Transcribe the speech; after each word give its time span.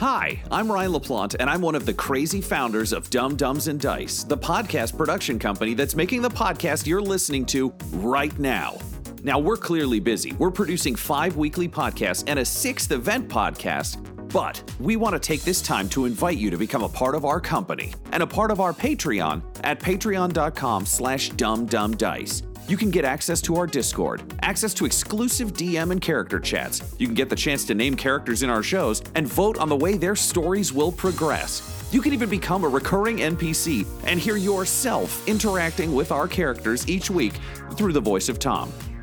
Hi, 0.00 0.42
I'm 0.50 0.72
Ryan 0.72 0.92
LaPlante, 0.92 1.36
and 1.38 1.50
I'm 1.50 1.60
one 1.60 1.74
of 1.74 1.84
the 1.84 1.92
crazy 1.92 2.40
founders 2.40 2.94
of 2.94 3.10
Dumb 3.10 3.36
Dumbs 3.36 3.68
and 3.68 3.78
Dice, 3.78 4.24
the 4.24 4.34
podcast 4.34 4.96
production 4.96 5.38
company 5.38 5.74
that's 5.74 5.94
making 5.94 6.22
the 6.22 6.30
podcast 6.30 6.86
you're 6.86 7.02
listening 7.02 7.44
to 7.44 7.70
right 7.92 8.36
now. 8.38 8.78
Now, 9.24 9.38
we're 9.38 9.58
clearly 9.58 10.00
busy. 10.00 10.32
We're 10.32 10.50
producing 10.52 10.94
five 10.94 11.36
weekly 11.36 11.68
podcasts 11.68 12.24
and 12.26 12.38
a 12.38 12.44
sixth 12.46 12.92
event 12.92 13.28
podcast, 13.28 13.98
but 14.32 14.64
we 14.80 14.96
want 14.96 15.12
to 15.12 15.18
take 15.18 15.42
this 15.42 15.60
time 15.60 15.86
to 15.90 16.06
invite 16.06 16.38
you 16.38 16.48
to 16.48 16.56
become 16.56 16.82
a 16.82 16.88
part 16.88 17.14
of 17.14 17.26
our 17.26 17.38
company 17.38 17.92
and 18.12 18.22
a 18.22 18.26
part 18.26 18.50
of 18.50 18.58
our 18.58 18.72
Patreon 18.72 19.42
at 19.64 19.80
patreon.com 19.80 20.86
slash 20.86 21.30
dumbdumbdice. 21.32 22.49
You 22.70 22.76
can 22.76 22.92
get 22.92 23.04
access 23.04 23.42
to 23.42 23.56
our 23.56 23.66
Discord, 23.66 24.22
access 24.42 24.72
to 24.74 24.86
exclusive 24.86 25.54
DM 25.54 25.90
and 25.90 26.00
character 26.00 26.38
chats. 26.38 26.94
You 27.00 27.08
can 27.08 27.16
get 27.16 27.28
the 27.28 27.34
chance 27.34 27.64
to 27.64 27.74
name 27.74 27.96
characters 27.96 28.44
in 28.44 28.48
our 28.48 28.62
shows 28.62 29.02
and 29.16 29.26
vote 29.26 29.58
on 29.58 29.68
the 29.68 29.74
way 29.74 29.96
their 29.96 30.14
stories 30.14 30.72
will 30.72 30.92
progress. 30.92 31.88
You 31.90 32.00
can 32.00 32.12
even 32.12 32.30
become 32.30 32.62
a 32.62 32.68
recurring 32.68 33.16
NPC 33.16 33.84
and 34.04 34.20
hear 34.20 34.36
yourself 34.36 35.26
interacting 35.26 35.96
with 35.96 36.12
our 36.12 36.28
characters 36.28 36.88
each 36.88 37.10
week 37.10 37.32
through 37.72 37.92
the 37.92 38.00
voice 38.00 38.28
of 38.28 38.38
Tom. 38.38 38.72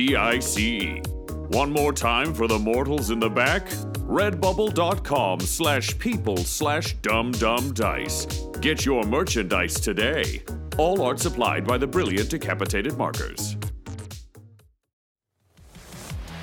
D-I-C-E. 0.00 1.02
One 1.48 1.70
more 1.70 1.92
time 1.92 2.32
for 2.32 2.48
the 2.48 2.58
mortals 2.58 3.10
in 3.10 3.20
the 3.20 3.28
back. 3.28 3.66
Redbubble.com 4.08 5.40
slash 5.40 5.98
people 5.98 6.38
slash 6.38 6.96
dumbdumbdice. 7.02 8.62
Get 8.62 8.86
your 8.86 9.04
merchandise 9.04 9.78
today. 9.78 10.42
All 10.78 11.02
art 11.02 11.20
supplied 11.20 11.66
by 11.66 11.76
the 11.76 11.86
brilliant 11.86 12.30
Decapitated 12.30 12.96
Markers. 12.96 13.58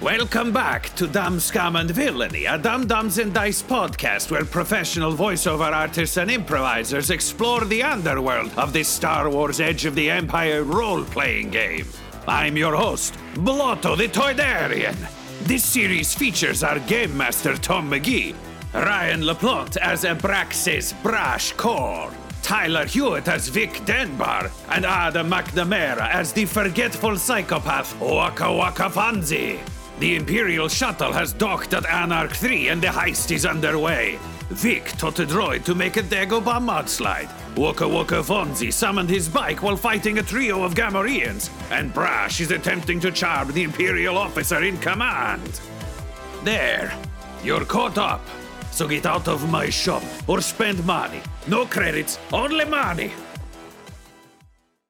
Welcome 0.04 0.54
back 0.54 0.94
to 0.96 1.08
Dumb 1.08 1.40
Scum 1.40 1.78
and 1.78 1.90
Villainy, 1.90 2.46
a 2.46 2.60
Dumb 2.60 2.86
Dumbs 2.86 3.18
and 3.18 3.34
Dice 3.34 3.64
podcast 3.64 4.30
where 4.30 4.46
professional 4.46 5.14
voiceover 5.14 5.72
artists 5.72 6.18
and 6.18 6.30
improvisers 6.30 7.10
explore 7.10 7.66
the 7.66 7.82
underworld 7.82 8.52
of 8.56 8.72
this 8.72 8.88
Star 8.88 9.28
Wars 9.32 9.60
Edge 9.60 9.86
of 9.86 9.96
the 9.96 10.12
Empire 10.12 10.64
role 10.64 11.04
playing 11.04 11.50
game. 11.50 11.88
I'm 12.30 12.58
your 12.58 12.76
host, 12.76 13.14
Blotto 13.36 13.96
the 13.96 14.10
Toydarian. 14.10 14.98
This 15.44 15.64
series 15.64 16.14
features 16.14 16.62
our 16.62 16.78
game 16.80 17.16
master 17.16 17.56
Tom 17.56 17.90
McGee, 17.90 18.36
Ryan 18.74 19.22
LaPlante 19.22 19.78
as 19.78 20.04
Abraxas 20.04 20.92
Brash 21.02 21.54
Core, 21.54 22.12
Tyler 22.42 22.86
Hewitt 22.86 23.30
as 23.30 23.48
Vic 23.48 23.86
Denbar, 23.86 24.52
and 24.72 24.86
Adam 24.86 25.30
McNamara 25.30 26.10
as 26.10 26.34
the 26.34 26.44
forgetful 26.44 27.16
psychopath 27.16 27.98
Waka 28.02 28.52
Waka 28.52 28.90
Fonzie. 28.90 29.62
The 30.00 30.18
Imperial 30.18 30.68
shuttle 30.68 31.14
has 31.14 31.32
docked 31.32 31.74
at 31.74 31.86
Anarch 31.86 32.36
3 32.36 32.68
and 32.68 32.82
the 32.82 32.88
heist 32.88 33.32
is 33.32 33.46
underway. 33.46 34.20
Vic 34.50 34.84
taught 34.98 35.20
a 35.20 35.26
droid 35.26 35.64
to 35.64 35.74
make 35.76 35.96
a 35.96 36.04
Dagobah 36.04 36.60
mudslide. 36.60 37.32
Waka 37.58 37.88
Waka 37.88 38.22
Fonzie 38.22 38.72
summoned 38.72 39.10
his 39.10 39.28
bike 39.28 39.64
while 39.64 39.76
fighting 39.76 40.20
a 40.20 40.22
trio 40.22 40.64
of 40.64 40.76
Gamorreans, 40.76 41.50
and 41.72 41.92
Brash 41.92 42.40
is 42.40 42.52
attempting 42.52 43.00
to 43.00 43.12
charm 43.12 43.52
the 43.52 43.64
Imperial 43.64 44.16
officer 44.16 44.62
in 44.62 44.78
command. 44.78 45.60
There, 46.44 46.96
you're 47.44 47.66
caught 47.66 47.98
up. 47.98 48.22
So 48.70 48.88
get 48.88 49.08
out 49.08 49.28
of 49.28 49.50
my 49.50 49.72
shop 49.72 50.04
or 50.28 50.40
spend 50.40 50.86
money. 50.86 51.20
No 51.48 51.66
credits, 51.66 52.20
only 52.32 52.66
money. 52.66 53.12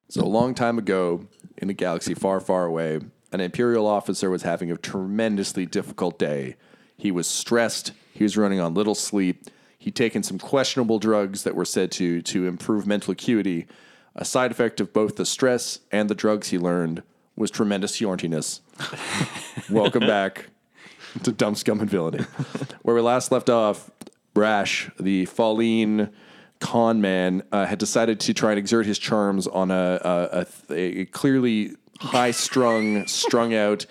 So, 0.09 0.23
a 0.23 0.28
long 0.28 0.53
time 0.53 0.78
ago, 0.78 1.25
in 1.57 1.69
a 1.69 1.73
galaxy 1.73 2.16
far, 2.16 2.41
far 2.41 2.66
away, 2.66 2.99
an 3.31 3.39
Imperial 3.39 3.88
officer 3.88 4.29
was 4.29 4.41
having 4.41 4.72
a 4.72 4.78
tremendously 4.78 5.66
difficult 5.66 6.19
day. 6.19 6.57
He 6.97 7.11
was 7.11 7.28
stressed, 7.28 7.94
he 8.11 8.25
was 8.25 8.35
running 8.35 8.59
on 8.59 8.73
little 8.73 8.95
sleep, 8.95 9.45
he'd 9.77 9.95
taken 9.95 10.23
some 10.23 10.38
questionable 10.38 10.99
drugs 10.99 11.43
that 11.43 11.55
were 11.55 11.65
said 11.65 11.91
to, 11.93 12.21
to 12.23 12.47
improve 12.47 12.88
mental 12.88 13.11
acuity. 13.11 13.67
A 14.15 14.25
side 14.25 14.51
effect 14.51 14.79
of 14.79 14.93
both 14.93 15.15
the 15.15 15.25
stress 15.25 15.79
and 15.91 16.09
the 16.09 16.15
drugs 16.15 16.49
he 16.49 16.57
learned 16.57 17.03
was 17.35 17.51
tremendous 17.51 17.99
yorntiness. 17.99 18.61
Welcome 19.69 20.07
back 20.07 20.47
to 21.23 21.31
Dumb 21.31 21.55
Scum 21.55 21.79
and 21.79 21.89
Villainy. 21.89 22.25
Where 22.81 22.95
we 22.95 23.01
last 23.01 23.31
left 23.31 23.49
off, 23.49 23.91
Brash, 24.33 24.89
the 24.99 25.25
Falleen 25.27 26.11
con 26.59 26.99
man, 26.99 27.43
uh, 27.51 27.66
had 27.66 27.77
decided 27.77 28.19
to 28.21 28.33
try 28.33 28.51
and 28.51 28.59
exert 28.59 28.87
his 28.87 28.97
charms 28.97 29.45
on 29.45 29.69
a, 29.69 29.99
a, 30.03 30.47
a, 30.69 31.01
a 31.01 31.05
clearly 31.05 31.75
high 31.99 32.31
strung, 32.31 33.05
strung 33.05 33.53
out 33.53 33.85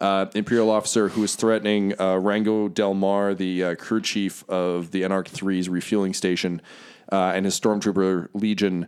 uh, 0.00 0.26
Imperial 0.34 0.70
officer 0.70 1.08
who 1.08 1.20
was 1.20 1.34
threatening 1.34 1.98
uh, 2.00 2.16
Rango 2.16 2.68
Del 2.68 2.94
Mar, 2.94 3.34
the 3.34 3.64
uh, 3.64 3.74
crew 3.74 4.00
chief 4.00 4.48
of 4.48 4.90
the 4.90 5.04
Anarch 5.04 5.30
3's 5.30 5.68
refueling 5.68 6.14
station, 6.14 6.62
uh, 7.12 7.32
and 7.34 7.44
his 7.44 7.58
Stormtrooper 7.58 8.28
Legion. 8.34 8.86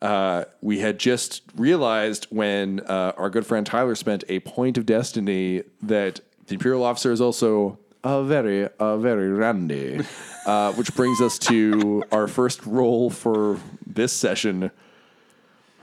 Uh, 0.00 0.44
we 0.62 0.78
had 0.78 0.98
just 0.98 1.42
realized 1.54 2.26
when 2.30 2.80
uh, 2.80 3.12
our 3.18 3.28
good 3.28 3.46
friend 3.46 3.66
Tyler 3.66 3.94
spent 3.94 4.24
a 4.28 4.40
point 4.40 4.78
of 4.78 4.86
destiny 4.86 5.62
that 5.82 6.20
the 6.46 6.54
Imperial 6.54 6.82
officer 6.82 7.12
is 7.12 7.20
also 7.20 7.78
a 8.02 8.24
very, 8.24 8.66
a 8.78 8.96
very 8.96 9.28
randy. 9.28 10.00
Which 10.74 10.94
brings 10.96 11.20
us 11.20 11.38
to 11.40 12.02
our 12.10 12.26
first 12.26 12.64
roll 12.64 13.10
for 13.10 13.58
this 13.86 14.12
session. 14.12 14.70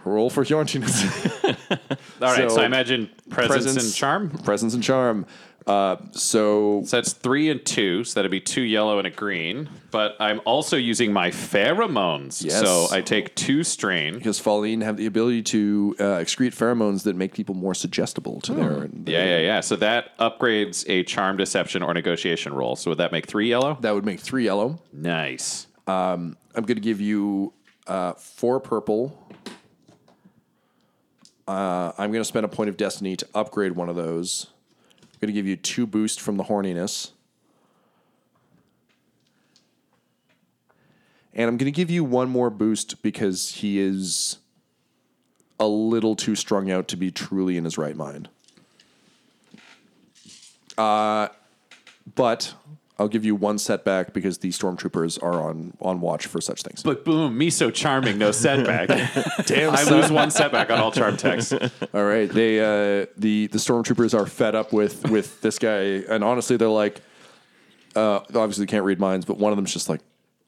Roll 0.07 0.30
for 0.30 0.44
Yorntiness. 0.44 0.98
All 2.21 2.33
right, 2.36 2.50
so, 2.50 2.62
I 2.62 2.65
imagine 2.65 3.09
presence, 3.30 3.83
and 3.83 3.94
charm. 3.94 4.30
Presence 4.30 4.74
and 4.74 4.83
charm. 4.83 5.25
Uh, 5.68 5.98
so 6.12 6.81
So 6.86 6.95
that's 6.98 7.12
three 7.12 7.50
and 7.50 7.63
two, 7.65 8.06
so 8.06 8.15
that'd 8.15 8.31
be 8.31 8.39
two 8.39 8.62
yellow 8.62 9.00
and 9.00 9.06
a 9.07 9.09
green. 9.12 9.69
But 9.92 10.15
I'm 10.19 10.39
also 10.45 10.77
using 10.77 11.12
my 11.12 11.30
pheromones, 11.30 12.42
Yes. 12.42 12.62
so 12.62 12.88
I 12.89 13.01
take 13.01 13.36
two 13.36 13.63
strain. 13.63 14.13
because 14.13 14.42
Falleen 14.42 14.81
have 14.81 14.95
the 14.95 15.06
ability 15.07 15.44
to 15.44 15.95
uh, 16.00 16.04
excrete 16.04 16.56
pheromones 16.56 17.03
that 17.03 17.18
make 17.18 17.33
people 17.33 17.53
more 17.53 17.74
suggestible 17.75 18.39
to 18.42 18.53
their, 18.53 18.86
Yeah, 19.06 19.25
yeah, 19.25 19.39
yeah. 19.39 19.60
So 19.60 19.75
that 19.75 20.18
upgrades 20.19 20.86
a 20.88 21.03
charm, 21.03 21.36
deception, 21.36 21.83
or 21.83 21.94
negotiation 21.94 22.53
roll. 22.53 22.77
So 22.77 22.92
would 22.92 23.00
that 23.00 23.12
make 23.12 23.25
three 23.27 23.50
yellow? 23.50 23.77
That 23.81 23.94
would 23.94 24.06
make 24.06 24.21
three 24.21 24.45
yellow. 24.45 24.80
Nice. 24.94 25.68
I'm 25.86 26.38
going 26.56 26.75
to 26.75 26.81
give 26.81 27.01
you 27.01 27.53
uh, 27.88 28.13
four 28.13 28.60
purple 28.62 29.21
uh, 31.47 31.94
I'm 31.97 32.11
going 32.11 32.21
to 32.21 32.25
spend 32.25 32.45
a 32.45 32.49
point 32.49 32.69
of 32.69 32.77
destiny 32.77 33.15
to 33.15 33.27
upgrade 33.33 33.73
one 33.73 33.89
of 33.89 33.95
those. 33.95 34.47
I'm 35.01 35.19
going 35.21 35.27
to 35.27 35.33
give 35.33 35.47
you 35.47 35.55
two 35.55 35.88
boost 35.88 36.19
from 36.19 36.38
the 36.38 36.44
horniness. 36.44 37.11
And 41.33 41.47
I'm 41.47 41.57
going 41.57 41.71
to 41.71 41.75
give 41.75 41.89
you 41.89 42.03
one 42.03 42.29
more 42.29 42.49
boost 42.49 43.01
because 43.03 43.51
he 43.51 43.79
is 43.79 44.39
a 45.59 45.67
little 45.67 46.15
too 46.15 46.35
strung 46.35 46.69
out 46.69 46.88
to 46.89 46.97
be 46.97 47.11
truly 47.11 47.57
in 47.57 47.63
his 47.63 47.77
right 47.77 47.95
mind. 47.95 48.29
Uh, 50.77 51.29
but 52.15 52.53
I'll 52.99 53.07
give 53.07 53.23
you 53.23 53.35
one 53.35 53.59
setback 53.59 54.13
because 54.13 54.39
the 54.39 54.49
stormtroopers 54.49 55.21
are 55.21 55.41
on 55.41 55.73
on 55.81 56.01
watch 56.01 56.25
for 56.25 56.41
such 56.41 56.63
things. 56.63 56.81
But 56.81 57.05
boom, 57.05 57.38
me 57.38 57.49
so 57.49 57.69
charming, 57.69 58.17
no 58.17 58.31
setback. 58.31 58.88
Damn, 59.45 59.73
I 59.73 59.83
son. 59.83 60.01
lose 60.01 60.11
one 60.11 60.31
setback 60.31 60.71
on 60.71 60.79
all 60.79 60.91
charm 60.91 61.15
text. 61.15 61.53
All 61.53 62.03
right, 62.03 62.29
they 62.29 62.59
uh, 62.59 63.05
the 63.15 63.47
the 63.47 63.59
stormtroopers 63.59 64.17
are 64.17 64.25
fed 64.25 64.55
up 64.55 64.73
with 64.73 65.09
with 65.09 65.41
this 65.41 65.59
guy, 65.59 66.03
and 66.09 66.23
honestly, 66.23 66.57
they're 66.57 66.67
like, 66.69 67.01
uh, 67.95 68.19
obviously 68.33 68.65
they 68.65 68.71
can't 68.71 68.85
read 68.85 69.00
minds, 69.00 69.25
but 69.25 69.38
one 69.38 69.51
of 69.51 69.57
them's 69.57 69.73
just 69.73 69.89
like, 69.89 70.01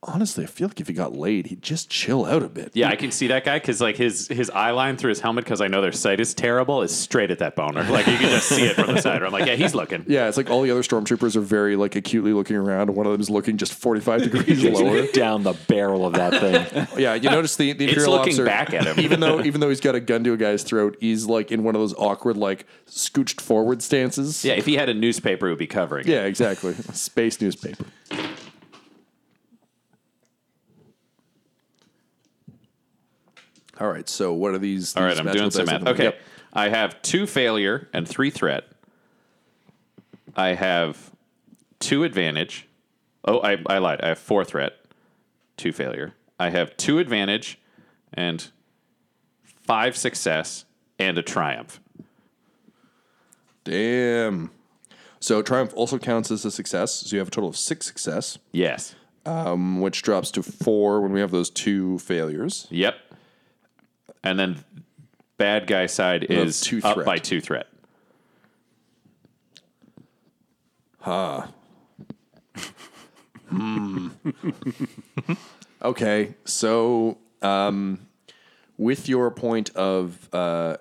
honestly, 0.04 0.44
I 0.44 0.48
feel 0.48 0.68
like 0.68 0.80
if 0.80 0.88
he 0.88 0.94
got 0.94 1.14
laid, 1.16 1.48
he'd 1.48 1.62
just 1.62 1.90
chill 1.90 2.26
out 2.26 2.42
a 2.44 2.48
bit. 2.50 2.72
Yeah, 2.74 2.90
I 2.90 2.96
can 2.96 3.12
see 3.12 3.28
that 3.28 3.44
guy 3.46 3.60
because 3.60 3.82
like 3.82 3.98
his 3.98 4.28
his 4.28 4.50
eye 4.50 4.72
line 4.72 4.98
through 4.98 5.10
his 5.10 5.20
helmet 5.20 5.44
because 5.44 5.62
I 5.62 5.68
know 5.68 5.82
their 5.82 5.92
sight 5.92 6.20
is 6.20 6.34
terrible 6.34 6.82
is 6.82 6.96
straight 6.96 7.32
at 7.32 7.40
that 7.40 7.56
boner. 7.56 7.84
Like 7.84 8.08
you 8.08 8.18
can 8.18 8.30
just 8.30 8.48
see 8.50 8.66
it 8.66 8.76
from 8.76 8.88
the 8.96 9.02
side. 9.02 9.22
I'm 9.24 9.32
like, 9.32 9.46
yeah, 9.46 9.56
he's 9.56 9.76
looking. 9.76 10.06
Yeah, 10.08 10.28
it's 10.28 10.38
like 10.38 10.50
all 10.50 10.62
the 10.62 10.72
other 10.72 10.82
stormtroopers 10.82 11.36
are 11.36 11.42
very 11.42 11.76
like 11.76 11.96
acutely 11.96 12.34
looking 12.34 12.56
around, 12.56 12.90
and 12.90 12.96
one 12.96 13.06
of 13.06 13.12
them 13.12 13.22
is 13.22 13.30
looking 13.30 13.58
just 13.58 13.74
forty 13.74 14.02
five 14.02 14.24
degrees 14.24 14.64
lower. 14.82 15.08
down 15.08 15.44
the 15.44 15.54
barrel 15.68 16.06
of 16.06 16.14
that 16.14 16.40
thing. 16.40 16.88
Yeah, 17.00 17.14
you 17.16 17.30
notice 17.30 17.56
the 17.56 17.74
the 17.74 17.86
It's 17.86 17.94
imperial 17.94 18.14
looking 18.14 18.30
officer, 18.34 18.46
back 18.46 18.74
at 18.74 18.86
him. 18.86 19.00
even 19.00 19.20
though 19.20 19.42
even 19.44 19.62
though 19.62 19.70
he's 19.70 19.80
got 19.82 19.96
a 19.96 20.00
gun 20.00 20.24
to 20.24 20.34
a 20.34 20.38
guy's 20.38 20.64
throat, 20.64 20.98
he's 21.00 21.26
like 21.28 21.52
in 21.52 21.64
one 21.64 21.76
of 21.76 21.82
those 21.82 21.94
awkward 21.96 22.36
like 22.38 22.66
scooched 22.88 23.40
forward 23.42 23.82
stances. 23.82 24.44
Yeah, 24.44 24.54
if 24.54 24.66
he 24.66 24.76
had 24.76 24.90
a 24.90 24.94
newspaper, 24.94 25.48
it 25.48 25.52
would 25.52 25.60
be 25.60 25.68
covering. 25.68 26.08
it. 26.08 26.12
yeah, 26.12 26.24
exactly. 26.24 26.74
Space 26.94 27.40
newspaper. 27.42 27.86
All 33.80 33.90
right, 33.90 34.08
so 34.10 34.34
what 34.34 34.54
are 34.54 34.58
these? 34.58 34.96
All 34.96 35.04
right, 35.04 35.18
I'm 35.18 35.26
magical 35.26 35.50
doing 35.50 35.52
some 35.52 35.66
dice 35.66 35.82
math. 35.82 35.98
at 35.98 36.06
Okay? 36.08 36.18
I 36.52 36.70
have 36.70 37.02
two 37.02 37.26
failure 37.26 37.88
and 37.94 38.08
three 38.08 38.30
threat. 38.30 38.66
I 40.36 40.50
have 40.50 41.12
two 41.80 42.04
advantage. 42.04 42.68
Oh, 43.26 43.40
I, 43.40 43.58
I 43.68 43.78
lied. 43.78 44.02
I 44.02 44.10
have 44.10 44.20
four 44.20 44.44
threat, 44.44 44.74
two 45.58 45.72
failure. 45.72 46.14
I 46.40 46.50
have 46.50 46.76
two 46.78 47.00
advantage 47.00 47.60
and 48.14 48.50
five 49.44 49.96
success 49.96 50.66
and 50.98 51.18
a 51.18 51.22
triumph. 51.22 51.80
Damn. 53.64 54.52
So 55.20 55.42
triumph 55.42 55.74
also 55.76 56.00
counts 56.00 56.32
as 56.32 56.46
a 56.46 56.52
success. 56.52 56.94
So 56.94 57.16
you 57.16 57.20
have 57.20 57.28
a 57.28 57.32
total 57.32 57.50
of 57.50 57.58
six 57.58 57.86
success, 57.86 58.38
Yes. 58.52 58.96
Um, 59.26 59.82
which 59.82 60.02
drops 60.02 60.32
to 60.32 60.42
four 60.42 61.02
when 61.02 61.12
we 61.12 61.20
have 61.20 61.30
those 61.30 61.50
two 61.50 62.00
failures. 62.00 62.68
Yep. 62.72 62.96
And 64.24 64.38
then 64.38 64.64
bad 65.38 65.68
guy 65.68 65.86
side 65.86 66.26
is 66.26 66.62
two 66.62 66.82
up 66.84 66.96
threat. 66.96 67.06
by 67.06 67.18
two 67.18 67.42
threat. 67.42 67.68
huh 71.00 71.48
Okay, 75.82 76.36
so 76.44 77.18
um, 77.42 78.06
with 78.78 79.08
your 79.08 79.32
point 79.32 79.70
of 79.76 80.28
uh, 80.34 80.76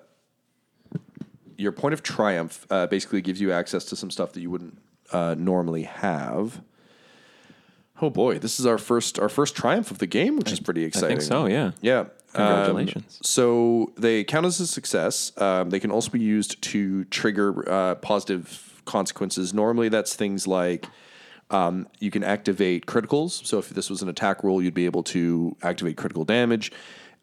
your 1.57 1.71
point 1.71 1.93
of 1.93 2.03
triumph, 2.03 2.67
uh, 2.69 2.85
basically 2.87 3.21
gives 3.21 3.39
you 3.39 3.51
access 3.53 3.85
to 3.85 3.95
some 3.95 4.11
stuff 4.11 4.33
that 4.33 4.41
you 4.41 4.49
wouldn't 4.49 4.77
uh, 5.13 5.35
normally 5.37 5.83
have. 5.83 6.61
Oh 8.01 8.09
boy, 8.09 8.39
this 8.39 8.59
is 8.59 8.65
our 8.65 8.77
first 8.77 9.17
our 9.19 9.29
first 9.29 9.55
triumph 9.55 9.89
of 9.89 9.99
the 9.99 10.07
game, 10.07 10.35
which 10.35 10.51
is 10.51 10.59
pretty 10.59 10.83
I 10.83 10.87
exciting. 10.87 11.17
think 11.17 11.21
so, 11.21 11.45
yeah. 11.45 11.71
Yeah. 11.81 12.05
Congratulations. 12.33 13.17
Um, 13.19 13.23
so 13.23 13.91
they 13.97 14.23
count 14.23 14.45
as 14.45 14.59
a 14.59 14.67
success. 14.67 15.31
Um, 15.37 15.69
they 15.69 15.79
can 15.79 15.91
also 15.91 16.11
be 16.11 16.19
used 16.19 16.61
to 16.61 17.05
trigger 17.05 17.67
uh, 17.69 17.95
positive 17.95 18.81
consequences. 18.85 19.53
Normally, 19.53 19.89
that's 19.89 20.15
things 20.15 20.47
like 20.47 20.87
um, 21.49 21.87
you 21.99 22.11
can 22.11 22.23
activate 22.23 22.85
criticals. 22.85 23.45
So 23.45 23.57
if 23.57 23.69
this 23.69 23.89
was 23.89 24.01
an 24.01 24.09
attack 24.09 24.43
roll, 24.43 24.61
you'd 24.61 24.73
be 24.73 24.85
able 24.85 25.03
to 25.03 25.55
activate 25.63 25.97
critical 25.97 26.25
damage. 26.25 26.71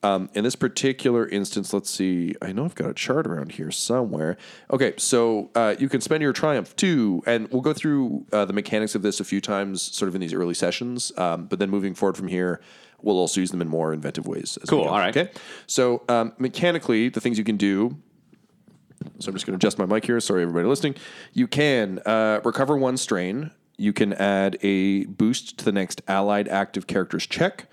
Um, 0.02 0.28
in 0.34 0.44
this 0.44 0.56
particular 0.56 1.26
instance, 1.28 1.72
let's 1.72 1.90
see. 1.90 2.34
I 2.42 2.52
know 2.52 2.64
I've 2.64 2.74
got 2.74 2.90
a 2.90 2.94
chart 2.94 3.26
around 3.26 3.52
here 3.52 3.70
somewhere. 3.70 4.36
Okay, 4.70 4.94
so 4.98 5.50
uh, 5.54 5.74
you 5.78 5.88
can 5.88 6.00
spend 6.00 6.22
your 6.22 6.32
triumph 6.32 6.76
too, 6.76 7.22
and 7.26 7.50
we'll 7.50 7.62
go 7.62 7.72
through 7.72 8.26
uh, 8.32 8.44
the 8.44 8.52
mechanics 8.52 8.94
of 8.94 9.02
this 9.02 9.20
a 9.20 9.24
few 9.24 9.40
times, 9.40 9.82
sort 9.82 10.08
of 10.08 10.14
in 10.14 10.20
these 10.20 10.34
early 10.34 10.54
sessions. 10.54 11.12
Um, 11.16 11.46
but 11.46 11.58
then 11.58 11.70
moving 11.70 11.94
forward 11.94 12.16
from 12.16 12.28
here, 12.28 12.60
we'll 13.02 13.18
also 13.18 13.40
use 13.40 13.50
them 13.50 13.60
in 13.60 13.68
more 13.68 13.92
inventive 13.92 14.26
ways. 14.26 14.58
Cool, 14.68 14.84
all 14.84 14.98
right. 14.98 15.16
Okay. 15.16 15.30
So 15.66 16.02
um, 16.08 16.32
mechanically, 16.38 17.08
the 17.08 17.20
things 17.20 17.38
you 17.38 17.44
can 17.44 17.56
do. 17.56 17.96
So 19.18 19.28
I'm 19.28 19.34
just 19.34 19.46
going 19.46 19.58
to 19.58 19.64
adjust 19.64 19.78
my 19.78 19.86
mic 19.86 20.06
here. 20.06 20.18
Sorry, 20.20 20.42
everybody 20.42 20.66
listening. 20.66 20.96
You 21.32 21.46
can 21.46 22.00
uh, 22.06 22.40
recover 22.44 22.76
one 22.76 22.96
strain. 22.96 23.50
You 23.76 23.92
can 23.92 24.14
add 24.14 24.58
a 24.62 25.04
boost 25.04 25.58
to 25.58 25.64
the 25.64 25.72
next 25.72 26.00
allied 26.08 26.48
active 26.48 26.86
character's 26.86 27.26
check. 27.26 27.66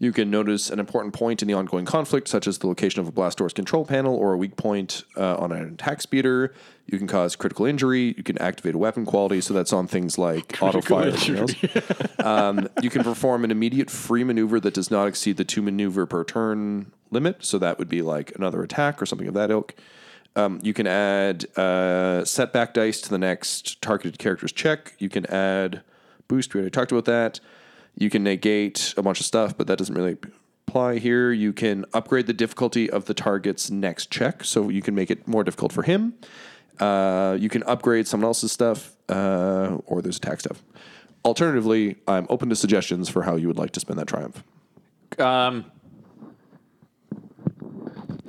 You 0.00 0.12
can 0.12 0.30
notice 0.30 0.70
an 0.70 0.80
important 0.80 1.12
point 1.12 1.42
in 1.42 1.48
the 1.48 1.52
ongoing 1.52 1.84
conflict, 1.84 2.26
such 2.26 2.46
as 2.48 2.56
the 2.56 2.66
location 2.66 3.02
of 3.02 3.08
a 3.08 3.12
blast 3.12 3.36
door's 3.36 3.52
control 3.52 3.84
panel 3.84 4.16
or 4.16 4.32
a 4.32 4.38
weak 4.38 4.56
point 4.56 5.04
uh, 5.14 5.36
on 5.36 5.52
an 5.52 5.74
attack 5.74 6.00
speeder. 6.00 6.54
You 6.86 6.96
can 6.96 7.06
cause 7.06 7.36
critical 7.36 7.66
injury. 7.66 8.14
You 8.16 8.22
can 8.22 8.38
activate 8.38 8.74
a 8.74 8.78
weapon 8.78 9.04
quality, 9.04 9.42
so 9.42 9.52
that's 9.52 9.74
on 9.74 9.86
things 9.86 10.16
like 10.16 10.56
auto 10.62 10.80
fire. 10.80 11.08
and 11.08 11.12
everything 11.12 11.36
else. 11.36 12.18
Um, 12.20 12.68
you 12.80 12.88
can 12.88 13.04
perform 13.04 13.44
an 13.44 13.50
immediate 13.50 13.90
free 13.90 14.24
maneuver 14.24 14.58
that 14.60 14.72
does 14.72 14.90
not 14.90 15.06
exceed 15.06 15.36
the 15.36 15.44
two 15.44 15.60
maneuver 15.60 16.06
per 16.06 16.24
turn 16.24 16.92
limit. 17.10 17.44
So 17.44 17.58
that 17.58 17.78
would 17.78 17.88
be 17.88 18.00
like 18.00 18.32
another 18.34 18.62
attack 18.62 19.02
or 19.02 19.06
something 19.06 19.28
of 19.28 19.34
that 19.34 19.50
ilk. 19.50 19.74
Um, 20.34 20.60
you 20.62 20.72
can 20.72 20.86
add 20.86 21.44
uh, 21.58 22.24
setback 22.24 22.72
dice 22.72 23.02
to 23.02 23.10
the 23.10 23.18
next 23.18 23.82
targeted 23.82 24.18
character's 24.18 24.52
check. 24.52 24.94
You 24.98 25.10
can 25.10 25.26
add 25.26 25.82
boost. 26.26 26.54
We 26.54 26.60
already 26.60 26.70
talked 26.70 26.90
about 26.90 27.04
that. 27.04 27.40
You 28.00 28.08
can 28.08 28.24
negate 28.24 28.94
a 28.96 29.02
bunch 29.02 29.20
of 29.20 29.26
stuff, 29.26 29.56
but 29.56 29.66
that 29.66 29.76
doesn't 29.76 29.94
really 29.94 30.16
apply 30.66 30.98
here. 30.98 31.30
You 31.32 31.52
can 31.52 31.84
upgrade 31.92 32.26
the 32.26 32.32
difficulty 32.32 32.88
of 32.90 33.04
the 33.04 33.12
target's 33.12 33.70
next 33.70 34.10
check, 34.10 34.42
so 34.42 34.70
you 34.70 34.80
can 34.80 34.94
make 34.94 35.10
it 35.10 35.28
more 35.28 35.44
difficult 35.44 35.70
for 35.70 35.82
him. 35.82 36.14
Uh, 36.80 37.36
you 37.38 37.50
can 37.50 37.62
upgrade 37.64 38.08
someone 38.08 38.26
else's 38.26 38.52
stuff, 38.52 38.96
uh, 39.10 39.76
or 39.84 40.00
there's 40.00 40.16
attack 40.16 40.40
stuff. 40.40 40.62
Alternatively, 41.26 41.96
I'm 42.08 42.26
open 42.30 42.48
to 42.48 42.56
suggestions 42.56 43.10
for 43.10 43.22
how 43.22 43.36
you 43.36 43.46
would 43.48 43.58
like 43.58 43.72
to 43.72 43.80
spend 43.80 43.98
that 43.98 44.06
triumph. 44.06 44.42
Um, 45.18 45.66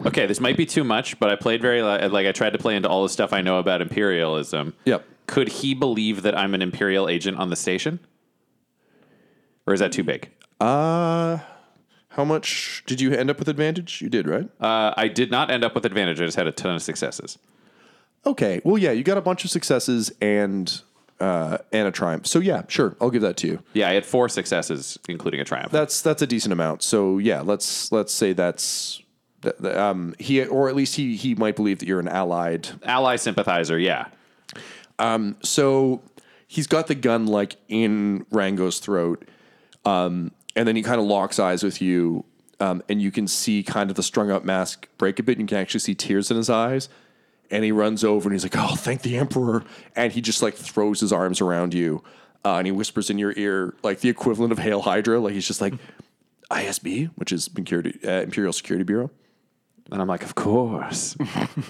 okay, 0.06 0.26
this 0.26 0.42
might 0.42 0.58
be 0.58 0.66
too 0.66 0.84
much, 0.84 1.18
but 1.18 1.30
I 1.30 1.38
played 1.38 1.62
very 1.62 1.82
li- 1.82 2.08
like 2.08 2.28
I 2.28 2.34
tried 2.34 2.52
to 2.52 2.60
play 2.60 2.76
into 2.76 2.90
all 2.90 3.04
the 3.04 3.10
stuff 3.10 3.32
I 3.32 3.40
know 3.40 3.58
about 3.58 3.82
imperialism. 3.82 4.74
Yep. 4.84 5.06
Could 5.28 5.48
he 5.48 5.74
believe 5.74 6.24
that 6.24 6.38
I'm 6.38 6.54
an 6.54 6.62
imperial 6.62 7.08
agent 7.08 7.38
on 7.38 7.50
the 7.50 7.56
station, 7.56 8.00
or 9.66 9.74
is 9.74 9.80
that 9.80 9.92
too 9.92 10.04
big? 10.04 10.30
Uh, 10.60 11.40
how 12.10 12.26
much 12.26 12.84
did 12.86 13.02
you 13.02 13.14
end 13.14 13.30
up 13.30 13.40
with 13.40 13.48
advantage? 13.48 14.02
You 14.02 14.10
did, 14.10 14.28
right? 14.28 14.50
Uh, 14.60 14.94
I 14.98 15.08
did 15.08 15.32
not 15.32 15.50
end 15.50 15.64
up 15.64 15.74
with 15.76 15.86
advantage. 15.86 16.22
I 16.22 16.26
just 16.26 16.38
had 16.38 16.48
a 16.48 16.52
ton 16.52 16.76
of 16.76 16.82
successes. 16.82 17.38
Okay. 18.26 18.62
Well, 18.64 18.78
yeah, 18.78 18.92
you 18.92 19.04
got 19.04 19.18
a 19.18 19.22
bunch 19.22 19.44
of 19.44 19.50
successes 19.50 20.12
and 20.22 20.82
uh, 21.20 21.60
and 21.72 21.88
a 21.88 21.92
triumph. 21.92 22.28
So 22.28 22.40
yeah, 22.40 22.64
sure, 22.68 22.96
I'll 23.00 23.12
give 23.12 23.22
that 23.22 23.38
to 23.38 23.48
you. 23.48 23.64
Yeah, 23.74 23.90
I 23.90 23.94
had 23.94 24.06
four 24.06 24.28
successes, 24.28 24.98
including 25.08 25.40
a 25.40 25.46
triumph. 25.46 25.72
That's 25.72 26.02
that's 26.02 26.22
a 26.22 26.28
decent 26.28 26.52
amount. 26.52 26.84
So 26.84 27.18
yeah, 27.20 27.42
let's 27.42 27.92
let's 27.92 28.14
say 28.14 28.34
that's 28.34 29.02
that, 29.42 29.60
that, 29.62 29.78
um 29.78 30.16
he 30.20 30.44
or 30.44 30.68
at 30.68 30.76
least 30.76 30.96
he 30.96 31.16
he 31.16 31.36
might 31.36 31.56
believe 31.56 31.80
that 31.80 31.88
you're 31.88 32.00
an 32.00 32.08
allied. 32.08 32.70
Ally 32.84 33.16
sympathizer, 33.16 33.78
yeah. 33.80 34.08
Um. 35.00 35.38
So 35.44 36.02
he's 36.48 36.68
got 36.68 36.88
the 36.88 36.96
gun 36.96 37.28
like 37.28 37.56
in 37.68 38.26
Rango's 38.32 38.80
throat, 38.80 39.28
um, 39.86 40.32
and 40.56 40.68
then 40.68 40.76
he 40.76 40.82
kind 40.84 41.00
of 41.00 41.06
locks 41.06 41.40
eyes 41.40 41.64
with 41.64 41.82
you, 41.82 42.26
um, 42.60 42.84
and 42.90 43.02
you 43.02 43.12
can 43.12 43.28
see 43.28 43.64
kind 43.64 43.90
of 43.90 43.96
the 43.96 44.04
strung 44.04 44.30
up 44.32 44.44
mask 44.44 44.88
break 44.98 45.20
a 45.20 45.24
bit. 45.24 45.38
And 45.38 45.42
You 45.42 45.48
can 45.48 45.58
actually 45.58 45.80
see 45.80 45.96
tears 45.96 46.30
in 46.32 46.38
his 46.38 46.50
eyes. 46.50 46.90
And 47.50 47.66
he 47.66 47.74
runs 47.74 48.06
over 48.06 48.30
and 48.30 48.34
he's 48.34 48.44
like, 48.44 48.56
"Oh, 48.56 48.76
thank 48.76 49.02
the 49.02 49.18
emperor!" 49.18 49.66
And 49.94 50.14
he 50.14 50.22
just 50.22 50.42
like 50.42 50.54
throws 50.56 51.02
his 51.02 51.12
arms 51.12 51.42
around 51.42 51.74
you, 51.74 52.02
uh, 52.46 52.56
and 52.56 52.66
he 52.66 52.72
whispers 52.72 53.10
in 53.10 53.18
your 53.18 53.34
ear 53.36 53.76
like 53.84 54.00
the 54.00 54.08
equivalent 54.08 54.54
of 54.54 54.60
"Hail 54.60 54.82
Hydra." 54.84 55.20
Like 55.20 55.34
he's 55.34 55.48
just 55.48 55.60
like, 55.60 55.74
"ISB," 56.50 57.10
which 57.16 57.34
is 57.34 57.50
Security, 57.54 58.00
uh, 58.08 58.22
Imperial 58.22 58.54
Security 58.54 58.86
Bureau. 58.86 59.12
And 59.92 60.02
I'm 60.02 60.08
like, 60.08 60.24
of 60.24 60.36
course. 60.36 61.18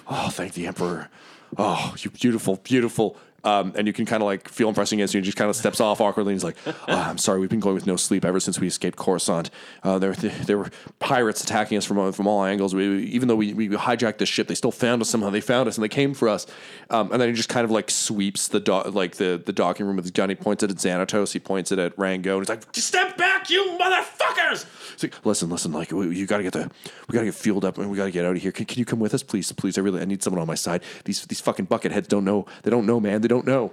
Oh, 0.08 0.30
thank 0.30 0.54
the 0.54 0.68
emperor. 0.68 1.10
Oh, 1.58 1.96
you 1.98 2.12
beautiful, 2.12 2.58
beautiful 2.58 3.18
Um, 3.44 3.74
and 3.76 3.88
you 3.88 3.94
can 3.94 4.06
kind 4.06 4.22
of 4.22 4.28
like 4.28 4.48
feel 4.48 4.70
him 4.70 4.76
pressing 4.76 5.00
against 5.00 5.14
you. 5.14 5.20
And 5.20 5.26
he 5.26 5.28
just 5.28 5.38
kind 5.38 5.50
of 5.50 5.56
steps 5.56 5.80
off 5.80 6.00
awkwardly. 6.02 6.34
And 6.34 6.40
he's 6.40 6.44
like, 6.44 6.58
oh, 6.66 6.76
"I'm 6.88 7.18
sorry, 7.18 7.40
we've 7.40 7.50
been 7.50 7.60
going 7.60 7.76
with 7.76 7.88
no 7.88 7.96
sleep 7.96 8.24
ever 8.24 8.40
since 8.40 8.60
we 8.60 8.68
escaped 8.68 8.98
Coruscant. 8.98 9.50
Uh, 9.84 10.00
there, 10.00 10.14
there 10.14 10.58
were 10.58 10.70
pirates 11.00 11.44
attacking 11.44 11.78
us 11.78 11.86
from 11.86 12.12
from 12.12 12.28
all 12.28 12.44
angles. 12.44 12.76
We, 12.76 13.04
even 13.06 13.28
though 13.28 13.36
we, 13.36 13.54
we 13.54 13.70
hijacked 13.70 14.18
the 14.20 14.26
ship, 14.26 14.48
they 14.48 14.56
still 14.56 14.72
found 14.72 15.02
us 15.02 15.10
somehow. 15.10 15.30
They 15.30 15.42
found 15.42 15.68
us 15.68 15.78
and 15.78 15.84
they 15.84 15.90
came 15.90 16.14
for 16.14 16.30
us. 16.30 16.46
Um, 16.90 17.12
and 17.12 17.22
then 17.22 17.30
he 17.30 17.36
just 17.36 17.50
kind 17.50 17.66
of 17.66 17.72
like 17.72 17.90
sweeps 17.90 18.48
the 18.48 18.60
do- 18.60 18.84
like 18.84 19.16
the 19.16 19.42
the 19.44 19.54
docking 19.54 19.86
room 19.86 19.96
with 19.96 20.06
his 20.06 20.12
gun. 20.12 20.30
He 20.30 20.36
points 20.36 20.64
it 20.64 20.72
at 20.72 20.78
Xanatos. 20.78 21.34
He 21.34 21.40
points 21.40 21.72
it 21.72 21.80
at 21.80 21.98
Rango. 21.98 22.38
And 22.38 22.42
he's 22.42 22.50
like, 22.50 22.64
"Step 22.76 23.18
back, 23.18 23.50
you 23.50 23.78
motherfuckers!" 23.82 24.66
He's 24.94 25.04
like, 25.04 25.26
"Listen, 25.26 25.50
listen. 25.50 25.72
Like, 25.72 25.92
we, 25.92 26.16
you 26.16 26.26
got 26.26 26.38
to 26.38 26.44
get 26.44 26.54
the 26.54 26.70
we 27.08 27.14
got 27.14 27.22
to 27.22 27.26
get 27.26 27.36
fueled 27.36 27.66
up 27.66 27.78
and 27.78 27.90
we 27.90 27.98
got 27.98 28.06
to 28.06 28.12
get 28.12 28.26
out 28.26 28.36
of 28.36 28.42
here. 28.42 28.52
Can, 28.52 28.66
can 28.66 28.80
you 28.80 28.86
come 28.86 29.00
with 29.00 29.14
us, 29.14 29.24
please? 29.24 29.52
Please, 29.52 29.78
I 29.78 29.82
really 29.82 30.02
I 30.02 30.06
need 30.06 30.24
someone 30.24 30.42
on 30.42 30.48
my 30.48 30.56
side. 30.56 30.84
These 31.06 31.26
these 31.26 31.42
fucking 31.42 31.66
bucket 31.66 31.92
heads 31.92 32.08
don't 32.08 32.26
know. 32.26 32.46
They 32.64 32.72
don't 32.72 32.86
know, 32.86 33.00
man. 33.00 33.22
They 33.22 33.28
don't 33.34 33.48
know." 33.54 33.64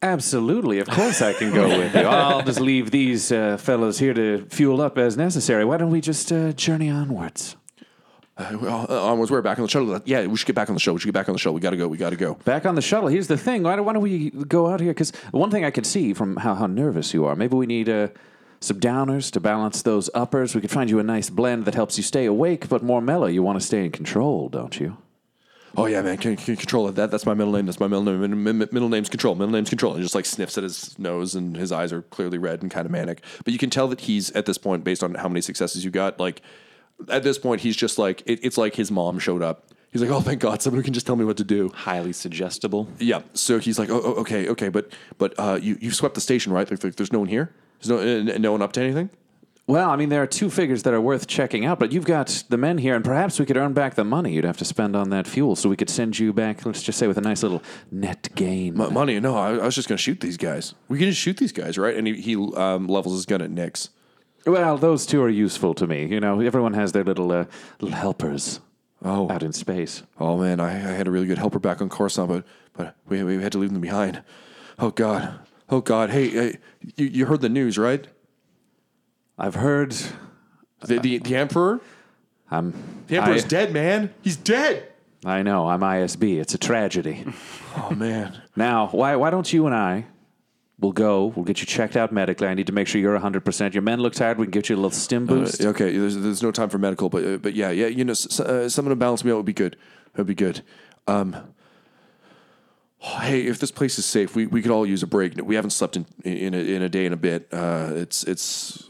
Absolutely. 0.00 0.78
Of 0.78 0.88
course 0.88 1.20
I 1.22 1.32
can 1.32 1.52
go 1.52 1.66
with 1.80 1.94
you. 1.94 2.02
I'll 2.02 2.42
just 2.42 2.60
leave 2.60 2.90
these 2.90 3.32
uh, 3.32 3.56
fellows 3.56 3.98
here 3.98 4.14
to 4.14 4.46
fuel 4.48 4.80
up 4.80 4.96
as 4.96 5.16
necessary. 5.16 5.64
Why 5.64 5.76
don't 5.76 5.90
we 5.90 6.00
just 6.00 6.30
uh, 6.30 6.52
journey 6.52 6.88
onwards? 6.88 7.56
Uh, 8.36 8.56
well, 8.60 8.86
uh, 8.88 9.10
onwards, 9.10 9.32
we're 9.32 9.42
back 9.42 9.58
on 9.58 9.64
the 9.64 9.68
shuttle. 9.68 10.00
Yeah, 10.04 10.24
we 10.26 10.36
should 10.36 10.46
get 10.46 10.54
back 10.54 10.68
on 10.70 10.76
the 10.76 10.80
show. 10.80 10.92
We 10.92 11.00
should 11.00 11.08
get 11.08 11.14
back 11.14 11.28
on 11.28 11.32
the 11.32 11.40
show. 11.40 11.50
We 11.50 11.60
got 11.60 11.70
to 11.70 11.76
go. 11.76 11.88
We 11.88 11.96
got 11.96 12.10
to 12.10 12.16
go. 12.16 12.34
Back 12.44 12.64
on 12.64 12.76
the 12.76 12.82
shuttle. 12.82 13.08
Here's 13.08 13.26
the 13.26 13.36
thing. 13.36 13.64
Why 13.64 13.74
don't, 13.74 13.84
why 13.84 13.92
don't 13.92 14.02
we 14.02 14.30
go 14.30 14.68
out 14.68 14.80
here? 14.80 14.92
Because 14.92 15.10
one 15.32 15.50
thing 15.50 15.64
I 15.64 15.72
could 15.72 15.86
see 15.86 16.14
from 16.14 16.36
how, 16.36 16.54
how 16.54 16.68
nervous 16.68 17.12
you 17.12 17.24
are, 17.24 17.34
maybe 17.34 17.56
we 17.56 17.66
need 17.66 17.88
uh, 17.88 18.08
some 18.60 18.78
downers 18.78 19.32
to 19.32 19.40
balance 19.40 19.82
those 19.82 20.08
uppers. 20.14 20.54
We 20.54 20.60
could 20.60 20.70
find 20.70 20.88
you 20.88 21.00
a 21.00 21.02
nice 21.02 21.28
blend 21.28 21.64
that 21.64 21.74
helps 21.74 21.96
you 21.96 22.04
stay 22.04 22.26
awake 22.26 22.68
but 22.68 22.84
more 22.84 23.00
mellow. 23.00 23.26
You 23.26 23.42
want 23.42 23.58
to 23.58 23.66
stay 23.66 23.84
in 23.84 23.90
control, 23.90 24.48
don't 24.48 24.78
you? 24.78 24.96
Oh 25.76 25.86
yeah, 25.86 26.02
man, 26.02 26.16
can, 26.16 26.36
can 26.36 26.52
you 26.52 26.56
control 26.56 26.88
it? 26.88 26.94
That 26.94 27.10
that's 27.10 27.26
my 27.26 27.34
middle 27.34 27.52
name. 27.52 27.66
That's 27.66 27.80
my 27.80 27.86
middle 27.86 28.04
name. 28.04 28.20
Mi- 28.42 28.52
mi- 28.52 28.66
Middle 28.72 28.88
name's 28.88 29.08
control. 29.08 29.34
Middle 29.34 29.52
name's 29.52 29.68
control. 29.68 29.94
And 29.94 30.02
just 30.02 30.14
like 30.14 30.24
sniffs 30.24 30.56
at 30.56 30.64
his 30.64 30.98
nose, 30.98 31.34
and 31.34 31.56
his 31.56 31.72
eyes 31.72 31.92
are 31.92 32.02
clearly 32.02 32.38
red 32.38 32.62
and 32.62 32.70
kind 32.70 32.86
of 32.86 32.92
manic. 32.92 33.22
But 33.44 33.52
you 33.52 33.58
can 33.58 33.70
tell 33.70 33.88
that 33.88 34.02
he's 34.02 34.30
at 34.32 34.46
this 34.46 34.58
point, 34.58 34.84
based 34.84 35.02
on 35.02 35.14
how 35.14 35.28
many 35.28 35.40
successes 35.40 35.84
you 35.84 35.90
got, 35.90 36.18
like 36.18 36.42
at 37.08 37.22
this 37.22 37.38
point, 37.38 37.60
he's 37.60 37.76
just 37.76 37.98
like 37.98 38.22
it, 38.26 38.40
it's 38.42 38.58
like 38.58 38.74
his 38.74 38.90
mom 38.90 39.18
showed 39.18 39.42
up. 39.42 39.64
He's 39.90 40.02
like, 40.02 40.10
oh, 40.10 40.20
thank 40.20 40.40
God, 40.40 40.60
someone 40.60 40.80
who 40.80 40.84
can 40.84 40.92
just 40.92 41.06
tell 41.06 41.16
me 41.16 41.24
what 41.24 41.38
to 41.38 41.44
do. 41.44 41.70
Highly 41.70 42.12
suggestible. 42.12 42.88
Yeah. 42.98 43.22
So 43.32 43.58
he's 43.58 43.78
like, 43.78 43.88
oh, 43.88 44.00
oh 44.04 44.14
okay, 44.20 44.48
okay, 44.48 44.68
but 44.68 44.92
but 45.16 45.34
uh, 45.38 45.58
you 45.60 45.78
you 45.80 45.90
swept 45.92 46.14
the 46.14 46.20
station, 46.20 46.52
right? 46.52 46.70
Like, 46.70 46.82
like, 46.84 46.96
there's 46.96 47.12
no 47.12 47.20
one 47.20 47.28
here. 47.28 47.54
There's 47.80 47.88
no 47.88 48.32
uh, 48.34 48.38
no 48.38 48.52
one 48.52 48.62
up 48.62 48.72
to 48.72 48.80
anything. 48.80 49.10
Well, 49.68 49.90
I 49.90 49.96
mean, 49.96 50.08
there 50.08 50.22
are 50.22 50.26
two 50.26 50.48
figures 50.48 50.82
that 50.84 50.94
are 50.94 51.00
worth 51.00 51.26
checking 51.26 51.66
out, 51.66 51.78
but 51.78 51.92
you've 51.92 52.06
got 52.06 52.42
the 52.48 52.56
men 52.56 52.78
here, 52.78 52.96
and 52.96 53.04
perhaps 53.04 53.38
we 53.38 53.44
could 53.44 53.58
earn 53.58 53.74
back 53.74 53.96
the 53.96 54.04
money 54.04 54.32
you'd 54.32 54.44
have 54.44 54.56
to 54.56 54.64
spend 54.64 54.96
on 54.96 55.10
that 55.10 55.26
fuel, 55.26 55.56
so 55.56 55.68
we 55.68 55.76
could 55.76 55.90
send 55.90 56.18
you 56.18 56.32
back, 56.32 56.64
let's 56.64 56.82
just 56.82 56.98
say, 56.98 57.06
with 57.06 57.18
a 57.18 57.20
nice 57.20 57.42
little 57.42 57.62
net 57.90 58.30
gain. 58.34 58.80
M- 58.80 58.94
money? 58.94 59.20
No, 59.20 59.36
I, 59.36 59.50
I 59.56 59.64
was 59.66 59.74
just 59.74 59.86
gonna 59.86 59.98
shoot 59.98 60.20
these 60.20 60.38
guys. 60.38 60.72
We 60.88 60.96
can 60.98 61.08
just 61.08 61.20
shoot 61.20 61.36
these 61.36 61.52
guys, 61.52 61.76
right? 61.76 61.94
And 61.94 62.06
he, 62.06 62.14
he 62.14 62.34
um, 62.56 62.86
levels 62.86 63.14
his 63.14 63.26
gun 63.26 63.42
at 63.42 63.50
Nix. 63.50 63.90
Well, 64.46 64.78
those 64.78 65.04
two 65.04 65.22
are 65.22 65.28
useful 65.28 65.74
to 65.74 65.86
me. 65.86 66.06
You 66.06 66.20
know, 66.20 66.40
everyone 66.40 66.72
has 66.72 66.92
their 66.92 67.04
little, 67.04 67.30
uh, 67.30 67.44
little 67.78 67.96
helpers 67.98 68.60
Oh, 69.04 69.30
out 69.30 69.42
in 69.42 69.52
space. 69.52 70.02
Oh 70.18 70.38
man, 70.38 70.60
I, 70.60 70.70
I 70.70 70.92
had 70.94 71.06
a 71.06 71.10
really 71.10 71.26
good 71.26 71.38
helper 71.38 71.58
back 71.58 71.80
on 71.80 71.88
Coruscant, 71.88 72.28
but 72.28 72.44
but 72.72 72.96
we, 73.06 73.22
we 73.22 73.42
had 73.42 73.52
to 73.52 73.58
leave 73.58 73.72
them 73.72 73.80
behind. 73.80 74.22
Oh 74.78 74.90
god, 74.90 75.40
oh 75.68 75.80
god. 75.80 76.10
Hey, 76.10 76.30
hey 76.30 76.56
you, 76.96 77.06
you 77.06 77.26
heard 77.26 77.40
the 77.42 77.48
news, 77.48 77.78
right? 77.78 78.08
I've 79.38 79.54
heard. 79.54 79.94
The 80.80 80.98
the, 81.00 81.18
the 81.18 81.36
emperor, 81.36 81.80
I'm. 82.50 82.72
the 83.08 83.16
emperor's 83.18 83.44
I, 83.44 83.48
dead, 83.48 83.72
man. 83.72 84.14
He's 84.22 84.36
dead. 84.36 84.88
I 85.24 85.42
know. 85.42 85.68
I'm 85.68 85.80
ISB. 85.80 86.38
It's 86.40 86.54
a 86.54 86.58
tragedy. 86.58 87.24
Oh 87.76 87.94
man. 87.94 88.42
now, 88.56 88.88
why 88.88 89.14
why 89.14 89.30
don't 89.30 89.52
you 89.52 89.66
and 89.66 89.74
I? 89.74 90.06
We'll 90.80 90.92
go. 90.92 91.26
We'll 91.26 91.44
get 91.44 91.60
you 91.60 91.66
checked 91.66 91.96
out 91.96 92.10
medically. 92.12 92.48
I 92.48 92.54
need 92.54 92.66
to 92.68 92.72
make 92.72 92.88
sure 92.88 93.00
you're 93.00 93.16
100%. 93.18 93.74
Your 93.74 93.82
men 93.82 94.00
look 94.00 94.14
tired. 94.14 94.38
We 94.38 94.46
can 94.46 94.50
get 94.50 94.68
you 94.68 94.74
a 94.74 94.78
little 94.78 94.90
stim 94.90 95.26
boost. 95.26 95.64
Uh, 95.64 95.68
okay, 95.68 95.96
there's, 95.96 96.16
there's 96.16 96.42
no 96.42 96.50
time 96.50 96.70
for 96.70 96.78
medical, 96.78 97.08
but 97.08 97.24
uh, 97.24 97.36
but 97.36 97.54
yeah, 97.54 97.70
yeah. 97.70 97.86
You 97.86 98.04
know, 98.04 98.12
s- 98.12 98.40
uh, 98.40 98.68
someone 98.68 98.90
to 98.90 98.96
balance 98.96 99.22
me 99.22 99.30
out 99.30 99.36
would 99.36 99.44
be 99.46 99.52
good. 99.52 99.76
That'd 100.14 100.26
be 100.26 100.34
good. 100.34 100.62
Um. 101.06 101.36
Hey, 103.00 103.42
if 103.46 103.60
this 103.60 103.70
place 103.70 103.96
is 103.98 104.06
safe, 104.06 104.34
we, 104.34 104.46
we 104.46 104.60
could 104.60 104.72
all 104.72 104.84
use 104.84 105.04
a 105.04 105.06
break. 105.06 105.34
We 105.40 105.54
haven't 105.54 105.70
slept 105.70 105.96
in 105.96 106.06
in 106.24 106.54
a, 106.54 106.58
in 106.58 106.82
a 106.82 106.88
day 106.88 107.04
and 107.04 107.14
a 107.14 107.18
bit. 107.18 107.48
Uh, 107.52 107.90
it's 107.94 108.24
it's 108.24 108.88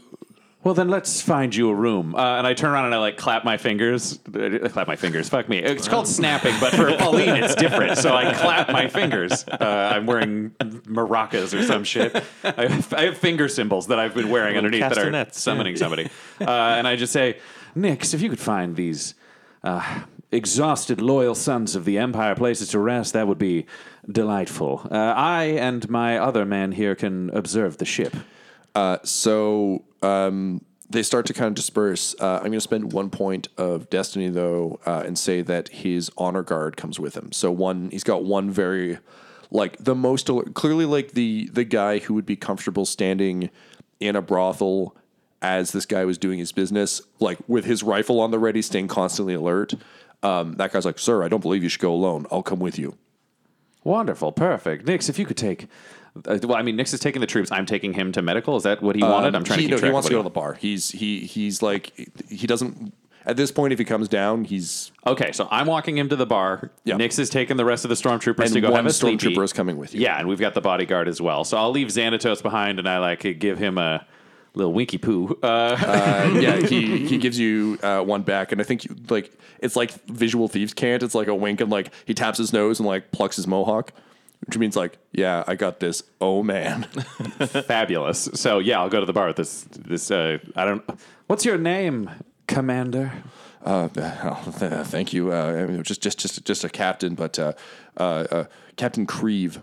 Well, 0.61 0.73
then 0.73 0.89
let's 0.89 1.21
find 1.21 1.55
you 1.55 1.69
a 1.69 1.73
room. 1.73 2.13
Uh, 2.13 2.37
and 2.37 2.45
I 2.45 2.53
turn 2.53 2.71
around 2.71 2.85
and 2.85 2.93
I 2.93 2.97
like 2.97 3.15
clap 3.15 3.45
my 3.45 3.55
fingers. 3.55 4.19
Uh, 4.27 4.67
clap 4.69 4.87
my 4.87 4.97
fingers. 4.97 5.29
Fuck 5.29 5.47
me. 5.47 5.59
It's 5.59 5.87
called 5.87 6.05
snapping, 6.05 6.53
but 6.59 6.73
for 6.75 6.89
Falleen, 6.91 7.41
it's 7.41 7.55
different. 7.55 7.97
So 7.97 8.13
I 8.13 8.33
clap 8.33 8.69
my 8.69 8.89
fingers. 8.89 9.45
Uh, 9.47 9.93
I'm 9.93 10.05
wearing 10.05 10.49
maracas 10.59 11.57
or 11.57 11.63
some 11.63 11.85
shit. 11.85 12.13
I 12.43 12.67
have, 12.67 12.93
I 12.93 13.03
have 13.03 13.17
finger 13.17 13.47
cymbals 13.47 13.87
that 13.87 13.99
I've 13.99 14.13
been 14.13 14.29
wearing 14.29 14.57
underneath 14.57 14.81
that 14.81 14.91
are 14.91 14.95
castanets, 14.95 15.39
summoning 15.39 15.77
somebody. 15.77 16.09
Uh, 16.41 16.49
and 16.49 16.87
I 16.89 16.97
just 16.97 17.13
say, 17.13 17.37
Nix, 17.73 18.13
if 18.13 18.21
you 18.21 18.29
could 18.29 18.39
find 18.39 18.75
these 18.75 19.15
uh, 19.63 20.01
exhausted, 20.29 20.99
loyal 20.99 21.35
sons 21.35 21.73
of 21.73 21.85
the 21.85 21.97
Empire 21.97 22.35
places 22.35 22.67
to 22.69 22.79
rest, 22.79 23.13
that 23.13 23.29
would 23.29 23.37
be 23.37 23.65
delightful. 24.11 24.85
Uh, 24.91 24.95
I 24.95 25.43
and 25.45 25.89
my 25.89 26.17
other 26.17 26.43
man 26.43 26.73
here 26.73 26.95
can 26.95 27.29
observe 27.29 27.77
the 27.77 27.85
ship. 27.85 28.13
Uh, 28.75 28.97
so 29.03 29.83
um, 30.01 30.61
they 30.89 31.03
start 31.03 31.25
to 31.27 31.33
kind 31.33 31.47
of 31.47 31.55
disperse. 31.55 32.15
Uh, 32.19 32.37
I'm 32.37 32.45
going 32.45 32.53
to 32.53 32.61
spend 32.61 32.93
one 32.93 33.09
point 33.09 33.47
of 33.57 33.89
destiny 33.89 34.29
though, 34.29 34.79
uh, 34.85 35.03
and 35.05 35.17
say 35.17 35.41
that 35.41 35.69
his 35.69 36.11
honor 36.17 36.43
guard 36.43 36.77
comes 36.77 36.99
with 36.99 37.15
him. 37.15 37.31
So 37.31 37.51
one, 37.51 37.89
he's 37.91 38.03
got 38.03 38.23
one 38.23 38.49
very, 38.49 38.97
like 39.51 39.77
the 39.77 39.95
most 39.95 40.29
clearly 40.53 40.85
like 40.85 41.11
the 41.11 41.49
the 41.51 41.63
guy 41.63 41.99
who 41.99 42.13
would 42.13 42.25
be 42.25 42.35
comfortable 42.35 42.85
standing 42.85 43.49
in 43.99 44.15
a 44.15 44.21
brothel 44.21 44.95
as 45.41 45.71
this 45.71 45.85
guy 45.85 46.05
was 46.05 46.17
doing 46.17 46.39
his 46.39 46.51
business, 46.51 47.01
like 47.19 47.37
with 47.47 47.65
his 47.65 47.81
rifle 47.81 48.19
on 48.19 48.31
the 48.31 48.39
ready, 48.39 48.61
staying 48.61 48.87
constantly 48.87 49.33
alert. 49.33 49.73
Um, 50.21 50.55
that 50.55 50.71
guy's 50.71 50.85
like, 50.85 50.99
"Sir, 50.99 51.23
I 51.23 51.29
don't 51.29 51.41
believe 51.41 51.63
you 51.63 51.69
should 51.69 51.81
go 51.81 51.93
alone. 51.93 52.25
I'll 52.31 52.43
come 52.43 52.59
with 52.59 52.77
you." 52.77 52.97
Wonderful, 53.83 54.33
perfect. 54.33 54.85
Nix, 54.85 55.07
if 55.07 55.17
you 55.17 55.25
could 55.25 55.37
take. 55.37 55.67
Uh, 56.27 56.39
well, 56.43 56.57
I 56.57 56.61
mean, 56.61 56.75
Nix 56.75 56.93
is 56.93 56.99
taking 56.99 57.21
the 57.21 57.27
troops. 57.27 57.51
I'm 57.51 57.65
taking 57.65 57.93
him 57.93 58.11
to 58.13 58.21
medical. 58.21 58.55
Is 58.55 58.63
that 58.63 58.81
what 58.81 58.95
he 58.95 59.03
wanted? 59.03 59.35
I'm 59.35 59.43
trying 59.43 59.59
he, 59.59 59.67
to 59.67 59.75
keep 59.75 59.81
no, 59.81 59.87
he 59.87 59.93
wants 59.93 60.07
to 60.07 60.13
go 60.13 60.19
to 60.19 60.23
the 60.23 60.29
bar. 60.29 60.53
He's 60.53 60.91
he 60.91 61.21
he's 61.21 61.61
like 61.61 61.93
he 62.29 62.47
doesn't 62.47 62.93
at 63.25 63.37
this 63.37 63.51
point. 63.51 63.73
If 63.73 63.79
he 63.79 63.85
comes 63.85 64.07
down, 64.07 64.45
he's 64.45 64.91
Okay, 65.05 65.31
so 65.31 65.47
I'm 65.51 65.67
walking 65.67 65.97
him 65.97 66.09
to 66.09 66.15
the 66.15 66.25
bar. 66.25 66.71
Yeah. 66.83 66.97
Nix 66.97 67.19
is 67.19 67.29
taking 67.29 67.57
the 67.57 67.65
rest 67.65 67.85
of 67.85 67.89
the 67.89 67.95
stormtroopers 67.95 68.45
and 68.45 68.53
to 68.53 68.61
go 68.61 68.71
one 68.71 68.83
have 68.83 68.85
a 68.85 68.89
stormtrooper 68.89 69.43
is 69.43 69.53
coming 69.53 69.77
with 69.77 69.93
you. 69.93 70.01
Yeah, 70.01 70.19
and 70.19 70.27
we've 70.27 70.39
got 70.39 70.53
the 70.53 70.61
bodyguard 70.61 71.07
as 71.07 71.21
well. 71.21 71.43
So 71.43 71.57
I'll 71.57 71.71
leave 71.71 71.87
Xanatos 71.87 72.41
behind, 72.41 72.79
and 72.79 72.87
I 72.87 72.99
like 72.99 73.39
give 73.39 73.57
him 73.57 73.77
a 73.77 74.05
little 74.53 74.73
winky 74.73 74.97
poo. 74.97 75.37
Uh, 75.41 75.45
Uh, 75.47 76.37
yeah. 76.39 76.57
He 76.57 77.07
he 77.07 77.17
gives 77.17 77.39
you 77.39 77.77
uh, 77.83 78.01
one 78.01 78.23
back, 78.23 78.51
and 78.51 78.61
I 78.61 78.63
think 78.63 78.85
you, 78.85 78.95
like 79.09 79.31
it's 79.59 79.75
like 79.75 79.91
visual 80.05 80.47
thieves 80.47 80.73
can't. 80.73 81.03
It's 81.03 81.15
like 81.15 81.27
a 81.27 81.35
wink, 81.35 81.61
and 81.61 81.69
like 81.69 81.91
he 82.05 82.13
taps 82.13 82.37
his 82.37 82.53
nose 82.53 82.79
and 82.79 82.87
like 82.87 83.11
plucks 83.11 83.35
his 83.35 83.47
mohawk, 83.47 83.93
which 84.45 84.57
means 84.57 84.75
like, 84.75 84.97
yeah, 85.11 85.43
I 85.47 85.55
got 85.55 85.79
this. 85.79 86.03
Oh 86.21 86.43
man, 86.43 86.83
fabulous. 87.67 88.29
So 88.33 88.59
yeah, 88.59 88.79
I'll 88.79 88.89
go 88.89 88.99
to 88.99 89.05
the 89.05 89.13
bar 89.13 89.27
with 89.27 89.35
this. 89.35 89.63
This 89.71 90.11
uh, 90.11 90.39
I 90.55 90.65
don't. 90.65 90.83
What's 91.27 91.45
your 91.45 91.57
name, 91.57 92.09
Commander? 92.47 93.11
uh, 93.65 93.89
oh, 93.97 94.83
thank 94.85 95.13
you. 95.13 95.31
Uh, 95.31 95.81
just 95.83 96.01
just 96.01 96.19
just 96.19 96.45
just 96.45 96.63
a 96.63 96.69
captain, 96.69 97.15
but 97.15 97.37
uh, 97.37 97.53
uh, 97.97 98.25
uh, 98.31 98.43
Captain 98.75 99.05
Creve. 99.05 99.61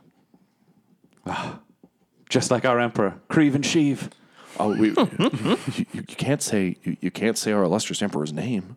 Just 2.29 2.51
like 2.51 2.65
our 2.65 2.79
emperor, 2.79 3.21
Creve 3.29 3.55
and 3.55 3.65
Sheev. 3.65 4.11
Oh, 4.59 4.75
we, 4.75 4.91
you, 4.91 5.59
you, 5.75 5.87
you 5.93 6.03
can't 6.03 6.43
say 6.43 6.77
you, 6.83 6.97
you 7.01 7.11
can't 7.11 7.37
say 7.37 7.53
our 7.53 7.63
illustrious 7.63 8.03
emperor's 8.03 8.33
name. 8.33 8.77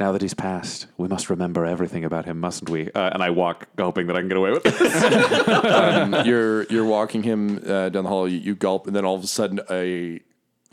Now 0.00 0.12
that 0.12 0.22
he's 0.22 0.34
passed, 0.34 0.86
we 0.96 1.08
must 1.08 1.28
remember 1.28 1.66
everything 1.66 2.04
about 2.04 2.24
him, 2.24 2.38
mustn't 2.38 2.70
we? 2.70 2.88
Uh, 2.92 3.10
and 3.10 3.20
I 3.20 3.30
walk, 3.30 3.66
hoping 3.76 4.06
that 4.06 4.16
I 4.16 4.20
can 4.20 4.28
get 4.28 4.36
away 4.36 4.52
with 4.52 4.62
it. 4.64 6.26
you're 6.26 6.64
you're 6.64 6.84
walking 6.84 7.24
him 7.24 7.60
uh, 7.66 7.88
down 7.88 8.04
the 8.04 8.08
hall. 8.08 8.28
You, 8.28 8.38
you 8.38 8.54
gulp, 8.54 8.86
and 8.86 8.94
then 8.94 9.04
all 9.04 9.16
of 9.16 9.24
a 9.24 9.26
sudden, 9.26 9.58
a 9.68 10.20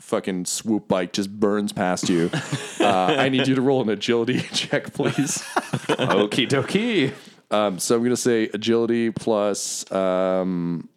fucking 0.00 0.44
swoop 0.44 0.86
bike 0.86 1.12
just 1.12 1.40
burns 1.40 1.72
past 1.72 2.08
you. 2.08 2.30
Uh, 2.78 3.16
I 3.18 3.28
need 3.28 3.48
you 3.48 3.56
to 3.56 3.62
roll 3.62 3.82
an 3.82 3.88
agility 3.88 4.40
check, 4.52 4.92
please. 4.92 5.42
Okie 5.88 6.48
dokie. 6.48 7.12
Um, 7.50 7.80
so 7.80 7.96
I'm 7.96 8.04
gonna 8.04 8.16
say 8.16 8.44
agility 8.54 9.10
plus 9.10 9.90
um, 9.90 10.88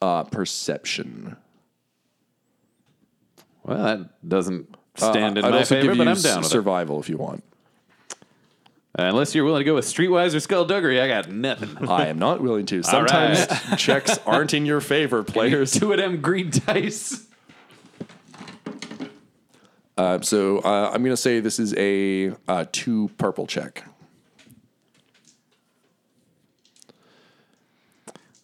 uh, 0.00 0.22
perception. 0.24 1.36
Well, 3.64 3.82
that 3.82 4.28
doesn't 4.28 4.75
stand 4.96 5.38
in 5.38 5.44
Uh, 5.44 5.48
I'd 5.48 5.50
my 5.52 5.58
also 5.58 5.74
favor, 5.74 5.88
give 5.88 5.98
but 5.98 6.04
you 6.04 6.10
I'm 6.10 6.20
down 6.20 6.36
with 6.38 6.46
it. 6.46 6.50
survival 6.50 7.00
if 7.00 7.08
you 7.08 7.16
want. 7.16 7.42
Unless 8.98 9.34
you're 9.34 9.44
willing 9.44 9.60
to 9.60 9.64
go 9.64 9.74
with 9.74 9.84
Streetwise 9.84 10.34
or 10.34 10.40
Skullduggery, 10.40 11.00
I 11.00 11.06
got 11.08 11.28
nothing. 11.30 11.76
I 11.88 12.06
am 12.06 12.18
not 12.18 12.40
willing 12.40 12.64
to. 12.66 12.82
Sometimes 12.84 13.46
checks 13.76 14.18
aren't 14.24 14.54
in 14.54 14.64
your 14.64 14.80
favor, 14.80 15.22
players. 15.22 15.72
Two 15.72 15.92
of 15.92 15.98
them 15.98 16.20
green 16.22 16.50
dice. 16.50 17.26
Uh, 19.98 20.20
so 20.20 20.58
uh, 20.58 20.90
I'm 20.92 21.02
gonna 21.02 21.16
say 21.16 21.40
this 21.40 21.58
is 21.58 21.74
a 21.76 22.34
uh, 22.48 22.64
two 22.72 23.10
purple 23.18 23.46
check. 23.46 23.84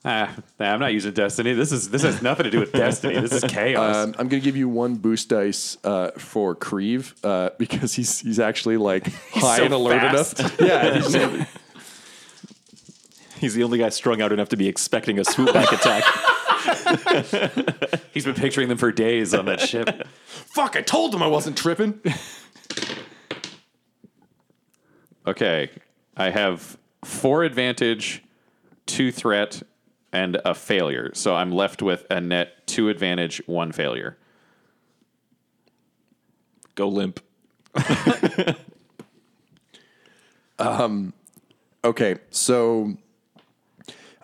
Ah, 0.04 0.34
nah, 0.58 0.72
I'm 0.72 0.80
not 0.80 0.92
using 0.92 1.12
destiny. 1.12 1.52
This 1.52 1.70
is 1.70 1.90
this 1.90 2.02
has 2.02 2.22
nothing 2.22 2.42
to 2.44 2.50
do 2.50 2.58
with 2.58 2.72
destiny. 2.84 3.20
This 3.20 3.32
is 3.32 3.44
chaos. 3.44 3.96
Um, 3.96 4.08
I'm 4.18 4.26
going 4.28 4.40
to 4.40 4.44
give 4.44 4.56
you 4.56 4.68
one 4.68 4.96
boost 4.96 5.28
dice 5.28 5.78
uh, 5.84 6.10
for 6.18 6.56
Creve 6.56 7.14
uh, 7.22 7.50
because 7.56 7.94
he's 7.94 8.18
he's 8.20 8.40
actually 8.40 8.76
like 8.78 9.06
high 9.32 9.58
so 9.58 9.64
and 9.64 9.74
alert 9.74 10.00
fast. 10.00 10.40
enough. 10.40 10.60
Yeah, 10.60 10.94
he's, 10.98 11.46
He's 13.38 13.54
the 13.54 13.64
only 13.64 13.78
guy 13.78 13.88
strung 13.88 14.20
out 14.22 14.30
enough 14.32 14.50
to 14.50 14.56
be 14.56 14.68
expecting 14.68 15.18
a 15.18 15.24
swoop 15.24 15.52
back 15.52 15.72
attack. 15.72 16.04
He's 18.12 18.24
been 18.24 18.36
picturing 18.36 18.68
them 18.68 18.78
for 18.78 18.92
days 18.92 19.34
on 19.34 19.46
that 19.46 19.60
ship. 19.60 20.06
fuck! 20.26 20.76
I 20.76 20.80
told 20.82 21.12
him 21.12 21.24
I 21.24 21.26
wasn't 21.26 21.58
tripping. 21.58 22.00
Okay, 25.26 25.70
I 26.16 26.30
have 26.30 26.76
four 27.04 27.42
advantage, 27.42 28.22
two 28.86 29.10
threat, 29.10 29.62
and 30.12 30.40
a 30.44 30.54
failure. 30.54 31.10
So 31.14 31.34
I'm 31.34 31.50
left 31.50 31.82
with 31.82 32.06
a 32.10 32.20
net 32.20 32.66
two 32.66 32.88
advantage, 32.88 33.42
one 33.46 33.72
failure. 33.72 34.16
Go 36.74 36.88
limp. 36.88 37.20
Okay, 41.84 42.16
so 42.30 42.96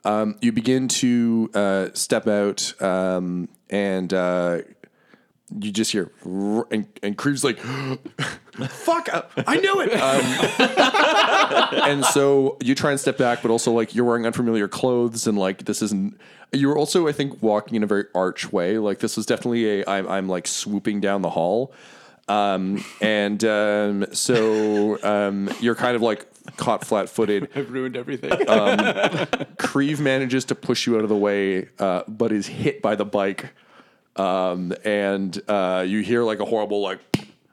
um, 0.05 0.37
you 0.41 0.53
begin 0.53 0.87
to 0.89 1.51
uh, 1.55 1.89
step 1.93 2.29
out, 2.29 2.81
um, 2.81 3.49
and 3.69 4.15
uh, 4.15 4.59
you 5.51 5.73
just 5.73 5.93
hear, 5.93 6.11
and, 6.25 6.87
and 7.03 7.17
Creve's 7.17 7.45
like, 7.45 7.59
"Fuck! 8.69 9.09
I 9.47 9.57
knew 9.57 9.81
it!" 9.81 9.93
Um, 9.95 11.83
and 11.89 12.05
so 12.05 12.57
you 12.61 12.75
try 12.75 12.91
and 12.91 13.01
step 13.01 13.17
back, 13.17 13.41
but 13.43 13.51
also 13.51 13.73
like 13.73 13.95
you're 13.95 14.05
wearing 14.05 14.27
unfamiliar 14.27 14.69
clothes, 14.69 15.27
and 15.27 15.39
like 15.39 15.65
this 15.65 15.83
isn't. 15.83 16.19
You're 16.53 16.79
also, 16.79 17.07
I 17.09 17.13
think, 17.13 17.43
walking 17.43 17.77
in 17.77 17.83
a 17.83 17.87
very 17.87 18.05
arch 18.15 18.53
way. 18.53 18.79
Like 18.79 18.99
this 19.01 19.17
was 19.17 19.27
definitely 19.27 19.81
a. 19.81 19.89
I'm, 19.89 20.09
I'm 20.09 20.29
like 20.29 20.47
swooping 20.47 21.01
down 21.01 21.23
the 21.23 21.31
hall. 21.31 21.73
Um, 22.29 22.85
and 23.01 23.43
um, 23.45 24.07
so 24.13 25.03
um, 25.03 25.51
you're 25.61 25.75
kind 25.75 25.97
of 25.97 26.03
like 26.03 26.27
caught 26.57 26.85
flat 26.85 27.09
footed. 27.09 27.49
I've 27.55 27.71
ruined 27.71 27.97
everything. 27.97 28.31
Creve 29.59 30.01
manages 30.01 30.45
to 30.47 30.55
push 30.55 30.87
you 30.87 30.97
out 30.97 31.03
of 31.03 31.09
the 31.09 31.17
way, 31.17 31.69
uh, 31.79 32.03
but 32.07 32.33
is 32.33 32.47
hit 32.47 32.83
by 32.83 32.95
the 32.95 33.07
bike. 33.07 33.47
Um, 34.19 34.75
and 34.85 35.41
uh, 35.49 35.85
you 35.87 36.01
hear 36.01 36.25
like 36.25 36.41
a 36.41 36.45
horrible 36.45 36.83
like, 36.83 37.01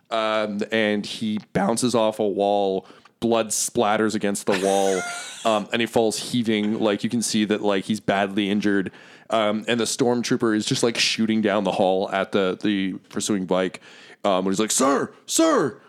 um, 0.09 0.61
and 0.71 1.05
he 1.05 1.39
bounces 1.53 1.95
off 1.95 2.19
a 2.19 2.27
wall. 2.27 2.87
Blood 3.19 3.49
splatters 3.49 4.13
against 4.13 4.45
the 4.45 4.59
wall, 4.59 5.01
um, 5.51 5.67
and 5.71 5.81
he 5.81 5.85
falls 5.85 6.31
heaving. 6.31 6.79
Like 6.79 7.03
you 7.03 7.09
can 7.09 7.21
see 7.21 7.45
that 7.45 7.61
like 7.61 7.85
he's 7.85 7.99
badly 7.99 8.49
injured. 8.49 8.91
Um, 9.29 9.65
and 9.67 9.79
the 9.79 9.85
stormtrooper 9.85 10.55
is 10.55 10.65
just 10.65 10.83
like 10.83 10.97
shooting 10.97 11.41
down 11.41 11.63
the 11.63 11.71
hall 11.71 12.09
at 12.11 12.31
the 12.31 12.57
the 12.61 12.93
pursuing 13.09 13.45
bike. 13.45 13.81
Um, 14.23 14.45
when 14.45 14.51
he's 14.51 14.59
like, 14.59 14.71
"Sir, 14.71 15.13
sir!" 15.25 15.79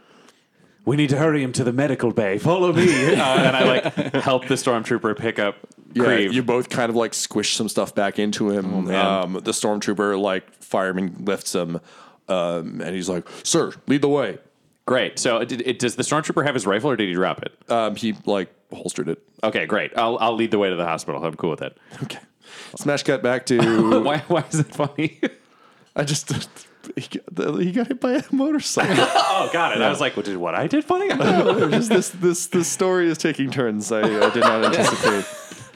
We 0.86 0.96
need 0.96 1.10
to 1.10 1.18
hurry 1.18 1.42
him 1.42 1.52
to 1.54 1.64
the 1.64 1.72
medical 1.72 2.12
bay. 2.12 2.38
Follow 2.38 2.72
me. 2.72 2.86
Uh, 3.16 3.38
and 3.38 3.56
I 3.56 3.64
like 3.64 4.14
help 4.14 4.46
the 4.46 4.54
stormtrooper 4.54 5.16
pick 5.18 5.38
up 5.38 5.56
Yeah, 5.94 6.16
you 6.16 6.42
both 6.42 6.68
kind 6.68 6.90
of 6.90 6.96
like 6.96 7.14
squish 7.14 7.54
some 7.54 7.68
stuff 7.68 7.94
back 7.94 8.18
into 8.18 8.50
him. 8.50 8.88
um, 8.90 9.34
the 9.34 9.52
stormtrooper, 9.52 10.20
like 10.20 10.50
fireman, 10.62 11.24
lifts 11.24 11.54
him, 11.54 11.80
um, 12.28 12.80
and 12.80 12.94
he's 12.94 13.08
like, 13.08 13.26
"Sir, 13.42 13.72
lead 13.86 14.02
the 14.02 14.08
way." 14.08 14.38
Great. 14.86 15.18
So 15.18 15.38
it, 15.38 15.50
it, 15.52 15.78
does 15.80 15.96
the 15.96 16.04
stormtrooper 16.04 16.44
have 16.44 16.54
his 16.54 16.64
rifle, 16.64 16.90
or 16.90 16.96
did 16.96 17.08
he 17.08 17.14
drop 17.14 17.42
it? 17.42 17.52
Um, 17.70 17.96
he 17.96 18.14
like 18.24 18.48
holstered 18.72 19.08
it. 19.08 19.20
Okay, 19.42 19.66
great. 19.66 19.96
I'll 19.96 20.16
I'll 20.18 20.34
lead 20.34 20.52
the 20.52 20.58
way 20.58 20.70
to 20.70 20.76
the 20.76 20.84
hospital. 20.84 21.24
I'm 21.24 21.34
cool 21.34 21.50
with 21.50 21.62
it. 21.62 21.76
Okay. 22.04 22.20
Smash 22.76 23.02
cut 23.02 23.22
back 23.22 23.46
to. 23.46 24.00
Why 24.04 24.18
why 24.28 24.44
is 24.50 24.60
it 24.60 24.74
funny? 24.74 25.20
I 25.96 26.04
just 26.04 26.30
he 26.94 27.18
got, 27.34 27.58
he 27.60 27.72
got 27.72 27.88
hit 27.88 28.00
by 28.00 28.12
a 28.12 28.22
motorcycle. 28.30 28.94
oh, 28.98 29.50
got 29.52 29.76
it. 29.76 29.82
I 29.82 29.88
was 29.88 30.00
like, 30.00 30.16
what 30.16 30.26
did 30.26 30.36
what 30.36 30.54
I 30.54 30.66
did 30.66 30.84
funny? 30.84 31.08
just 31.70 31.88
this 31.88 32.10
this 32.10 32.46
this 32.46 32.68
story 32.68 33.08
is 33.08 33.18
taking 33.18 33.50
turns. 33.50 33.90
I, 33.90 34.00
I 34.00 34.30
did 34.30 34.42
not 34.42 34.64
anticipate. 34.64 35.24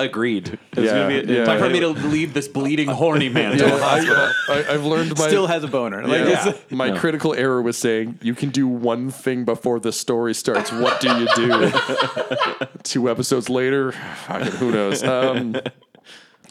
Agreed. 0.05 0.59
It's 0.73 0.81
Yeah, 0.81 1.09
gonna 1.09 1.23
be 1.23 1.33
yeah. 1.35 1.45
time 1.45 1.59
for 1.59 1.69
me 1.69 1.81
to 1.81 1.89
leave 1.89 2.33
this 2.35 2.49
bleeding 2.49 2.89
horny 2.89 3.29
man 3.29 3.57
to 3.59 3.67
a 3.67 3.79
hospital. 3.79 4.29
I, 4.49 4.53
I, 4.71 4.75
I've 4.75 4.85
learned 4.85 5.17
my 5.19 5.27
Still 5.29 5.47
has 5.47 5.63
a 5.65 5.69
boner. 5.69 6.07
Like, 6.07 6.21
Yeah. 6.27 6.49
it's- 6.49 6.65
My 6.71 6.97
critical 6.97 7.35
error 7.35 7.61
was 7.61 7.77
saying 7.77 8.19
you 8.23 8.35
can 8.35 8.51
do 8.51 8.67
one 8.67 9.11
thing 9.11 9.45
before 9.45 9.79
the 9.81 9.93
story 9.93 10.35
starts. 10.35 10.73
What 10.73 11.01
do 11.01 11.09
you 11.17 11.29
do? 11.37 11.73
Two 12.83 13.11
episodes 13.11 13.49
later, 13.51 13.93
fucking 13.93 14.53
who 14.53 14.71
knows? 14.73 15.03
Um, 15.03 15.57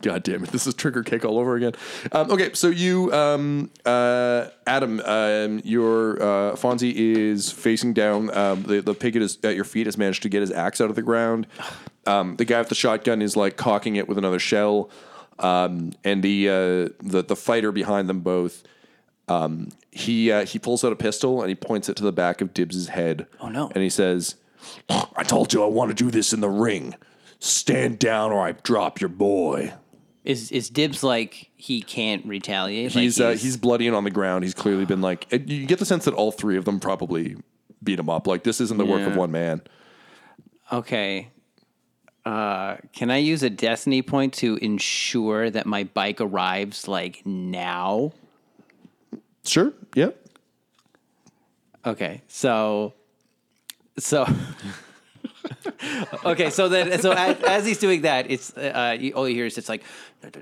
God 0.02 0.24
damn 0.24 0.44
it! 0.46 0.52
This 0.52 0.66
is 0.66 0.74
trigger 0.76 1.04
cake 1.04 1.26
all 1.26 1.38
over 1.38 1.56
again. 1.58 1.74
Um, 2.14 2.32
okay, 2.32 2.52
so 2.54 2.70
you, 2.70 3.12
um, 3.12 3.70
uh, 3.86 4.46
Adam, 4.66 5.02
um, 5.02 5.60
your 5.66 6.22
uh, 6.22 6.56
Fonzie 6.56 6.94
is 6.96 7.52
facing 7.52 7.94
down. 7.94 8.34
Um, 8.36 8.64
the 8.64 8.80
the 8.82 8.94
pig 8.94 9.18
at, 9.18 9.22
his, 9.22 9.38
at 9.44 9.56
your 9.56 9.66
feet 9.66 9.88
has 9.88 9.98
managed 9.98 10.24
to 10.24 10.30
get 10.30 10.40
his 10.40 10.52
axe 10.52 10.80
out 10.80 10.90
of 10.90 10.96
the 10.96 11.02
ground. 11.02 11.48
Um, 12.06 12.36
the 12.38 12.46
guy 12.46 12.60
with 12.60 12.70
the 12.70 12.76
shotgun 12.76 13.22
is 13.22 13.36
like 13.36 13.58
cocking 13.58 13.96
it 13.96 14.08
with 14.08 14.18
another 14.18 14.40
shell, 14.40 14.90
um, 15.40 15.92
and 16.04 16.24
the 16.24 16.50
uh, 16.50 16.54
the 17.04 17.24
the 17.28 17.36
fighter 17.36 17.72
behind 17.72 18.10
them 18.10 18.22
both 18.22 18.64
he 19.92 20.32
uh, 20.32 20.46
he 20.46 20.58
pulls 20.60 20.84
out 20.84 20.92
a 20.92 20.96
pistol 20.96 21.42
and 21.42 21.50
he 21.50 21.56
points 21.56 21.90
it 21.90 21.96
to 21.98 22.04
the 22.04 22.12
back 22.12 22.42
of 22.42 22.54
Dibs's 22.54 22.90
head. 22.90 23.28
Oh, 23.40 23.50
no. 23.50 23.70
And 23.74 23.84
he 23.84 23.90
says, 23.90 24.36
"I 24.90 25.24
told 25.24 25.54
you 25.54 25.64
I 25.64 25.68
want 25.68 25.90
to 25.96 26.04
do 26.04 26.10
this 26.12 26.34
in 26.34 26.40
the 26.42 26.50
ring. 26.50 26.96
Stand 27.40 28.00
down 28.00 28.32
or 28.32 28.42
I 28.46 28.54
drop 28.54 29.00
your 29.02 29.10
boy." 29.10 29.74
Is 30.24 30.52
is 30.52 30.70
Dibs 30.70 31.04
like 31.04 31.50
he 31.56 31.82
can't 31.82 32.26
retaliate? 32.26 32.94
Like, 32.96 33.02
He's 33.04 33.20
uh, 33.20 33.32
he's 33.32 33.58
bloody 33.58 33.88
and 33.88 33.96
on 33.96 34.04
the 34.04 34.12
ground. 34.12 34.44
He's 34.44 34.54
clearly 34.54 34.86
been 34.86 35.02
like 35.02 35.26
it- 35.32 35.48
you 35.48 35.66
get 35.66 35.80
the 35.80 35.86
sense 35.86 36.06
that 36.06 36.14
all 36.14 36.32
three 36.32 36.58
of 36.58 36.66
them 36.66 36.80
probably 36.80 37.38
beat 37.84 38.00
him 38.00 38.10
up. 38.10 38.28
Like 38.28 38.44
this 38.44 38.60
isn't 38.62 38.78
the 38.78 38.86
work 38.86 39.02
of 39.02 39.14
Yeah. 39.14 39.18
one 39.18 39.32
man. 39.32 39.62
okay. 40.72 41.30
Uh, 42.30 42.78
can 42.94 43.10
I 43.10 43.18
use 43.18 43.42
a 43.42 43.50
destiny 43.50 44.04
point 44.04 44.36
to 44.36 44.58
ensure 44.58 45.50
that 45.50 45.66
my 45.66 45.86
bike 45.86 46.22
arrives 46.22 46.88
like 46.88 47.26
now? 47.26 48.12
Sure. 49.44 49.74
Yep. 49.96 50.16
Okay, 51.88 52.22
so 52.28 52.94
so 53.98 54.28
okay, 56.24 56.52
so 56.52 56.70
then 56.70 57.02
so 57.02 57.14
as, 57.14 57.42
as 57.42 57.66
he's 57.66 57.80
doing 57.80 58.04
that, 58.04 58.30
it's 58.30 58.56
uh, 58.56 58.96
you, 59.00 59.14
all 59.14 59.28
you 59.28 59.34
hear 59.34 59.48
is 59.48 59.58
it's 59.58 59.68
like, 59.68 59.82
and 60.22 60.34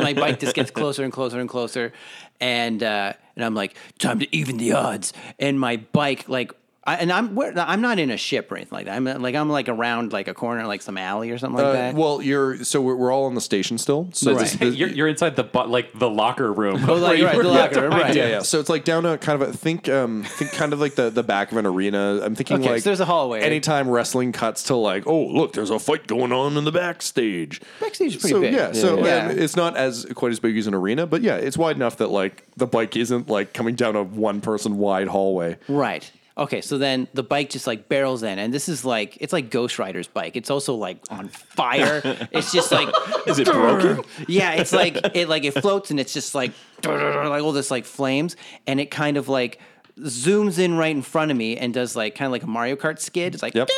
my 0.00 0.12
bike 0.12 0.38
just 0.38 0.54
gets 0.54 0.70
closer 0.70 1.02
and 1.02 1.14
closer 1.14 1.40
and 1.40 1.48
closer, 1.48 1.94
and 2.40 2.82
uh, 2.82 3.14
and 3.36 3.42
I'm 3.42 3.54
like, 3.54 3.74
time 3.98 4.18
to 4.18 4.36
even 4.36 4.58
the 4.58 4.72
odds, 4.72 5.14
and 5.38 5.58
my 5.58 5.78
bike 5.78 6.28
like. 6.28 6.52
I, 6.86 6.96
and 6.96 7.10
I'm 7.10 7.34
we're- 7.34 7.54
I'm 7.56 7.80
not 7.80 7.98
in 7.98 8.10
a 8.10 8.16
ship 8.18 8.52
or 8.52 8.56
anything 8.56 8.76
like 8.76 8.84
that. 8.86 8.94
I'm 8.94 9.04
like 9.22 9.34
I'm 9.34 9.48
like 9.48 9.70
around 9.70 10.12
like 10.12 10.28
a 10.28 10.34
corner, 10.34 10.66
like 10.66 10.82
some 10.82 10.98
alley 10.98 11.30
or 11.30 11.38
something 11.38 11.56
like 11.56 11.66
Uh, 11.66 11.72
that. 11.72 11.94
well, 11.94 12.20
you're 12.20 12.62
so 12.62 12.80
we're, 12.82 12.94
we're 12.94 13.10
all 13.10 13.24
on 13.24 13.34
the 13.34 13.40
station 13.40 13.78
still. 13.78 14.10
So 14.12 14.32
Right. 14.32 14.40
this, 14.40 14.52
Hey, 14.52 14.66
this- 14.70 14.76
you're, 14.78 14.88
you're 14.90 15.08
inside 15.08 15.34
the 15.36 15.44
bu- 15.44 15.64
like 15.64 15.98
the 15.98 16.10
locker 16.10 16.52
room. 16.52 16.84
Oh, 16.88 16.94
like, 16.96 17.22
right, 17.22 17.36
the 17.36 17.48
locker 17.48 17.80
room, 17.82 17.92
right. 17.92 18.14
yeah, 18.14 18.26
yeah. 18.28 18.42
So 18.42 18.60
it's 18.60 18.68
like 18.68 18.84
down 18.84 19.06
a 19.06 19.16
kind 19.16 19.40
of 19.40 19.48
a 19.48 19.52
think, 19.52 19.88
um, 19.88 20.24
think 20.24 20.52
kind 20.52 20.74
of 20.74 20.80
like 20.80 20.94
the, 20.94 21.08
the 21.08 21.22
back 21.22 21.52
of 21.52 21.56
an 21.58 21.64
arena. 21.64 22.20
I'm 22.22 22.34
thinking 22.34 22.58
Okay, 22.60 22.72
like 22.72 22.82
so 22.82 22.90
there's 22.90 23.00
a 23.00 23.06
hallway. 23.06 23.40
Anytime 23.40 23.88
wrestling 23.88 24.32
cuts 24.32 24.64
to 24.64 24.76
like, 24.76 25.06
oh 25.06 25.24
look, 25.26 25.54
there's 25.54 25.70
a 25.70 25.78
fight 25.78 26.06
going 26.06 26.32
on 26.32 26.56
in 26.58 26.64
the 26.64 26.72
backstage. 26.72 27.62
Backstage 27.80 28.16
is 28.16 28.20
pretty 28.20 28.34
so, 28.34 28.40
big. 28.42 28.52
Yeah, 28.52 28.72
so 28.72 29.04
Yeah. 29.04 29.28
um, 29.28 29.38
it's 29.38 29.56
not 29.56 29.74
as 29.76 30.04
quite 30.14 30.32
as 30.32 30.38
big 30.40 30.56
as 30.58 30.66
an 30.66 30.74
arena, 30.74 31.06
but 31.06 31.22
yeah, 31.22 31.36
it's 31.36 31.56
wide 31.56 31.76
enough 31.76 31.96
that 31.96 32.08
like 32.10 32.44
the 32.58 32.66
bike 32.66 32.94
isn't 32.94 33.28
like 33.30 33.54
coming 33.54 33.74
down 33.74 33.96
a 33.96 34.02
one 34.02 34.42
person 34.42 34.76
wide 34.76 35.08
hallway. 35.08 35.56
Right. 35.66 36.10
Okay, 36.36 36.60
so 36.60 36.78
then 36.78 37.06
the 37.14 37.22
bike 37.22 37.48
just 37.50 37.66
like 37.66 37.88
barrels 37.88 38.24
in, 38.24 38.40
and 38.40 38.52
this 38.52 38.68
is 38.68 38.84
like 38.84 39.16
it's 39.20 39.32
like 39.32 39.50
Ghost 39.50 39.78
Rider's 39.78 40.08
bike. 40.08 40.34
It's 40.36 40.50
also 40.50 40.74
like 40.74 40.98
on 41.08 41.28
fire. 41.28 42.00
it's 42.32 42.52
just 42.52 42.72
like 42.72 42.88
Is 43.26 43.38
it 43.38 43.46
broken? 43.46 44.02
yeah, 44.26 44.52
it's 44.54 44.72
like 44.72 44.98
it 45.14 45.28
like 45.28 45.44
it 45.44 45.52
floats 45.52 45.90
and 45.92 46.00
it's 46.00 46.12
just 46.12 46.34
like 46.34 46.50
like 46.84 47.42
all 47.42 47.52
this 47.52 47.70
like 47.70 47.84
flames, 47.84 48.34
and 48.66 48.80
it 48.80 48.90
kind 48.90 49.16
of 49.16 49.28
like 49.28 49.60
zooms 50.00 50.58
in 50.58 50.76
right 50.76 50.90
in 50.90 51.02
front 51.02 51.30
of 51.30 51.36
me 51.36 51.56
and 51.56 51.72
does 51.72 51.94
like 51.94 52.16
kind 52.16 52.26
of 52.26 52.32
like 52.32 52.42
a 52.42 52.48
Mario 52.48 52.74
Kart 52.74 52.98
skid. 52.98 53.34
It's 53.34 53.42
like 53.42 53.54
Yep. 53.54 53.68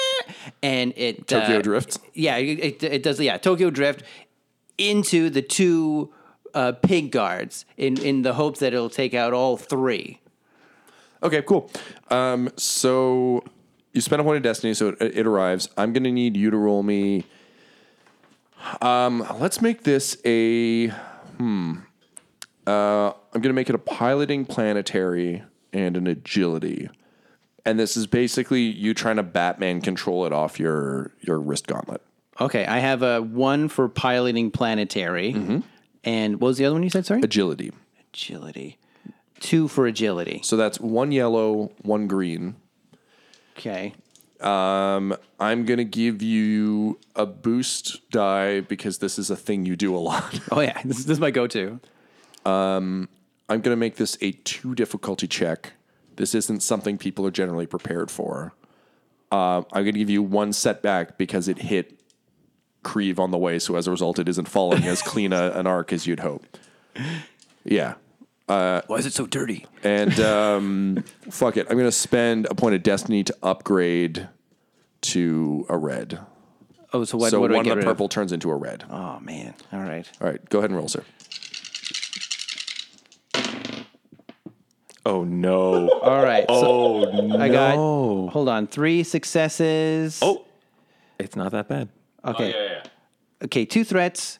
and 0.62 0.94
it 0.96 1.26
Tokyo 1.28 1.58
uh, 1.58 1.62
Drift. 1.62 1.98
Yeah, 2.14 2.36
it, 2.38 2.58
it, 2.58 2.82
it 2.82 3.02
does. 3.02 3.20
Yeah, 3.20 3.36
Tokyo 3.36 3.68
Drift 3.68 4.02
into 4.78 5.28
the 5.28 5.42
two 5.42 6.10
uh, 6.54 6.72
pig 6.72 7.12
guards 7.12 7.66
in 7.76 7.98
in 8.00 8.22
the 8.22 8.32
hope 8.32 8.56
that 8.58 8.72
it'll 8.72 8.88
take 8.88 9.12
out 9.12 9.34
all 9.34 9.58
three. 9.58 10.20
Okay, 11.22 11.42
cool. 11.42 11.70
Um, 12.10 12.50
so 12.56 13.42
you 13.92 14.00
spend 14.00 14.20
a 14.20 14.24
point 14.24 14.36
of 14.36 14.42
destiny, 14.42 14.74
so 14.74 14.88
it, 15.00 15.16
it 15.16 15.26
arrives. 15.26 15.68
I'm 15.76 15.92
gonna 15.92 16.12
need 16.12 16.36
you 16.36 16.50
to 16.50 16.56
roll 16.56 16.82
me. 16.82 17.24
Um, 18.82 19.24
let's 19.38 19.60
make 19.62 19.82
this 19.84 20.16
a. 20.24 20.88
Hmm. 21.38 21.74
Uh, 22.66 23.12
I'm 23.32 23.40
gonna 23.40 23.52
make 23.54 23.68
it 23.68 23.74
a 23.74 23.78
piloting 23.78 24.44
planetary 24.44 25.42
and 25.72 25.96
an 25.96 26.06
agility, 26.06 26.88
and 27.64 27.78
this 27.78 27.96
is 27.96 28.06
basically 28.06 28.62
you 28.62 28.92
trying 28.92 29.16
to 29.16 29.22
Batman 29.22 29.80
control 29.80 30.26
it 30.26 30.32
off 30.32 30.58
your 30.58 31.12
your 31.20 31.38
wrist 31.38 31.66
gauntlet. 31.68 32.02
Okay, 32.40 32.66
I 32.66 32.78
have 32.80 33.02
a 33.02 33.22
one 33.22 33.68
for 33.68 33.88
piloting 33.88 34.50
planetary, 34.50 35.32
Mm-hmm. 35.32 35.58
and 36.04 36.40
what 36.40 36.48
was 36.48 36.58
the 36.58 36.64
other 36.66 36.74
one 36.74 36.82
you 36.82 36.90
said? 36.90 37.06
Sorry, 37.06 37.20
Agility. 37.22 37.72
agility. 38.12 38.78
Two 39.40 39.68
for 39.68 39.86
agility. 39.86 40.40
So 40.42 40.56
that's 40.56 40.80
one 40.80 41.12
yellow, 41.12 41.72
one 41.82 42.06
green. 42.06 42.56
Okay. 43.56 43.94
Um, 44.40 45.16
I'm 45.40 45.64
going 45.64 45.78
to 45.78 45.84
give 45.84 46.20
you 46.22 46.98
a 47.14 47.24
boost 47.24 48.10
die 48.10 48.60
because 48.60 48.98
this 48.98 49.18
is 49.18 49.30
a 49.30 49.36
thing 49.36 49.64
you 49.64 49.76
do 49.76 49.96
a 49.96 49.98
lot. 49.98 50.40
Oh 50.50 50.60
yeah, 50.60 50.80
this, 50.84 50.98
this 50.98 51.10
is 51.10 51.20
my 51.20 51.30
go-to. 51.30 51.80
Um, 52.44 53.08
I'm 53.48 53.60
going 53.60 53.72
to 53.72 53.80
make 53.80 53.96
this 53.96 54.18
a 54.20 54.32
two 54.32 54.74
difficulty 54.74 55.26
check. 55.26 55.72
This 56.16 56.34
isn't 56.34 56.60
something 56.60 56.98
people 56.98 57.26
are 57.26 57.30
generally 57.30 57.66
prepared 57.66 58.10
for. 58.10 58.54
Uh, 59.30 59.58
I'm 59.72 59.84
going 59.84 59.94
to 59.94 59.98
give 59.98 60.10
you 60.10 60.22
one 60.22 60.52
setback 60.52 61.18
because 61.18 61.48
it 61.48 61.58
hit 61.58 62.00
Creve 62.82 63.18
on 63.18 63.30
the 63.32 63.38
way. 63.38 63.58
So 63.58 63.76
as 63.76 63.86
a 63.86 63.90
result, 63.90 64.18
it 64.18 64.28
isn't 64.28 64.48
falling 64.48 64.84
as 64.84 65.02
clean 65.12 65.32
a, 65.32 65.50
an 65.50 65.66
arc 65.66 65.92
as 65.92 66.06
you'd 66.06 66.20
hope. 66.20 66.44
Yeah. 67.64 67.94
Why 68.46 68.82
is 68.96 69.06
it 69.06 69.12
so 69.12 69.26
dirty? 69.26 69.66
And 69.82 70.18
um, 70.20 71.04
fuck 71.30 71.56
it. 71.56 71.66
I'm 71.68 71.76
going 71.76 71.88
to 71.88 71.92
spend 71.92 72.46
a 72.50 72.54
point 72.54 72.74
of 72.74 72.82
destiny 72.82 73.24
to 73.24 73.36
upgrade 73.42 74.28
to 75.02 75.66
a 75.68 75.76
red. 75.76 76.20
Oh, 76.92 77.04
so 77.04 77.18
what? 77.18 77.30
so 77.30 77.40
what 77.40 77.48
do 77.48 77.54
I 77.54 77.56
one 77.58 77.64
get 77.64 77.72
of 77.72 77.76
the 77.76 77.78
rid 77.80 77.88
of? 77.90 77.94
purple 77.96 78.08
turns 78.08 78.32
into 78.32 78.50
a 78.50 78.56
red. 78.56 78.84
Oh 78.88 79.18
man. 79.20 79.54
All 79.72 79.80
right. 79.80 80.08
All 80.20 80.28
right. 80.28 80.48
Go 80.48 80.58
ahead 80.58 80.70
and 80.70 80.78
roll, 80.78 80.88
sir. 80.88 81.02
Oh 85.04 85.22
no. 85.24 85.88
All 85.90 86.22
right. 86.22 86.44
So 86.48 87.06
Oh 87.06 87.38
I 87.38 87.48
got. 87.48 87.76
Hold 87.76 88.48
on. 88.48 88.66
Three 88.66 89.02
successes. 89.02 90.18
Oh, 90.22 90.44
it's 91.18 91.36
not 91.36 91.52
that 91.52 91.68
bad. 91.68 91.88
Okay. 92.24 92.80
Okay. 93.44 93.64
Two 93.64 93.84
threats. 93.84 94.38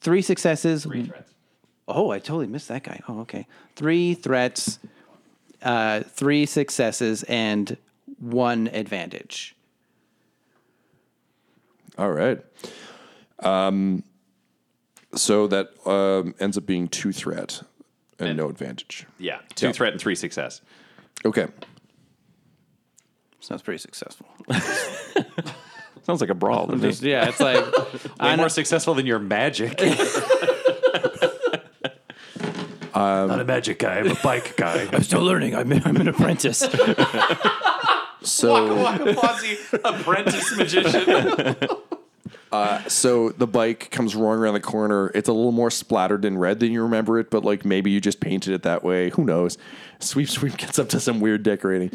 Three 0.00 0.22
successes. 0.22 0.84
Three 0.84 1.06
threats. 1.06 1.32
Oh, 1.96 2.10
I 2.10 2.18
totally 2.18 2.46
missed 2.46 2.68
that 2.68 2.82
guy. 2.84 3.00
Oh, 3.08 3.20
okay. 3.20 3.46
Three 3.74 4.12
threats. 4.12 4.78
Uh, 5.62 6.00
three 6.02 6.44
successes 6.44 7.22
and 7.24 7.78
one 8.20 8.68
advantage. 8.68 9.56
All 11.96 12.12
right. 12.12 12.38
Um, 13.40 14.02
so 15.14 15.46
that 15.46 15.70
um, 15.86 16.34
ends 16.38 16.58
up 16.58 16.66
being 16.66 16.88
two 16.88 17.12
threat 17.12 17.62
and, 18.18 18.36
no 18.36 18.50
advantage. 18.50 19.06
Yeah, 19.18 19.38
two 19.54 19.68
Yeah. 19.68 19.72
threat 19.72 19.92
and 19.92 20.00
three 20.00 20.14
success. 20.14 20.60
Okay. 21.24 21.46
Sounds 23.40 23.62
pretty 23.62 23.78
successful. 23.78 24.26
Sounds 26.02 26.20
like 26.20 26.30
a 26.30 26.34
brawl 26.34 26.66
to 26.68 26.76
me. 26.76 26.90
yeah, 27.00 27.28
it's 27.28 27.40
like 27.40 27.64
Way 28.20 28.36
more 28.36 28.50
successful 28.50 28.92
than 28.94 29.06
your 29.06 29.18
magic. 29.18 29.80
Not 32.96 33.40
a 33.40 33.44
magic 33.44 33.78
guy. 33.78 33.98
I'm 33.98 34.10
a 34.10 34.14
bike 34.14 34.56
guy. 34.56 34.88
I'm 34.92 35.02
still 35.02 35.22
learning. 35.22 35.54
I'm, 35.54 35.72
I'm 35.72 35.96
an 35.96 36.08
apprentice. 36.08 36.66
So 38.22 38.84
apprentice 39.84 40.56
magician. 40.56 41.56
so 42.88 43.30
the 43.30 43.46
bike 43.46 43.90
comes 43.90 44.16
roaring 44.16 44.40
around 44.40 44.54
the 44.54 44.60
corner. 44.60 45.12
It's 45.14 45.28
a 45.28 45.32
little 45.32 45.52
more 45.52 45.70
splattered 45.70 46.24
in 46.24 46.36
red 46.36 46.58
than 46.58 46.72
you 46.72 46.82
remember 46.82 47.18
it, 47.18 47.30
but 47.30 47.44
like 47.44 47.64
maybe 47.64 47.90
you 47.90 48.00
just 48.00 48.20
painted 48.20 48.52
it 48.52 48.62
that 48.64 48.82
way. 48.82 49.10
Who 49.10 49.24
knows? 49.24 49.58
Sweep 50.00 50.28
Sweep 50.28 50.56
gets 50.56 50.78
up 50.78 50.88
to 50.90 51.00
some 51.00 51.20
weird 51.20 51.42
decorating. 51.42 51.90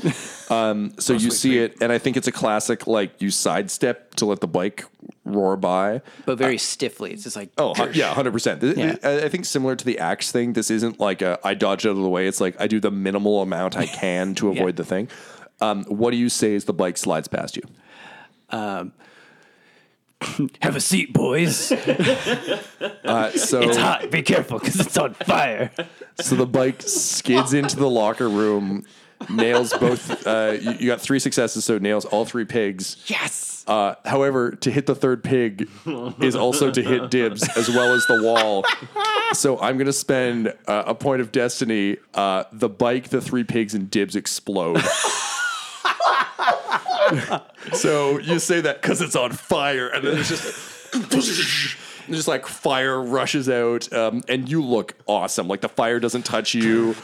Um, 0.49 0.93
so 0.99 1.13
you 1.13 1.31
see 1.31 1.59
it, 1.59 1.77
and 1.81 1.91
I 1.91 1.97
think 1.97 2.17
it's 2.17 2.27
a 2.27 2.31
classic 2.31 2.87
like 2.87 3.21
you 3.21 3.29
sidestep 3.29 4.15
to 4.15 4.25
let 4.25 4.39
the 4.39 4.47
bike 4.47 4.85
roar 5.35 5.57
by. 5.57 6.01
but 6.25 6.37
very 6.37 6.57
stiffly. 6.57 7.11
It's 7.11 7.23
just 7.23 7.35
like 7.35 7.49
Oh, 7.57 7.73
yeah, 7.93 8.13
hundred 8.13 8.31
percent. 8.31 8.61
Yeah. 8.63 8.95
I 9.03 9.29
think 9.29 9.45
similar 9.45 9.75
to 9.75 9.85
the 9.85 9.99
axe 9.99 10.31
thing, 10.31 10.53
this 10.53 10.69
isn't 10.71 10.99
like 10.99 11.21
a 11.21 11.39
I 11.43 11.53
dodge 11.53 11.85
out 11.85 11.91
of 11.91 11.97
the 11.97 12.09
way. 12.09 12.27
It's 12.27 12.41
like 12.41 12.55
I 12.59 12.67
do 12.67 12.79
the 12.79 12.91
minimal 12.91 13.41
amount 13.41 13.75
I 13.77 13.85
can 13.85 14.35
to 14.35 14.49
avoid 14.51 14.75
the 14.75 14.85
thing. 14.85 15.09
Um, 15.59 15.83
what 15.85 16.11
do 16.11 16.17
you 16.17 16.29
say 16.29 16.55
as 16.55 16.65
the 16.65 16.73
bike 16.73 16.97
slides 16.97 17.27
past 17.27 17.55
you? 17.57 17.63
have 20.61 20.75
a 20.75 20.81
seat, 20.81 21.13
boys. 21.13 21.71
Uh, 23.03 23.31
so 23.31 23.61
It's 23.61 23.77
hot. 23.77 24.09
Be 24.11 24.21
careful 24.21 24.59
because 24.59 24.79
it's 24.79 24.97
on 24.97 25.13
fire. 25.15 25.71
So 26.19 26.35
the 26.35 26.45
bike 26.45 26.81
skids 26.81 27.53
into 27.53 27.75
the 27.75 27.89
locker 27.89 28.29
room, 28.29 28.85
nails 29.29 29.73
both. 29.73 30.25
Uh, 30.25 30.55
you, 30.59 30.71
you 30.73 30.87
got 30.87 31.01
three 31.01 31.19
successes, 31.19 31.65
so 31.65 31.77
nails 31.77 32.05
all 32.05 32.25
three 32.25 32.45
pigs. 32.45 32.97
Yes. 33.07 33.50
Uh, 33.67 33.95
however, 34.05 34.51
to 34.51 34.71
hit 34.71 34.85
the 34.85 34.95
third 34.95 35.23
pig 35.23 35.69
is 36.19 36.35
also 36.35 36.71
to 36.71 36.81
hit 36.81 37.09
dibs 37.11 37.47
as 37.57 37.69
well 37.69 37.93
as 37.93 38.05
the 38.07 38.21
wall. 38.23 38.65
So 39.33 39.59
I'm 39.59 39.77
going 39.77 39.87
to 39.87 39.93
spend 39.93 40.53
uh, 40.67 40.83
a 40.87 40.95
point 40.95 41.21
of 41.21 41.31
destiny. 41.31 41.97
Uh, 42.13 42.43
the 42.51 42.69
bike, 42.69 43.09
the 43.09 43.21
three 43.21 43.43
pigs, 43.43 43.73
and 43.73 43.89
dibs 43.89 44.15
explode. 44.15 44.81
so 47.73 48.19
you 48.19 48.39
say 48.39 48.61
that 48.61 48.81
because 48.81 49.01
it's 49.01 49.15
on 49.15 49.31
fire, 49.31 49.87
and 49.87 50.05
then 50.05 50.17
it's 50.17 50.29
just. 50.29 51.77
Just 52.09 52.27
like 52.27 52.45
fire 52.47 53.01
rushes 53.01 53.47
out, 53.47 53.93
um, 53.93 54.23
and 54.27 54.49
you 54.49 54.61
look 54.61 54.95
awesome. 55.07 55.47
Like 55.47 55.61
the 55.61 55.69
fire 55.69 55.99
doesn't 55.99 56.25
touch 56.25 56.53
you. 56.53 56.95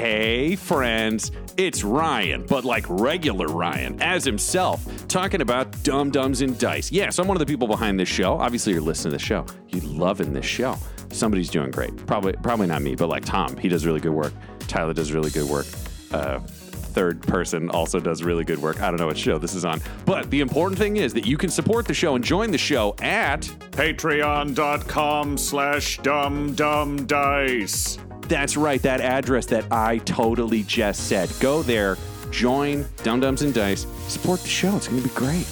Hey, 0.00 0.56
friends, 0.56 1.30
it's 1.58 1.84
Ryan, 1.84 2.46
but 2.48 2.64
like 2.64 2.86
regular 2.88 3.48
Ryan, 3.48 4.00
as 4.00 4.24
himself, 4.24 4.82
talking 5.08 5.42
about 5.42 5.70
Dumb 5.82 6.10
Dumbs 6.10 6.40
and 6.40 6.58
Dice. 6.58 6.90
Yes, 6.90 7.18
I'm 7.18 7.28
one 7.28 7.36
of 7.36 7.38
the 7.38 7.44
people 7.44 7.68
behind 7.68 8.00
this 8.00 8.08
show. 8.08 8.32
Obviously, 8.38 8.72
you're 8.72 8.80
listening 8.80 9.10
to 9.10 9.18
the 9.18 9.22
show. 9.22 9.44
You're 9.68 9.84
loving 9.84 10.32
this 10.32 10.46
show. 10.46 10.78
Somebody's 11.10 11.50
doing 11.50 11.70
great. 11.70 11.94
Probably, 12.06 12.32
probably 12.32 12.66
not 12.66 12.80
me, 12.80 12.94
but 12.94 13.10
like 13.10 13.26
Tom, 13.26 13.58
he 13.58 13.68
does 13.68 13.84
really 13.84 14.00
good 14.00 14.14
work. 14.14 14.32
Tyler 14.60 14.94
does 14.94 15.12
really 15.12 15.28
good 15.28 15.50
work. 15.50 15.66
Uh, 16.12 16.38
third 16.38 17.20
person 17.20 17.68
also 17.68 18.00
does 18.00 18.22
really 18.22 18.44
good 18.44 18.58
work. 18.58 18.80
I 18.80 18.90
don't 18.90 19.00
know 19.00 19.06
what 19.06 19.18
show 19.18 19.36
this 19.36 19.54
is 19.54 19.66
on, 19.66 19.82
but 20.06 20.30
the 20.30 20.40
important 20.40 20.78
thing 20.78 20.96
is 20.96 21.12
that 21.12 21.26
you 21.26 21.36
can 21.36 21.50
support 21.50 21.86
the 21.86 21.92
show 21.92 22.14
and 22.14 22.24
join 22.24 22.52
the 22.52 22.56
show 22.56 22.94
at 23.02 23.42
Patreon.com 23.72 25.36
slash 25.36 25.98
dum 25.98 26.54
dum 26.54 27.04
dice. 27.04 27.98
That's 28.30 28.56
right, 28.56 28.80
that 28.82 29.00
address 29.00 29.46
that 29.46 29.64
I 29.72 29.98
totally 29.98 30.62
just 30.62 31.08
said. 31.08 31.32
Go 31.40 31.62
there, 31.64 31.98
join 32.30 32.86
Dumb 33.02 33.18
Dumbs 33.18 33.42
and 33.42 33.52
Dice, 33.52 33.86
support 34.06 34.40
the 34.40 34.48
show. 34.48 34.76
It's 34.76 34.86
going 34.86 35.02
to 35.02 35.08
be 35.08 35.14
great. 35.16 35.48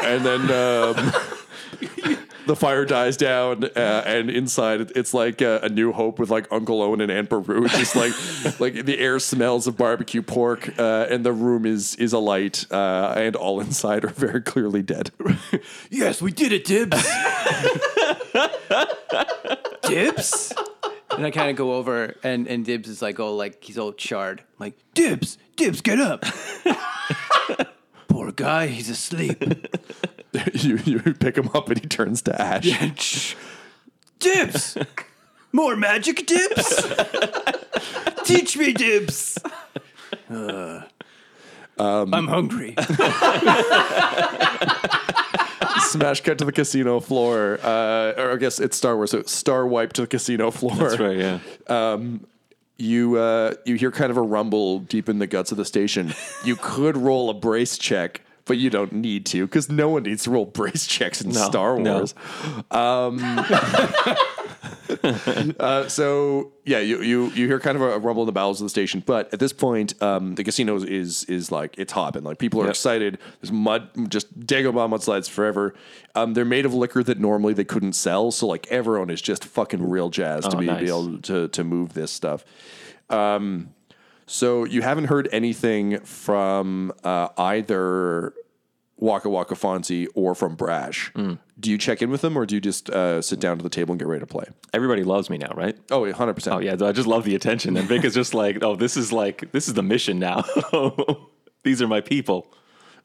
and 0.00 0.24
then 0.24 0.42
um, 0.42 1.12
the 2.46 2.54
fire 2.54 2.84
dies 2.84 3.16
down, 3.16 3.64
uh, 3.64 4.02
and 4.06 4.30
inside 4.30 4.92
it's 4.94 5.12
like 5.12 5.42
uh, 5.42 5.58
a 5.64 5.68
New 5.68 5.90
Hope 5.90 6.20
with 6.20 6.30
like 6.30 6.46
Uncle 6.52 6.80
Owen 6.82 7.00
and 7.00 7.10
Aunt 7.10 7.28
Beru. 7.28 7.64
It's 7.64 7.76
Just 7.78 7.96
like 7.96 8.12
like 8.60 8.86
the 8.86 8.96
air 9.00 9.18
smells 9.18 9.66
of 9.66 9.76
barbecue 9.76 10.22
pork, 10.22 10.78
uh, 10.78 11.08
and 11.10 11.26
the 11.26 11.32
room 11.32 11.66
is 11.66 11.96
is 11.96 12.12
alight, 12.12 12.64
uh, 12.70 13.12
and 13.16 13.34
all 13.34 13.58
inside 13.58 14.04
are 14.04 14.08
very 14.10 14.40
clearly 14.40 14.82
dead. 14.82 15.10
Yes, 15.90 16.22
we 16.22 16.30
did 16.30 16.52
it, 16.52 16.64
Dibs. 16.64 16.96
Dibs? 19.90 20.52
And 21.16 21.26
I 21.26 21.30
kind 21.30 21.50
of 21.50 21.56
go 21.56 21.74
over, 21.74 22.14
and, 22.22 22.46
and 22.46 22.64
Dibs 22.64 22.88
is 22.88 23.02
like, 23.02 23.18
oh, 23.18 23.34
like 23.34 23.62
he's 23.62 23.76
all 23.76 23.92
charred. 23.92 24.40
I'm 24.40 24.46
like, 24.58 24.78
Dibs, 24.94 25.38
Dibs, 25.56 25.80
get 25.80 26.00
up. 26.00 26.24
Poor 28.08 28.32
guy, 28.32 28.68
he's 28.68 28.88
asleep. 28.88 29.42
you 30.52 30.78
you 30.84 31.00
pick 31.00 31.36
him 31.36 31.50
up, 31.52 31.68
and 31.68 31.80
he 31.80 31.86
turns 31.86 32.22
to 32.22 32.40
ash. 32.40 33.36
Dibs! 34.18 34.76
More 35.52 35.74
magic, 35.74 36.26
Dibs? 36.26 36.88
Teach 38.24 38.56
me, 38.56 38.72
Dibs. 38.72 39.38
Uh, 40.30 40.82
I'm 41.76 42.28
hungry. 42.28 42.74
Smash 45.80 46.20
cut 46.22 46.38
to 46.38 46.44
the 46.44 46.52
casino 46.52 47.00
floor, 47.00 47.58
uh, 47.62 48.12
or 48.16 48.32
I 48.32 48.36
guess 48.36 48.60
it's 48.60 48.76
Star 48.76 48.96
Wars. 48.96 49.10
So 49.10 49.22
star 49.22 49.66
wipe 49.66 49.92
to 49.94 50.02
the 50.02 50.06
casino 50.06 50.50
floor. 50.50 50.74
That's 50.76 50.98
right. 50.98 51.16
Yeah. 51.16 51.38
you 52.78 53.18
uh, 53.18 53.54
you 53.64 53.74
hear 53.76 53.90
kind 53.90 54.10
of 54.10 54.16
a 54.16 54.22
rumble 54.22 54.80
deep 54.80 55.08
in 55.08 55.18
the 55.18 55.26
guts 55.26 55.52
of 55.52 55.58
the 55.58 55.64
station. 55.64 56.14
You 56.44 56.56
could 56.56 56.96
roll 56.96 57.30
a 57.30 57.34
brace 57.34 57.76
check, 57.76 58.22
but 58.50 58.58
you 58.58 58.70
don't 58.70 58.92
need 58.92 59.26
to 59.26 59.46
because 59.46 59.70
no 59.70 59.88
one 59.88 60.02
needs 60.02 60.24
to 60.24 60.30
roll 60.30 60.46
brace 60.46 60.86
checks 60.86 61.20
in 61.20 61.32
Star 61.32 61.78
no. 61.78 61.98
Wars. 61.98 62.14
Um, 62.70 63.18
uh, 65.60 65.88
so 65.88 66.52
yeah, 66.64 66.78
you, 66.80 67.00
you 67.02 67.26
you 67.30 67.46
hear 67.46 67.60
kind 67.60 67.76
of 67.76 67.82
a 67.82 67.98
rumble 67.98 68.22
in 68.22 68.26
the 68.26 68.32
bowels 68.32 68.60
of 68.60 68.64
the 68.64 68.70
station, 68.70 69.02
but 69.06 69.32
at 69.32 69.40
this 69.40 69.52
point, 69.52 70.00
um, 70.02 70.34
the 70.34 70.44
casino 70.44 70.76
is 70.82 71.24
is 71.24 71.50
like 71.52 71.74
it's 71.78 71.92
hopping. 71.92 72.22
Like 72.24 72.38
people 72.38 72.60
are 72.60 72.64
Yep. 72.64 72.70
excited. 72.70 73.18
There's 73.40 73.52
mud, 73.52 73.88
just 74.10 74.38
Dagobah 74.40 74.88
mudslides 74.90 75.28
forever. 75.28 75.74
Um, 76.14 76.34
they're 76.34 76.44
made 76.44 76.66
of 76.66 76.74
liquor 76.74 77.02
that 77.04 77.18
normally 77.18 77.54
they 77.54 77.64
couldn't 77.64 77.94
sell, 77.94 78.30
so 78.30 78.46
like 78.46 78.66
everyone 78.68 79.10
is 79.10 79.22
just 79.22 79.44
fucking 79.44 79.88
real 79.88 80.10
jazzed 80.10 80.50
to 80.50 80.56
Oh, 80.56 80.60
be, 80.60 80.66
nice. 80.66 80.80
be 80.82 80.88
able 80.88 81.18
to 81.18 81.48
to 81.48 81.64
move 81.64 81.94
this 81.94 82.10
stuff. 82.10 82.44
Um, 83.08 83.70
so 84.26 84.64
you 84.64 84.82
haven't 84.82 85.06
heard 85.06 85.28
anything 85.32 85.98
from 86.00 86.92
uh, 87.02 87.28
either 87.36 88.32
Waka 89.00 89.28
Waka 89.28 89.54
Fonzie 89.54 90.06
or 90.14 90.34
from 90.34 90.54
Brash. 90.54 91.12
Do 91.58 91.70
you 91.70 91.78
check 91.78 92.02
in 92.02 92.10
with 92.10 92.20
them 92.20 92.36
or 92.36 92.46
do 92.46 92.54
you 92.54 92.60
just 92.60 92.88
uh, 92.90 93.20
sit 93.20 93.40
down 93.40 93.56
to 93.56 93.62
the 93.62 93.70
table 93.70 93.92
and 93.92 93.98
get 93.98 94.06
ready 94.06 94.20
to 94.20 94.26
play? 94.26 94.44
Everybody 94.72 95.02
loves 95.02 95.28
me 95.28 95.38
now, 95.38 95.52
right? 95.56 95.76
Oh, 95.90 96.04
yeah, 96.04 96.12
100%. 96.12 96.52
Oh 96.52 96.58
yeah, 96.58 96.76
I 96.80 96.92
just 96.92 97.08
love 97.08 97.24
the 97.24 97.34
attention. 97.34 97.76
And 97.76 97.88
Vic 97.88 98.04
is 98.04 98.14
just 98.14 98.34
like, 98.34 98.62
oh, 98.62 98.76
this 98.76 98.96
is 98.96 99.12
like 99.12 99.50
this 99.52 99.68
is 99.68 99.74
the 99.74 99.82
mission 99.82 100.18
now. 100.18 100.44
These 101.64 101.82
are 101.82 101.88
my 101.88 102.00
people. 102.00 102.52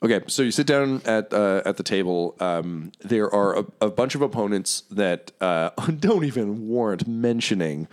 Okay, 0.04 0.22
so 0.28 0.44
you 0.44 0.52
sit 0.52 0.68
down 0.68 1.02
at 1.06 1.34
uh, 1.34 1.62
at 1.66 1.78
the 1.78 1.84
table. 1.84 2.36
Um, 2.40 2.92
there 3.00 3.34
are 3.34 3.60
a, 3.60 3.66
a 3.82 3.90
bunch 3.90 4.14
of 4.14 4.22
opponents 4.22 4.84
that 4.92 5.32
uh, 5.42 5.70
don't 6.00 6.26
even 6.26 6.68
warrant 6.68 7.08
mentioning. 7.08 7.88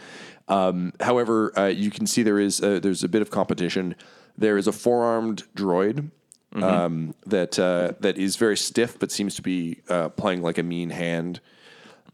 Um, 0.49 0.93
however, 1.01 1.57
uh, 1.59 1.67
you 1.67 1.91
can 1.91 2.07
see 2.07 2.23
there 2.23 2.41
is 2.41 2.61
uh, 2.61 2.81
there's 2.81 3.05
a 3.05 3.09
bit 3.09 3.23
of 3.23 3.31
competition. 3.31 3.95
There 4.37 4.59
is 4.59 4.67
a 4.67 4.73
four 4.73 5.05
armed 5.05 5.45
droid 5.57 6.11
um, 6.55 7.15
that 7.27 7.59
uh, 7.59 7.93
that 8.01 8.19
is 8.19 8.37
very 8.37 8.57
stiff, 8.57 8.99
but 8.99 9.11
seems 9.11 9.35
to 9.37 9.43
be 9.43 9.81
uh, 9.88 10.09
playing 10.11 10.43
like 10.43 10.59
a 10.59 10.62
mean 10.62 10.91
hand. 10.91 11.41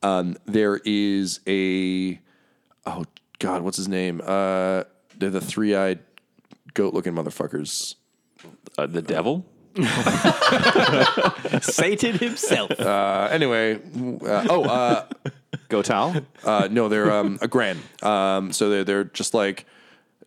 Um, 0.02 0.36
there 0.46 0.80
is 0.84 1.40
a 1.46 2.20
oh 2.86 3.04
god, 3.38 3.62
what's 3.62 3.76
his 3.76 3.88
name? 3.88 4.20
Uh, 4.24 4.84
they're 5.16 5.30
the 5.30 5.40
three 5.40 5.74
eyed 5.74 6.00
goat 6.74 6.94
looking 6.94 7.14
motherfuckers. 7.14 7.94
Uh, 8.76 8.86
the 8.86 9.02
devil. 9.02 9.46
Satan 11.62 12.18
himself. 12.18 12.70
Uh, 12.78 13.28
anyway, 13.30 13.76
uh, 13.76 14.46
oh, 14.50 14.64
uh, 14.64 15.06
Go 15.68 15.82
uh, 16.44 16.68
no, 16.70 16.88
they're 16.88 17.12
um, 17.12 17.38
a 17.42 17.48
Gran. 17.48 17.78
Um, 18.02 18.52
so 18.52 18.70
they're 18.70 18.84
they're 18.84 19.04
just 19.04 19.34
like, 19.34 19.66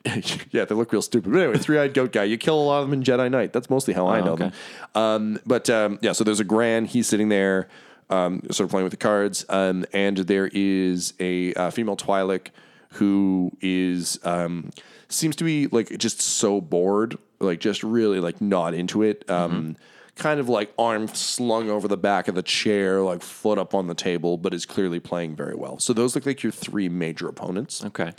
yeah, 0.51 0.65
they 0.65 0.75
look 0.75 0.91
real 0.91 1.01
stupid. 1.01 1.31
But 1.31 1.41
anyway, 1.41 1.57
three 1.57 1.77
eyed 1.77 1.93
goat 1.93 2.11
guy. 2.11 2.23
You 2.23 2.37
kill 2.37 2.59
a 2.59 2.63
lot 2.63 2.81
of 2.81 2.89
them 2.89 2.93
in 2.99 3.03
Jedi 3.03 3.29
Knight. 3.29 3.53
That's 3.53 3.69
mostly 3.69 3.93
how 3.93 4.07
I 4.07 4.21
know 4.21 4.35
them. 4.35 4.51
Um, 4.95 5.39
but 5.45 5.69
um, 5.69 5.99
yeah, 6.01 6.11
so 6.13 6.23
there's 6.23 6.39
a 6.39 6.43
Gran. 6.43 6.85
He's 6.85 7.07
sitting 7.07 7.29
there, 7.29 7.67
um, 8.09 8.41
sort 8.51 8.65
of 8.65 8.71
playing 8.71 8.85
with 8.85 8.91
the 8.91 8.97
cards, 8.97 9.45
um, 9.49 9.85
and 9.93 10.17
there 10.17 10.49
is 10.53 11.13
a 11.19 11.53
uh, 11.53 11.69
female 11.69 11.95
Twi'lek 11.97 12.47
who 12.93 13.51
is 13.61 14.19
um, 14.23 14.71
seems 15.07 15.35
to 15.37 15.43
be 15.43 15.67
like 15.67 15.97
just 15.97 16.19
so 16.21 16.59
bored, 16.59 17.17
like 17.39 17.59
just 17.59 17.83
really 17.83 18.19
like 18.19 18.41
not 18.41 18.73
into 18.73 19.03
it. 19.03 19.29
Um, 19.29 19.75
Kind 20.15 20.41
of 20.41 20.49
like 20.49 20.71
arm 20.77 21.07
slung 21.07 21.69
over 21.69 21.87
the 21.87 21.97
back 21.97 22.27
of 22.27 22.35
the 22.35 22.43
chair, 22.43 23.01
like 23.01 23.23
foot 23.23 23.57
up 23.57 23.73
on 23.73 23.87
the 23.87 23.95
table, 23.95 24.37
but 24.37 24.53
is 24.53 24.65
clearly 24.65 24.99
playing 24.99 25.35
very 25.37 25.55
well. 25.55 25.79
So 25.79 25.93
those 25.93 26.15
look 26.15 26.25
like 26.25 26.43
your 26.43 26.51
three 26.51 26.89
major 26.89 27.29
opponents. 27.29 27.83
Okay. 27.83 28.11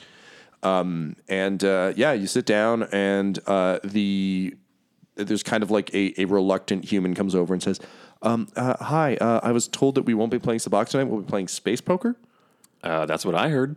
And 0.63 1.63
uh, 1.65 1.93
yeah, 1.97 2.13
you 2.13 2.27
sit 2.27 2.47
down, 2.47 2.85
and 2.85 3.39
uh, 3.47 3.81
the 3.85 4.57
there's 5.15 5.43
kind 5.43 5.63
of 5.63 5.71
like 5.71 5.93
a, 5.95 6.21
a 6.21 6.25
reluctant 6.25 6.85
human 6.87 7.15
comes 7.15 7.35
over 7.35 7.53
and 7.53 7.63
says, 7.63 7.81
um, 8.23 8.49
uh, 8.57 8.77
"Hi, 8.85 9.17
uh, 9.17 9.41
I 9.43 9.53
was 9.53 9.69
told 9.69 9.95
that 9.97 10.03
we 10.03 10.15
won't 10.15 10.31
be 10.31 10.39
playing 10.39 10.61
Sabacc 10.61 10.89
tonight. 10.89 11.05
We'll 11.05 11.21
be 11.21 11.29
playing 11.29 11.49
space 11.49 11.81
poker." 11.81 12.17
Uh, 12.83 13.07
that's 13.07 13.25
what 13.25 13.35
I 13.35 13.49
heard. 13.51 13.77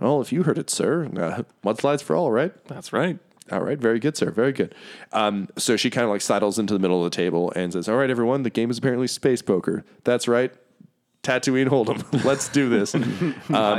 Well, 0.00 0.20
if 0.20 0.32
you 0.32 0.44
heard 0.44 0.58
it, 0.58 0.70
sir, 0.70 1.04
uh, 1.04 1.42
mudslides 1.64 2.02
for 2.02 2.16
all, 2.16 2.30
right? 2.30 2.52
That's 2.66 2.92
right. 2.92 3.18
All 3.52 3.60
right, 3.60 3.78
very 3.78 3.98
good, 3.98 4.16
sir. 4.16 4.30
Very 4.30 4.52
good. 4.52 4.74
Um, 5.12 5.48
so 5.58 5.76
she 5.76 5.90
kind 5.90 6.04
of 6.04 6.10
like 6.10 6.20
sidles 6.20 6.58
into 6.58 6.72
the 6.72 6.78
middle 6.78 7.04
of 7.04 7.10
the 7.10 7.16
table 7.16 7.52
and 7.56 7.72
says, 7.72 7.88
"All 7.88 7.96
right, 7.96 8.10
everyone, 8.10 8.42
the 8.42 8.50
game 8.50 8.70
is 8.70 8.78
apparently 8.78 9.08
space 9.08 9.42
poker. 9.42 9.84
That's 10.04 10.28
right, 10.28 10.52
Tatooine 11.22 11.68
Hold'em. 11.68 12.24
Let's 12.24 12.48
do 12.48 12.68
this." 12.68 12.94
uh, 12.94 13.00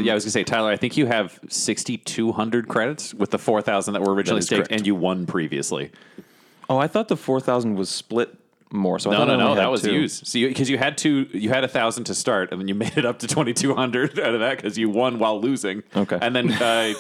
yeah, 0.02 0.12
I 0.12 0.16
was 0.16 0.24
gonna 0.24 0.32
say, 0.32 0.44
Tyler. 0.44 0.70
I 0.72 0.78
think 0.78 0.98
you 0.98 1.06
have 1.08 1.40
sixty 1.50 1.98
two 1.98 2.32
hundred 2.32 2.68
credits 2.68 3.14
with 3.14 3.32
the 3.32 3.40
four 3.40 3.62
thousand 3.62 3.94
that 3.94 4.02
were 4.04 4.14
originally 4.14 4.40
is 4.40 4.46
staked, 4.46 4.68
correct. 4.68 4.72
and 4.72 4.86
you 4.88 4.96
won 4.96 5.26
previously. 5.26 5.92
Oh, 6.70 6.78
I 6.78 6.88
thought 6.88 7.08
the 7.08 7.18
four 7.18 7.40
thousand 7.40 7.76
was 7.76 7.90
split 7.90 8.38
more. 8.72 9.00
So 9.00 9.12
I 9.12 9.18
No, 9.18 9.26
no, 9.26 9.36
no, 9.38 9.56
that 9.56 9.70
was 9.72 9.82
two. 9.82 9.94
used. 9.94 10.28
So 10.28 10.40
because 10.40 10.70
you, 10.70 10.78
had 10.78 10.98
two, 10.98 11.28
you 11.34 11.50
had 11.50 11.64
a 11.64 11.68
thousand 11.68 12.06
to 12.06 12.16
start, 12.16 12.52
and 12.52 12.62
then 12.62 12.68
you 12.68 12.76
made 12.86 12.98
it 12.98 13.06
up 13.06 13.20
to 13.20 13.28
twenty 13.28 13.54
two 13.54 13.76
hundred 13.76 14.20
out 14.20 14.34
of 14.34 14.40
that 14.40 14.58
because 14.58 14.78
you 14.78 14.90
won 14.90 15.20
while 15.20 15.40
losing. 15.42 15.84
Okay. 15.96 16.18
and 16.22 16.36
then. 16.36 16.52
Uh, 16.52 16.94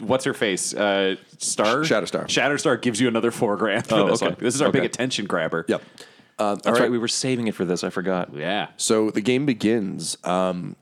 What's 0.00 0.26
her 0.26 0.34
face? 0.34 0.74
Uh, 0.74 1.16
Star 1.38 1.76
Shatterstar. 1.76 2.26
Shatterstar 2.26 2.82
gives 2.82 3.00
you 3.00 3.08
another 3.08 3.30
four 3.30 3.56
grand 3.56 3.86
for 3.86 3.94
Oh, 3.94 4.06
this 4.10 4.20
okay. 4.20 4.32
one. 4.32 4.36
This 4.38 4.54
is 4.54 4.60
our 4.60 4.70
big 4.70 4.84
attention 4.84 5.24
grabber. 5.24 5.64
yep. 5.68 5.80
Um, 6.38 6.58
That's 6.62 6.80
right. 6.80 6.90
We 6.90 6.98
were 6.98 7.08
saving 7.08 7.46
it 7.48 7.54
for 7.54 7.64
this. 7.64 7.82
I 7.82 7.90
forgot. 7.90 8.34
Yeah. 8.34 8.68
So 8.76 9.10
the 9.10 9.20
game 9.20 9.46
begins. 9.46 10.18
Um, 10.24 10.76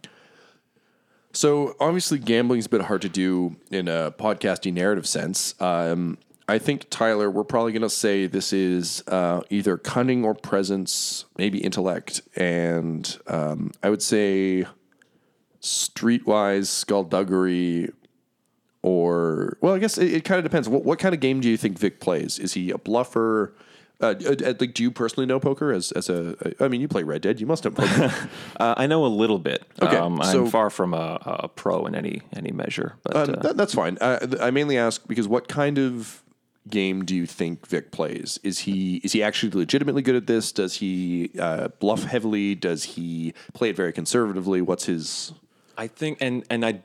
so 1.33 1.75
obviously, 1.81 2.19
gambling 2.19 2.61
is 2.61 2.67
a 2.67 2.69
bit 2.69 2.83
hard 2.83 3.03
to 3.03 3.09
do 3.09 3.57
in 3.71 3.89
a 3.89 4.13
podcasting 4.13 4.75
narrative 4.75 5.07
sense. 5.07 5.61
Um, 5.61 6.19
I 6.49 6.59
think 6.59 6.87
Tyler, 6.91 7.31
we're 7.31 7.45
probably 7.45 7.73
going 7.73 7.83
to 7.83 7.91
say 7.91 8.27
this 8.27 8.53
is 8.53 9.03
uh, 9.09 9.41
either 9.49 9.79
cunning 9.79 10.25
or 10.25 10.35
presence, 10.35 11.25
maybe 11.39 11.59
intellect, 11.59 12.21
and 12.37 13.19
um, 13.27 13.73
I 13.83 13.91
would 13.91 14.03
say 14.03 14.67
streetwise 15.61 16.67
skullduggery. 16.67 17.91
Or 18.83 19.57
well, 19.63 19.73
I 19.73 19.79
guess 19.79 19.97
it, 19.97 20.13
it 20.13 20.25
kind 20.25 20.39
of 20.39 20.45
depends. 20.45 20.69
What, 20.69 20.85
what 20.85 20.99
kind 20.99 21.15
of 21.15 21.21
game 21.21 21.41
do 21.41 21.49
you 21.49 21.57
think 21.57 21.79
Vic 21.79 22.01
plays? 22.01 22.39
Is 22.39 22.53
he 22.53 22.71
a 22.71 22.77
bluffer? 22.77 23.53
Uh, 24.01 24.15
uh, 24.27 24.55
like, 24.61 24.75
do 24.75 24.83
you 24.83 24.91
personally 24.91 25.25
know 25.25 25.39
poker 25.41 25.73
as 25.73 25.93
as 25.93 26.09
a? 26.11 26.37
I 26.61 26.69
mean, 26.69 26.81
you 26.81 26.89
play 26.89 27.05
Red 27.05 27.23
Dead. 27.23 27.41
You 27.41 27.47
must 27.47 27.65
know 27.65 27.71
poker. 27.71 28.13
Uh, 28.61 28.75
I 28.77 28.87
know 28.87 29.05
a 29.05 29.09
little 29.09 29.39
bit. 29.39 29.65
Okay, 29.81 29.97
Um, 29.97 30.21
I'm 30.21 30.33
so- 30.33 30.47
far 30.47 30.69
from 30.71 30.95
a, 30.95 31.19
a 31.45 31.49
pro 31.49 31.87
in 31.87 31.95
any 31.95 32.23
any 32.37 32.51
measure. 32.53 32.97
But 33.03 33.17
Um, 33.17 33.35
uh, 33.37 33.41
that, 33.43 33.57
that's 33.57 33.75
fine. 33.75 33.97
Uh, 34.01 34.19
th- 34.21 34.41
I 34.41 34.51
mainly 34.51 34.77
ask 34.79 35.07
because 35.07 35.27
what 35.29 35.49
kind 35.49 35.79
of 35.79 36.23
game 36.69 37.05
do 37.05 37.15
you 37.15 37.27
think 37.27 37.67
Vic 37.67 37.91
plays? 37.93 38.39
Is 38.43 38.61
he 38.61 38.97
is 39.05 39.13
he 39.13 39.23
actually 39.23 39.53
legitimately 39.53 40.03
good 40.03 40.17
at 40.17 40.27
this? 40.27 40.51
Does 40.53 40.75
he 40.75 41.31
uh, 41.39 41.69
bluff 41.79 42.05
heavily? 42.05 42.55
Does 42.55 42.85
he 42.85 43.33
play 43.55 43.71
it 43.71 43.77
very 43.77 43.93
conservatively? 43.93 44.61
What's 44.61 44.85
his? 44.87 45.33
I 45.77 45.87
think, 45.89 46.19
and 46.21 46.45
and 46.51 46.65
I, 46.65 46.81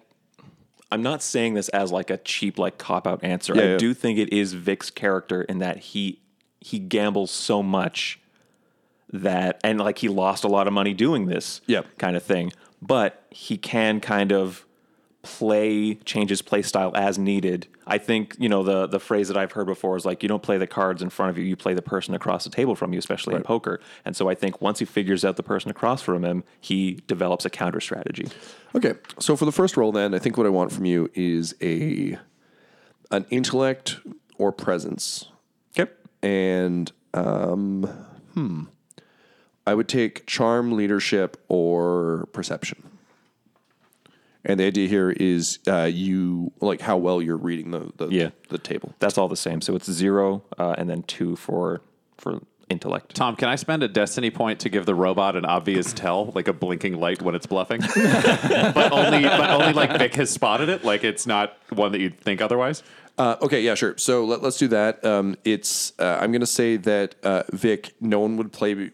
I'm 0.91 1.01
not 1.03 1.21
saying 1.21 1.53
this 1.53 1.69
as 1.69 1.91
like 1.91 2.09
a 2.09 2.17
cheap 2.17 2.57
like 2.59 2.77
cop 2.77 3.05
out 3.07 3.23
answer. 3.23 3.55
Yeah, 3.55 3.61
I 3.61 3.65
yeah. 3.65 3.77
do 3.77 3.93
think 3.93 4.17
it 4.19 4.33
is 4.33 4.53
Vic's 4.53 4.89
character 4.89 5.41
in 5.43 5.59
that 5.59 5.77
he 5.77 6.19
he 6.61 6.79
gambles 6.79 7.31
so 7.31 7.61
much 7.63 8.19
that 9.11 9.59
and 9.63 9.79
like 9.79 9.97
he 9.99 10.07
lost 10.09 10.43
a 10.43 10.47
lot 10.47 10.67
of 10.67 10.73
money 10.73 10.93
doing 10.93 11.25
this 11.25 11.61
Yep. 11.67 11.97
kind 11.97 12.15
of 12.15 12.23
thing. 12.23 12.51
But 12.81 13.25
he 13.31 13.57
can 13.57 13.99
kind 13.99 14.31
of 14.31 14.65
play 15.21 15.95
change 16.05 16.29
his 16.29 16.41
play 16.41 16.61
style 16.61 16.91
as 16.95 17.17
needed. 17.19 17.67
I 17.85 17.97
think, 17.97 18.35
you 18.39 18.47
know, 18.47 18.63
the 18.63 18.87
the 18.87 18.99
phrase 18.99 19.27
that 19.27 19.35
I've 19.35 19.51
heard 19.51 19.65
before 19.65 19.97
is 19.97 20.05
like 20.05 20.21
you 20.23 20.29
don't 20.29 20.43
play 20.43 20.57
the 20.57 20.67
cards 20.67 21.01
in 21.01 21.09
front 21.09 21.31
of 21.31 21.37
you, 21.37 21.43
you 21.43 21.55
play 21.55 21.73
the 21.73 21.81
person 21.81 22.13
across 22.13 22.43
the 22.45 22.49
table 22.49 22.75
from 22.75 22.93
you, 22.93 22.99
especially 22.99 23.35
in 23.35 23.41
poker. 23.41 23.81
And 24.05 24.15
so 24.15 24.29
I 24.29 24.35
think 24.35 24.61
once 24.61 24.79
he 24.79 24.85
figures 24.85 25.25
out 25.25 25.35
the 25.35 25.43
person 25.43 25.71
across 25.71 26.01
from 26.01 26.23
him, 26.23 26.43
he 26.61 26.99
develops 27.07 27.45
a 27.45 27.49
counter 27.49 27.81
strategy. 27.81 28.27
Okay, 28.75 28.93
so 29.17 29.35
for 29.35 29.45
the 29.45 29.51
first 29.51 29.75
roll, 29.75 29.91
then 29.91 30.13
I 30.13 30.19
think 30.19 30.37
what 30.37 30.45
I 30.45 30.49
want 30.49 30.71
from 30.71 30.85
you 30.85 31.09
is 31.15 31.55
a 31.61 32.17
an 33.11 33.25
intellect 33.31 33.97
or 34.37 34.51
presence. 34.51 35.25
And 36.21 36.91
um, 37.13 37.83
hmm, 38.33 38.63
I 39.65 39.73
would 39.73 39.87
take 39.87 40.25
charm, 40.25 40.71
leadership, 40.73 41.37
or 41.47 42.27
perception. 42.33 42.83
And 44.45 44.59
the 44.59 44.63
idea 44.65 44.87
here 44.87 45.11
is 45.11 45.59
uh, 45.67 45.83
you 45.91 46.51
like 46.61 46.81
how 46.81 46.97
well 46.97 47.21
you're 47.21 47.37
reading 47.37 47.71
the 47.71 47.91
the, 47.97 48.07
Yeah. 48.07 48.29
the 48.47 48.57
table. 48.57 48.93
That's 48.99 49.17
all 49.17 49.27
the 49.27 49.35
same. 49.35 49.61
So 49.61 49.75
it's 49.75 49.91
zero 49.91 50.43
uh, 50.57 50.75
and 50.77 50.89
then 50.89 51.03
two 51.03 51.35
for 51.35 51.81
for 52.17 52.39
intellect. 52.69 53.15
Tom, 53.15 53.35
can 53.35 53.49
I 53.49 53.55
spend 53.55 53.83
a 53.83 53.87
destiny 53.87 54.29
point 54.29 54.59
to 54.61 54.69
give 54.69 54.85
the 54.85 54.95
robot 54.95 55.35
an 55.35 55.43
obvious 55.43 55.91
tell, 55.91 56.31
like 56.35 56.47
a 56.47 56.53
blinking 56.53 56.99
light 56.99 57.21
when 57.21 57.35
it's 57.35 57.47
bluffing? 57.47 57.81
but 57.95 58.91
only, 58.91 59.23
but 59.23 59.49
only 59.49 59.73
like 59.73 59.97
Vic 59.97 60.15
has 60.15 60.29
spotted 60.29 60.69
it. 60.69 60.85
Like 60.85 61.03
it's 61.03 61.25
not 61.27 61.57
one 61.73 61.91
that 61.91 61.99
you'd 61.99 62.17
think 62.19 62.41
otherwise. 62.41 62.81
Uh, 63.19 63.35
okay, 63.41 63.61
yeah, 63.61 63.75
sure. 63.75 63.97
So 63.97 64.23
let, 64.23 64.41
let's 64.41 64.57
do 64.57 64.69
that. 64.69 65.03
Um, 65.03 65.35
it's 65.43 65.91
uh, 65.99 66.17
I'm 66.21 66.31
going 66.31 66.39
to 66.39 66.47
say 66.47 66.77
that 66.77 67.15
uh, 67.21 67.43
Vic, 67.51 67.93
no 67.99 68.19
one 68.21 68.37
would 68.37 68.53
play 68.53 68.91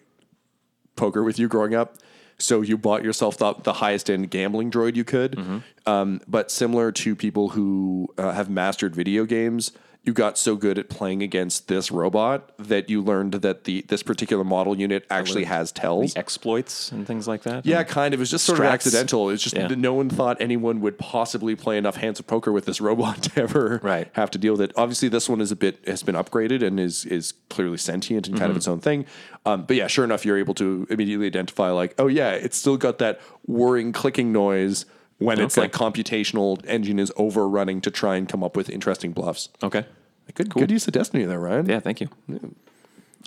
poker 0.96 1.24
with 1.24 1.38
you 1.38 1.48
growing 1.48 1.76
up, 1.76 1.98
so 2.40 2.62
you 2.62 2.76
bought 2.76 3.04
yourself 3.04 3.38
the, 3.38 3.54
the 3.54 3.74
highest 3.74 4.10
end 4.10 4.32
gambling 4.32 4.72
droid 4.72 4.96
you 4.96 5.04
could. 5.04 5.38
Um, 5.86 6.22
but 6.28 6.50
similar 6.50 6.92
to 6.94 7.16
people 7.16 7.50
who 7.50 8.08
uh, 8.18 8.32
have 8.32 8.50
mastered 8.50 8.96
video 8.96 9.26
games, 9.26 9.72
you 10.06 10.14
got 10.14 10.38
so 10.38 10.56
good 10.56 10.78
at 10.78 10.88
playing 10.88 11.24
against 11.24 11.68
this 11.68 11.92
robot 11.92 12.52
that 12.60 12.90
you 12.92 13.02
learned 13.02 13.34
that 13.34 13.64
the 13.64 13.82
this 13.88 14.04
particular 14.04 14.44
model 14.44 14.78
unit 14.78 15.04
actually 15.10 15.46
has 15.46 15.72
tells. 15.72 16.16
Exploits 16.16 16.92
and 16.92 17.08
things 17.08 17.28
like 17.28 17.42
that. 17.44 17.66
Yeah, 17.66 17.82
kind 17.84 18.14
of. 18.14 18.20
It 18.20 18.22
was 18.22 18.30
just 18.32 18.46
sort 18.46 18.60
of 18.60 18.66
accidental. 18.66 19.30
It's 19.30 19.42
just 19.42 19.56
Yeah. 19.56 19.68
no 19.70 19.94
one 19.96 20.10
thought 20.10 20.38
anyone 20.40 20.80
would 20.82 21.00
possibly 21.00 21.56
play 21.56 21.78
enough 21.78 21.96
hands 21.96 22.20
of 22.20 22.28
poker 22.28 22.52
with 22.52 22.66
this 22.66 22.80
robot 22.80 23.24
to 23.24 23.42
ever 23.42 23.80
Right. 23.84 24.08
have 24.14 24.30
to 24.32 24.38
deal 24.38 24.54
with 24.54 24.62
it. 24.62 24.72
Obviously, 24.78 25.10
this 25.10 25.28
one 25.28 25.42
is 25.42 25.52
a 25.52 25.56
bit 25.56 25.80
has 25.88 26.04
been 26.04 26.16
upgraded 26.16 26.62
and 26.62 26.80
is 26.80 27.06
is 27.06 27.34
clearly 27.50 27.78
sentient 27.78 28.28
and 28.28 28.36
kind 28.38 28.44
Mm-hmm. 28.46 28.52
of 28.52 28.58
its 28.58 28.68
own 28.68 28.80
thing. 28.80 29.06
Um, 29.46 29.64
but 29.66 29.76
yeah, 29.76 29.88
sure 29.88 30.06
enough, 30.06 30.24
you're 30.26 30.38
able 30.38 30.54
to 30.56 30.86
immediately 30.90 31.26
identify 31.28 31.72
like, 31.72 31.96
oh 31.98 32.08
yeah, 32.08 32.32
it's 32.32 32.58
still 32.58 32.78
got 32.78 33.00
that 33.00 33.20
whirring 33.48 33.92
clicking 33.92 34.32
noise 34.32 34.86
when 35.20 35.40
it's 35.40 35.58
Okay. 35.58 35.66
like 35.66 35.72
computational 35.72 36.64
engine 36.68 37.00
is 37.00 37.12
overrunning 37.18 37.82
to 37.82 37.92
try 37.92 38.16
and 38.18 38.28
come 38.28 38.44
up 38.44 38.56
with 38.56 38.70
interesting 38.70 39.12
bluffs. 39.14 39.50
Okay. 39.64 39.86
Good, 40.34 40.50
good 40.50 40.72
use 40.72 40.88
of 40.88 40.94
destiny 40.94 41.24
there, 41.24 41.40
Ryan. 41.40 41.68
Yeah. 41.68 41.80
Thank 41.80 42.02
you. 42.02 42.10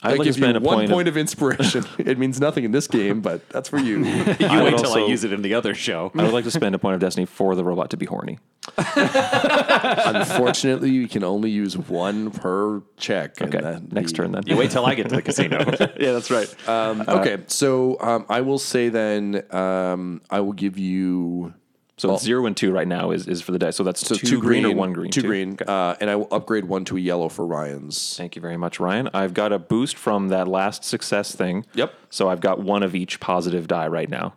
I'd 0.01 0.03
I 0.03 0.09
like 0.11 0.19
to 0.19 0.25
give 0.27 0.37
you 0.39 0.43
spend 0.45 0.57
a 0.57 0.61
one 0.61 0.77
point 0.77 0.91
point, 0.91 1.09
of- 1.09 1.15
of, 1.15 1.19
inspiration. 1.19 1.85
it 1.99 2.19
means 2.19 2.41
nothing 2.41 2.63
in 2.65 2.71
this 2.71 2.87
game, 2.87 3.21
but 3.21 3.49
that's 3.49 3.69
for 3.69 3.79
you. 3.79 3.99
You 4.05 4.25
would 4.25 4.39
wait 4.39 4.39
till 4.39 4.49
I 4.93 5.01
also- 5.01 5.07
use 5.09 5.25
it 5.25 5.33
in 5.33 5.43
the 5.43 5.55
other 5.55 5.75
show. 5.75 6.13
I 6.17 6.23
would 6.23 6.33
like 6.33 6.45
to 6.45 6.51
spend 6.53 6.75
a 6.75 6.79
point 6.79 6.95
of 6.95 7.01
destiny 7.01 7.27
for 7.27 7.55
the 7.57 7.65
robot 7.65 7.91
to 7.91 7.97
be 7.97 8.07
horny. 8.07 8.39
Unfortunately, 8.77 10.91
you 10.91 11.09
can 11.09 11.25
only 11.25 11.51
use 11.51 11.77
one 11.77 12.31
per 12.31 12.81
check. 12.97 13.41
and 13.41 13.53
Okay, 13.55 13.63
then 13.65 13.89
next 13.91 14.13
the- 14.13 14.19
turn 14.19 14.33
then. 14.33 14.43
You 14.47 14.57
wait 14.57 14.71
till 14.71 14.87
I 14.87 14.95
get 14.95 15.09
to 15.09 15.17
the 15.17 15.23
casino. 15.23 15.59
yeah, 15.99 16.13
that's 16.13 16.31
right. 16.31 16.69
Um, 16.69 17.03
okay, 17.09 17.39
so 17.49 17.97
um, 18.01 18.25
I 18.29 18.41
will 18.43 18.59
say 18.59 18.89
then 18.89 19.43
um, 19.55 20.21
I 20.31 20.41
will 20.41 20.53
give 20.53 20.79
you 20.79 21.55
So 21.99 22.17
zero 22.17 22.47
and 22.47 22.57
two 22.57 22.73
right 22.73 22.89
now 22.89 23.11
is, 23.11 23.27
is 23.29 23.43
for 23.43 23.53
the 23.53 23.59
dice. 23.59 23.77
So 23.77 23.83
that's 23.85 24.07
so 24.07 24.15
two, 24.15 24.41
green, 24.41 24.65
or 24.65 24.75
one 24.75 24.93
green. 24.93 25.11
two 25.11 25.23
green, 25.23 25.59
uh, 25.67 25.97
and 26.01 26.09
I 26.09 26.17
will 26.17 26.29
upgrade 26.31 26.65
one 26.65 26.85
to 26.87 26.97
a 26.97 27.01
yellow 27.01 27.29
for 27.29 27.45
Ryan's. 27.45 28.17
Thank 28.17 28.37
you 28.37 28.43
very 28.43 28.57
much, 28.57 28.79
Ryan. 28.81 29.11
I've 29.13 29.35
got 29.35 29.53
a 29.53 29.59
boost 29.59 29.97
from 29.97 30.29
that 30.29 30.47
last 30.49 30.85
success 30.85 31.35
thing. 31.35 31.67
Yep. 31.75 31.93
So 32.11 32.29
I've 32.31 32.41
got 32.41 32.61
one 32.61 32.83
of 32.83 32.95
each 32.95 33.19
positive 33.21 33.67
die 33.67 33.89
right 33.89 34.09
now. 34.09 34.35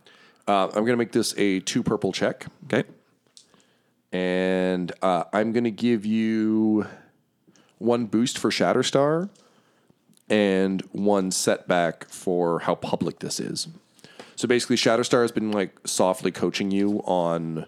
Uh, 0.47 0.65
I'm 0.65 0.71
going 0.85 0.87
to 0.87 0.97
make 0.97 1.11
this 1.11 1.33
a 1.37 1.59
two 1.61 1.83
purple 1.83 2.11
check, 2.11 2.47
Okay. 2.65 2.83
and 4.11 4.91
uh, 5.01 5.25
I'm 5.31 5.51
going 5.51 5.63
to 5.63 5.71
give 5.71 6.05
you 6.05 6.87
one 7.77 8.05
boost 8.05 8.37
for 8.37 8.49
Shatterstar 8.49 9.29
and 10.29 10.81
one 10.91 11.29
setback 11.31 12.05
for 12.09 12.59
how 12.59 12.75
public 12.75 13.19
this 13.19 13.39
is. 13.39 13.67
So 14.41 14.47
basically, 14.47 14.75
Shatterstar 14.75 15.21
has 15.21 15.31
been 15.31 15.51
like 15.51 15.77
softly 15.85 16.31
coaching 16.31 16.71
you 16.71 16.97
on 17.05 17.67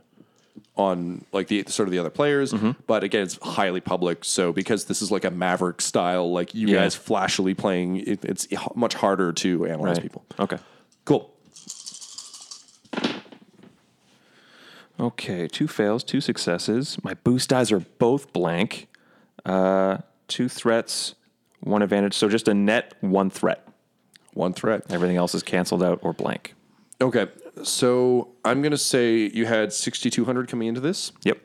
on 0.76 1.24
like 1.32 1.48
the 1.48 1.64
sort 1.68 1.88
of 1.88 1.92
the 1.92 2.00
other 2.00 2.10
players, 2.10 2.52
but 2.88 3.04
again, 3.04 3.22
it's 3.22 3.38
highly 3.44 3.80
public. 3.80 4.26
So 4.26 4.52
because 4.52 4.86
this 4.86 5.04
is 5.04 5.12
like 5.12 5.24
a 5.24 5.30
Maverick 5.30 5.82
style, 5.82 6.32
like 6.32 6.56
you 6.56 6.70
Yeah. 6.70 6.78
guys 6.78 6.96
flashily 6.96 7.54
playing, 7.54 7.98
it, 7.98 8.26
it's 8.26 8.48
h- 8.52 8.58
much 8.74 8.96
harder 8.96 9.32
to 9.34 9.68
analyze 9.68 10.00
people. 10.00 10.26
Okay. 10.40 10.58
Cool. 11.06 11.32
Okay. 15.00 15.48
Two 15.48 15.68
fails, 15.68 16.04
two 16.04 16.22
successes. 16.22 16.98
My 17.04 17.14
boost 17.14 17.50
dies 17.52 17.72
are 17.72 17.82
both 17.82 18.34
blank. 18.34 18.88
Uh, 19.46 20.00
two 20.28 20.50
threats, 20.50 21.14
one 21.60 21.84
advantage. 21.84 22.16
So 22.16 22.30
just 22.30 22.48
a 22.48 22.56
net 22.56 22.96
one 23.02 23.30
threat. 23.30 23.68
One 24.34 24.54
threat. 24.54 24.86
Everything 24.90 25.18
else 25.18 25.36
is 25.36 25.44
canceled 25.44 25.84
out 25.84 26.00
or 26.02 26.14
blank. 26.14 26.56
Okay, 27.04 27.28
so 27.64 28.30
I'm 28.46 28.62
gonna 28.62 28.78
say 28.78 29.30
you 29.34 29.46
had 29.46 29.74
6,200 29.74 30.48
coming 30.48 30.70
into 30.70 30.80
this. 30.80 31.12
Yep. 31.24 31.38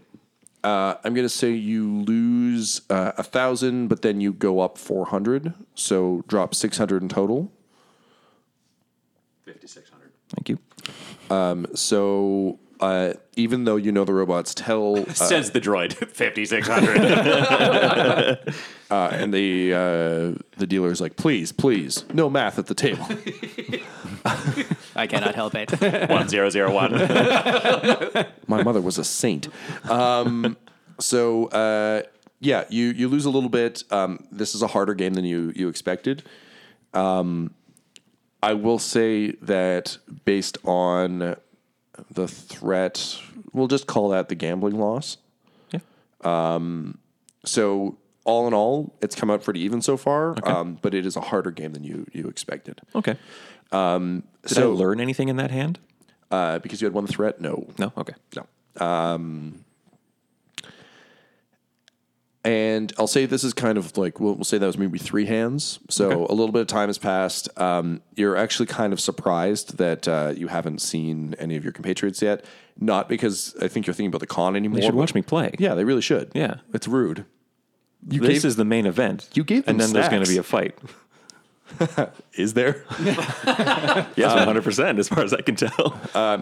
Uh, 0.63 0.95
I'm 1.03 1.15
gonna 1.15 1.29
say 1.29 1.51
you 1.51 2.03
lose 2.03 2.83
uh, 2.91 3.13
a 3.19 3.25
thousand, 3.25 3.89
but 3.89 4.03
then 4.03 4.21
you 4.21 4.33
go 4.33 4.61
up 4.61 4.79
400, 4.79 5.55
so 5.75 6.23
drop 6.29 6.55
600 6.55 7.03
in 7.03 7.09
total. 7.09 7.51
5,600. 9.47 10.13
Thank 10.29 10.49
you. 10.49 10.59
So 11.75 12.61
uh, 12.81 13.13
even 13.37 13.65
though 13.65 13.77
you 13.77 13.93
know 13.93 14.05
the 14.05 14.15
robots 14.15 14.55
tell, 14.55 14.99
uh, 15.09 15.13
Says 15.13 15.53
the 15.53 15.61
droid. 15.61 15.93
5,600. 15.95 16.99
uh, 18.91 19.09
and 19.13 19.33
the 19.33 19.75
uh, 19.75 20.33
the 20.57 20.67
dealer's 20.67 21.01
like, 21.01 21.17
please, 21.17 21.53
please, 21.53 22.05
no 22.13 22.29
math 22.29 22.59
at 22.59 22.67
the 22.67 22.75
table. 22.75 23.07
I 24.97 25.07
cannot 25.07 25.35
help 25.35 25.55
it. 25.55 25.71
1001. 25.81 26.93
My 28.47 28.63
mother 28.63 28.81
was 28.81 28.99
a 28.99 29.05
saint. 29.05 29.49
Um, 29.89 30.57
so 30.99 31.47
uh, 31.47 32.03
yeah, 32.41 32.65
you 32.69 32.87
you 32.87 33.09
lose 33.09 33.25
a 33.25 33.31
little 33.31 33.49
bit. 33.49 33.85
Um, 33.91 34.27
this 34.31 34.55
is 34.55 34.63
a 34.63 34.69
harder 34.69 34.95
game 34.95 35.15
than 35.15 35.25
you 35.25 35.53
you 35.55 35.69
expected. 35.69 36.23
Um, 36.95 37.55
I 38.43 38.55
will 38.55 38.79
say 38.79 39.33
that 39.43 39.99
based 40.25 40.59
on 40.65 41.37
the 42.11 42.29
threat, 42.29 43.19
we'll 43.53 43.69
just 43.69 43.87
call 43.87 44.09
that 44.11 44.29
the 44.29 44.35
gambling 44.35 44.79
loss. 44.79 45.17
Yeah. 45.73 45.81
Um, 46.23 46.99
so 47.45 47.99
all 48.25 48.47
in 48.47 48.55
all, 48.55 48.95
it's 49.01 49.15
come 49.15 49.31
out 49.31 49.43
pretty 49.43 49.61
even 49.61 49.81
so 49.83 49.97
far. 49.97 50.35
Um, 50.45 50.79
but 50.83 50.95
it 50.95 51.07
is 51.07 51.17
a 51.17 51.21
harder 51.21 51.51
game 51.51 51.73
than 51.73 51.85
you 51.85 52.07
you 52.13 52.29
expected. 52.29 52.81
Okay. 52.95 53.17
Um, 53.73 54.23
Did 54.43 54.55
so- 54.57 54.73
I 54.73 54.75
learn 54.75 55.01
anything 55.01 55.29
in 55.29 55.37
that 55.37 55.51
hand? 55.51 55.79
Uh, 56.31 56.59
because 56.59 56.83
you 56.83 56.87
had 56.87 56.93
one 56.93 57.07
threat, 57.07 57.41
no, 57.41 57.67
No. 57.79 57.91
Okay. 57.97 58.13
No. 58.37 58.87
Um, 58.87 59.65
and 62.45 62.93
I'll 62.99 63.07
say 63.07 63.27
this 63.27 63.45
is 63.45 63.53
kind 63.53 63.77
of 63.79 63.97
like 63.99 64.21
we'll, 64.21 64.35
we'll 64.35 64.45
say 64.45 64.59
that 64.59 64.67
was 64.67 64.79
maybe 64.79 64.99
three 64.99 65.27
hands. 65.27 65.79
So 65.91 66.27
a 66.27 66.33
little 66.33 66.53
bit 66.53 66.61
of 66.63 66.67
time 66.69 66.89
has 66.89 66.99
passed. 66.99 67.49
Um, 67.59 68.01
you're 68.15 68.37
actually 68.37 68.67
kind 68.67 68.93
of 68.93 69.01
surprised 69.01 69.79
that 69.79 70.07
uh, 70.09 70.33
you 70.37 70.49
haven't 70.49 70.81
seen 70.81 71.35
any 71.39 71.57
of 71.57 71.65
your 71.65 71.73
compatriots 71.73 72.23
yet. 72.23 72.45
Not 72.81 73.09
because 73.09 73.57
I 73.61 73.67
think 73.69 73.87
you're 73.87 73.95
thinking 73.95 74.09
about 74.11 74.21
the 74.21 74.27
con 74.29 74.55
anymore. 74.55 74.79
They 74.79 74.87
should 74.87 74.95
watch 74.95 75.15
me 75.15 75.23
play. 75.23 75.53
Yeah, 75.59 75.75
they 75.75 75.85
really 75.85 76.01
should. 76.01 76.31
Yeah. 76.35 76.57
it's 76.73 76.87
rude. 76.87 77.25
You 78.09 78.21
this 78.21 78.29
gave- 78.29 78.45
is 78.45 78.57
the 78.57 78.65
main 78.65 78.87
event. 78.87 79.29
You 79.35 79.43
gave 79.43 79.65
them 79.65 79.73
and 79.73 79.81
then 79.81 79.93
there's 79.93 80.09
going 80.09 80.23
to 80.23 80.31
be 80.31 80.39
a 80.39 80.43
fight. 80.45 80.79
Is 82.35 82.55
there? 82.55 82.85
Yes, 84.17 84.35
one 84.35 84.45
hundred 84.45 84.65
percent, 84.65 84.99
as 84.99 85.09
far 85.09 85.23
as 85.23 85.33
I 85.33 85.43
can 85.43 85.55
tell. 85.55 85.99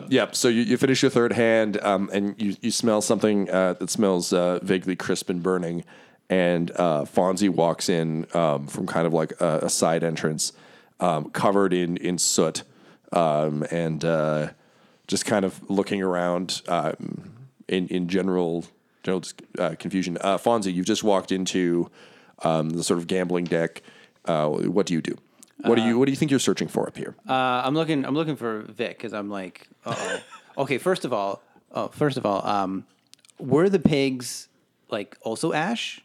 Yeah. 0.08 0.30
So 0.32 0.48
you, 0.48 0.62
you 0.62 0.76
finish 0.76 1.02
your 1.02 1.10
third 1.10 1.32
hand, 1.32 1.80
um, 1.82 2.08
and 2.12 2.40
you, 2.40 2.56
you 2.60 2.70
smell 2.70 3.02
something 3.02 3.50
uh, 3.50 3.74
that 3.74 3.90
smells 3.90 4.32
uh, 4.32 4.60
vaguely 4.62 4.96
crisp 4.96 5.28
and 5.30 5.42
burning. 5.42 5.84
And 6.28 6.70
uh, 6.72 7.04
Fonzie 7.04 7.48
walks 7.50 7.88
in 7.88 8.26
um, 8.34 8.66
from 8.66 8.86
kind 8.86 9.06
of 9.06 9.12
like 9.12 9.40
a, 9.40 9.60
a 9.62 9.70
side 9.70 10.02
entrance, 10.02 10.52
um, 11.00 11.30
covered 11.30 11.72
in 11.72 11.96
in 11.98 12.18
soot, 12.18 12.62
um, 13.12 13.64
and 13.70 14.04
uh, 14.04 14.48
just 15.06 15.24
kind 15.24 15.44
of 15.44 15.68
looking 15.70 16.02
around 16.02 16.62
um, 16.68 17.32
in 17.68 17.88
in 17.88 18.08
general 18.08 18.64
general 19.06 19.22
uh, 19.58 19.74
confusion. 19.78 20.18
Uh, 20.20 20.36
Fonzie, 20.36 20.74
you've 20.74 20.86
just 20.86 21.04
walked 21.04 21.30
into 21.30 21.90
um, 22.42 22.70
the 22.70 22.82
sort 22.82 22.98
of 22.98 23.06
gambling 23.06 23.44
deck. 23.44 23.82
Uh, 24.26 24.48
what 24.48 24.86
do 24.86 24.94
you 24.94 25.00
do? 25.00 25.16
What 25.64 25.76
do 25.76 25.82
you 25.82 25.98
What 25.98 26.04
do 26.06 26.12
you 26.12 26.16
think 26.16 26.30
you're 26.30 26.40
searching 26.40 26.68
for 26.68 26.86
up 26.86 26.96
here? 26.96 27.14
Uh, 27.28 27.32
I'm 27.32 27.74
looking. 27.74 28.04
I'm 28.04 28.14
looking 28.14 28.36
for 28.36 28.60
Vic 28.62 28.98
because 28.98 29.12
I'm 29.14 29.30
like, 29.30 29.66
oh. 29.86 30.20
okay. 30.58 30.78
First 30.78 31.04
of 31.04 31.12
all, 31.12 31.42
oh, 31.72 31.88
first 31.88 32.16
of 32.18 32.26
all, 32.26 32.46
um, 32.46 32.84
were 33.38 33.68
the 33.68 33.78
pigs 33.78 34.48
like 34.90 35.16
also 35.22 35.52
ash? 35.52 36.02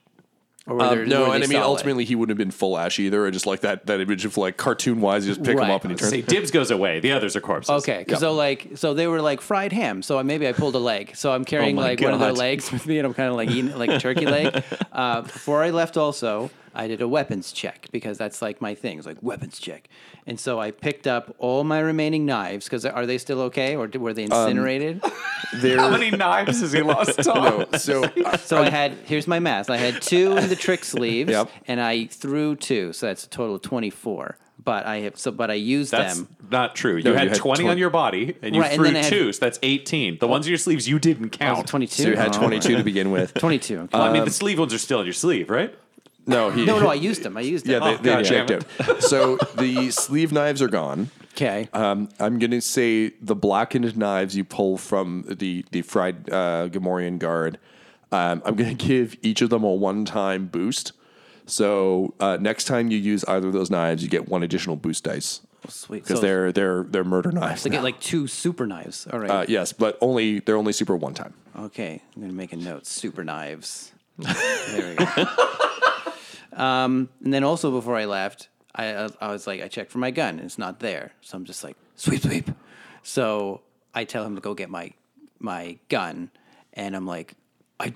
Or 0.67 0.75
were 0.75 0.81
Um, 0.83 0.95
there- 0.95 1.05
no, 1.05 1.19
were 1.21 1.25
and 1.35 1.43
I 1.43 1.47
mean 1.47 1.57
solid? 1.59 1.65
ultimately 1.65 2.05
he 2.05 2.15
wouldn't 2.15 2.31
have 2.31 2.37
been 2.37 2.51
full 2.51 2.77
ash 2.77 2.97
either. 2.99 3.25
I 3.27 3.31
just 3.31 3.45
like 3.47 3.61
that 3.61 3.87
that 3.87 3.99
image 3.99 4.25
of 4.25 4.37
like 4.37 4.57
cartoon 4.57 5.01
wise, 5.01 5.27
you 5.27 5.33
just 5.33 5.43
pick 5.43 5.53
him 5.55 5.59
Right. 5.59 5.71
up 5.71 5.83
and 5.83 5.91
he 5.91 5.97
turns. 5.97 6.11
Say 6.11 6.21
Dibs 6.21 6.49
goes 6.51 6.71
away. 6.71 6.99
The 6.99 7.11
others 7.11 7.35
are 7.35 7.41
corpses. 7.41 7.69
Okay, 7.83 8.05
'cause 8.05 8.19
so 8.19 8.33
like, 8.33 8.69
so 8.75 8.93
they 8.93 9.07
were 9.07 9.21
like 9.21 9.41
fried 9.41 9.73
ham. 9.73 10.01
So 10.01 10.21
maybe 10.23 10.47
I 10.47 10.53
pulled 10.53 10.75
a 10.75 10.79
leg. 10.79 11.15
So 11.15 11.31
I'm 11.33 11.43
carrying 11.45 11.75
my 11.75 11.81
like 11.81 11.99
one 12.01 12.13
of 12.13 12.19
their 12.19 12.29
God. 12.29 12.37
legs 12.37 12.71
with 12.71 12.85
me, 12.87 12.99
and 12.99 13.05
I'm 13.07 13.13
kind 13.13 13.29
of 13.29 13.35
like 13.35 13.49
eating 13.49 13.75
like 13.77 13.89
a 13.89 13.99
turkey 13.99 14.25
leg. 14.27 14.63
Uh, 14.93 15.21
before 15.21 15.63
I 15.63 15.69
left, 15.71 15.97
also 15.97 16.51
I 16.73 16.87
did 16.87 17.01
a 17.01 17.07
weapons 17.07 17.51
check 17.51 17.87
because 17.91 18.17
that's 18.17 18.41
like 18.41 18.61
my 18.61 18.75
thing. 18.75 18.97
It's 18.97 19.07
like 19.07 19.21
weapons 19.21 19.59
check, 19.59 19.89
and 20.25 20.39
so 20.39 20.59
I 20.59 20.71
picked 20.71 21.07
up 21.07 21.35
all 21.39 21.63
my 21.63 21.79
remaining 21.79 22.25
knives 22.25 22.65
because 22.65 22.85
are 22.85 23.05
they 23.05 23.17
still 23.17 23.41
okay 23.41 23.75
or 23.75 23.87
were 23.87 24.13
they 24.13 24.25
um, 24.25 24.31
incinerated? 24.49 25.03
There, 25.53 25.77
How 25.79 25.89
many 25.89 26.11
knives 26.11 26.61
has 26.61 26.71
he 26.71 26.81
lost, 26.93 27.21
Tom? 27.23 27.65
no, 27.73 27.77
so 27.77 28.03
so 28.39 28.61
I 28.61 28.69
had 28.69 28.93
here's 29.05 29.27
my 29.27 29.39
math. 29.39 29.69
I 29.69 29.75
had 29.75 30.01
two 30.01 30.37
in 30.37 30.47
the 30.47 30.55
trick 30.55 30.85
sleeves, 30.85 31.29
Yep. 31.31 31.49
and 31.67 31.81
I 31.81 32.05
threw 32.05 32.55
two, 32.55 32.93
so 32.93 33.07
that's 33.07 33.25
a 33.25 33.29
total 33.29 33.55
of 33.55 33.61
twenty 33.61 33.89
four. 33.89 34.37
But 34.63 34.85
I 34.85 34.97
have 35.01 35.17
so, 35.17 35.31
but 35.31 35.49
I 35.49 35.55
used 35.55 35.91
them. 35.91 36.01
That's 36.03 36.17
them. 36.19 36.35
not 36.51 36.75
true. 36.75 36.97
You 36.97 37.03
No, 37.03 37.13
had 37.15 37.23
you 37.23 37.29
had 37.29 37.37
20 37.37 37.63
twen- 37.63 37.71
on 37.71 37.77
your 37.79 37.89
body, 37.89 38.35
and 38.43 38.55
you 38.55 38.61
Right, 38.61 38.73
threw 38.73 38.85
then 38.85 38.95
I 38.95 38.99
had- 38.99 39.09
two, 39.09 39.33
so 39.33 39.39
that's 39.43 39.57
18. 39.63 40.19
The 40.19 40.27
ones 40.27 40.45
in 40.45 40.51
your 40.51 40.59
sleeves 40.59 40.87
you 40.87 40.99
didn't 40.99 41.33
oh, 41.35 41.37
count. 41.37 41.67
Twenty 41.67 41.87
two. 41.87 42.03
so 42.03 42.09
you 42.09 42.15
had 42.15 42.35
oh. 42.35 42.39
twenty 42.39 42.59
two 42.59 42.77
to 42.77 42.83
begin 42.83 43.11
with. 43.11 43.33
Twenty 43.33 43.57
two. 43.59 43.89
Well, 43.91 44.03
I 44.03 44.07
mean, 44.13 44.21
the 44.21 44.27
um, 44.27 44.29
sleeve 44.29 44.59
ones 44.59 44.73
are 44.73 44.77
still 44.77 44.99
in 44.99 45.05
your 45.07 45.13
sleeve, 45.13 45.49
right? 45.49 45.73
No, 46.27 46.49
he 46.51 46.65
no, 46.65 46.79
no, 46.79 46.87
I 46.89 46.93
used 47.09 47.23
them. 47.23 47.35
I 47.37 47.41
used 47.41 47.65
yeah, 47.67 47.79
them. 47.79 47.87
they, 47.87 47.93
Oh, 47.93 47.97
they 48.17 48.23
God 48.23 48.25
checked 48.47 48.77
damn. 48.87 49.01
So 49.01 49.37
the 49.55 49.91
sleeve 49.91 50.31
knives 50.31 50.61
are 50.61 50.67
gone. 50.67 51.09
Okay. 51.33 51.69
Um, 51.73 52.09
I'm 52.19 52.39
going 52.39 52.51
to 52.51 52.61
say 52.61 53.09
the 53.21 53.35
blackened 53.35 53.95
knives 53.97 54.35
you 54.35 54.43
pull 54.43 54.77
from 54.77 55.25
the 55.27 55.65
the 55.71 55.81
fried 55.81 56.29
uh, 56.29 56.67
Gamorrean 56.69 57.17
guard. 57.19 57.57
Um, 58.11 58.41
I'm 58.45 58.55
going 58.55 58.77
to 58.77 58.85
give 58.87 59.15
each 59.21 59.41
of 59.41 59.49
them 59.49 59.63
a 59.63 59.73
one 59.73 60.05
time 60.05 60.47
boost. 60.47 60.91
So 61.45 62.13
uh, 62.19 62.37
next 62.39 62.65
time 62.65 62.91
you 62.91 62.97
use 62.97 63.23
either 63.25 63.47
of 63.47 63.53
those 63.53 63.71
knives, 63.71 64.03
you 64.03 64.09
get 64.09 64.27
one 64.29 64.43
additional 64.43 64.75
boost 64.75 65.03
dice 65.03 65.41
Sweet. 65.67 66.03
because 66.03 66.19
So, 66.19 66.25
they're 66.25 66.51
they're 66.51 66.83
they're 66.83 67.03
murder 67.03 67.31
knives. 67.31 67.63
to 67.63 67.69
now. 67.69 67.77
get 67.77 67.83
like 67.83 67.99
two 67.99 68.27
super 68.27 68.67
knives. 68.67 69.07
All 69.11 69.19
right. 69.19 69.29
Uh, 69.29 69.45
yes, 69.47 69.73
but 69.73 69.97
only 70.01 70.39
they're 70.39 70.57
only 70.57 70.73
super 70.73 70.95
one 70.95 71.13
time. 71.13 71.33
okay. 71.57 72.01
I'm 72.15 72.21
gonna 72.21 72.33
make 72.33 72.53
a 72.53 72.57
note. 72.57 72.85
Super 72.85 73.23
knives. 73.23 73.91
there 74.17 74.95
we 74.99 75.05
go. 75.05 75.25
um, 76.53 77.09
and 77.23 77.33
then 77.33 77.43
also 77.43 77.71
before 77.71 77.95
I 77.95 78.05
left, 78.05 78.49
I 78.75 79.09
I 79.19 79.31
was 79.31 79.47
like, 79.47 79.61
I 79.61 79.67
checked 79.67 79.91
for 79.91 79.97
my 79.99 80.11
gun, 80.11 80.35
and 80.37 80.41
it's 80.45 80.57
not 80.57 80.79
there. 80.79 81.11
So 81.21 81.37
I'm 81.37 81.45
just 81.45 81.63
like, 81.63 81.75
sweep, 81.95 82.21
sweep. 82.21 82.49
So 83.03 83.61
I 83.93 84.03
tell 84.05 84.25
him 84.25 84.35
to 84.35 84.41
go 84.41 84.53
get 84.53 84.69
my 84.69 84.91
my 85.39 85.77
gun, 85.89 86.29
and 86.73 86.95
I'm 86.95 87.05
like, 87.07 87.35
I 87.79 87.93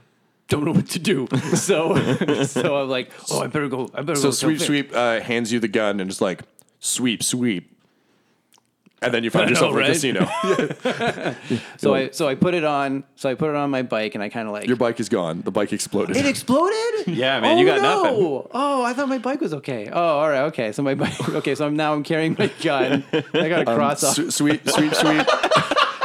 don't 0.48 0.66
know 0.66 0.72
what 0.72 0.90
to 0.90 1.00
do. 1.00 1.28
So, 1.56 1.96
so 2.46 2.78
I'm 2.78 2.90
like, 2.90 3.12
oh, 3.32 3.42
I 3.42 3.48
better 3.48 3.68
go. 3.68 3.90
I 3.94 4.02
better 4.02 4.16
So 4.20 4.30
go. 4.30 4.32
tell 4.32 4.32
sweep 4.32 4.60
sweep 4.60 4.92
uh, 4.96 5.20
hands 5.22 5.52
you 5.52 5.60
the 5.60 5.68
gun 5.68 6.00
and 6.00 6.10
is 6.10 6.22
like 6.22 6.42
sweep 6.80 7.24
sweep, 7.24 7.75
and 9.06 9.14
then 9.14 9.24
you 9.24 9.30
find 9.30 9.50
yourself 9.52 9.74
know, 9.74 9.80
in 9.80 9.86
a 9.86 9.94
casino. 9.94 10.28
So 11.78 11.94
I 11.94 12.10
so 12.10 12.28
I 12.28 12.36
put 12.36 12.54
it 12.54 12.64
on. 12.64 13.04
So 13.16 13.30
I 13.30 13.36
put 13.36 13.50
it 13.50 13.56
on 13.56 13.70
my 13.70 13.84
bike, 13.84 14.16
and 14.16 14.24
I 14.24 14.30
kind 14.30 14.48
of 14.48 14.54
like. 14.54 14.68
Your 14.68 14.78
bike 14.78 15.00
is 15.00 15.10
gone. 15.10 15.42
The 15.42 15.52
bike 15.52 15.72
exploded. 15.72 16.16
it 16.16 16.26
exploded. 16.26 17.08
Yeah, 17.08 17.40
man, 17.40 17.58
oh, 17.58 17.60
you 17.60 17.66
got 17.66 17.82
no. 17.82 18.04
nothing. 18.04 18.48
Oh, 18.52 18.84
I 18.84 18.94
thought 18.94 19.08
my 19.08 19.20
bike 19.20 19.42
was 19.42 19.54
okay. 19.56 19.90
Oh, 19.92 20.02
all 20.02 20.30
right, 20.30 20.44
okay. 20.46 20.72
So 20.72 20.82
my 20.82 20.96
bike. 20.96 21.30
Okay, 21.30 21.56
so 21.56 21.66
I'm 21.66 21.76
now 21.76 21.94
I'm 21.94 22.04
carrying 22.04 22.36
my 22.38 22.52
gun. 22.62 23.04
I 23.12 23.50
got 23.50 23.62
a 23.62 23.66
cross 23.66 24.04
off. 24.04 24.18
S- 24.18 24.36
sweep 24.36 24.68
sweep 24.70 24.94
sweep 24.96 25.26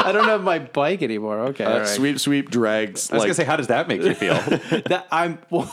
I 0.02 0.12
don't 0.12 0.24
have 0.24 0.42
my 0.42 0.58
bike 0.58 1.02
anymore. 1.02 1.40
Okay, 1.40 1.64
all 1.64 1.74
uh, 1.74 1.78
right. 1.80 1.88
sweep 1.88 2.18
sweep 2.18 2.50
drags. 2.50 3.10
I 3.10 3.14
was 3.14 3.20
like, 3.20 3.28
gonna 3.28 3.34
say, 3.34 3.44
how 3.44 3.56
does 3.56 3.68
that 3.68 3.88
make 3.88 4.02
you 4.02 4.14
feel? 4.14 4.34
That 4.34 5.06
I'm. 5.10 5.38
Well, 5.50 5.72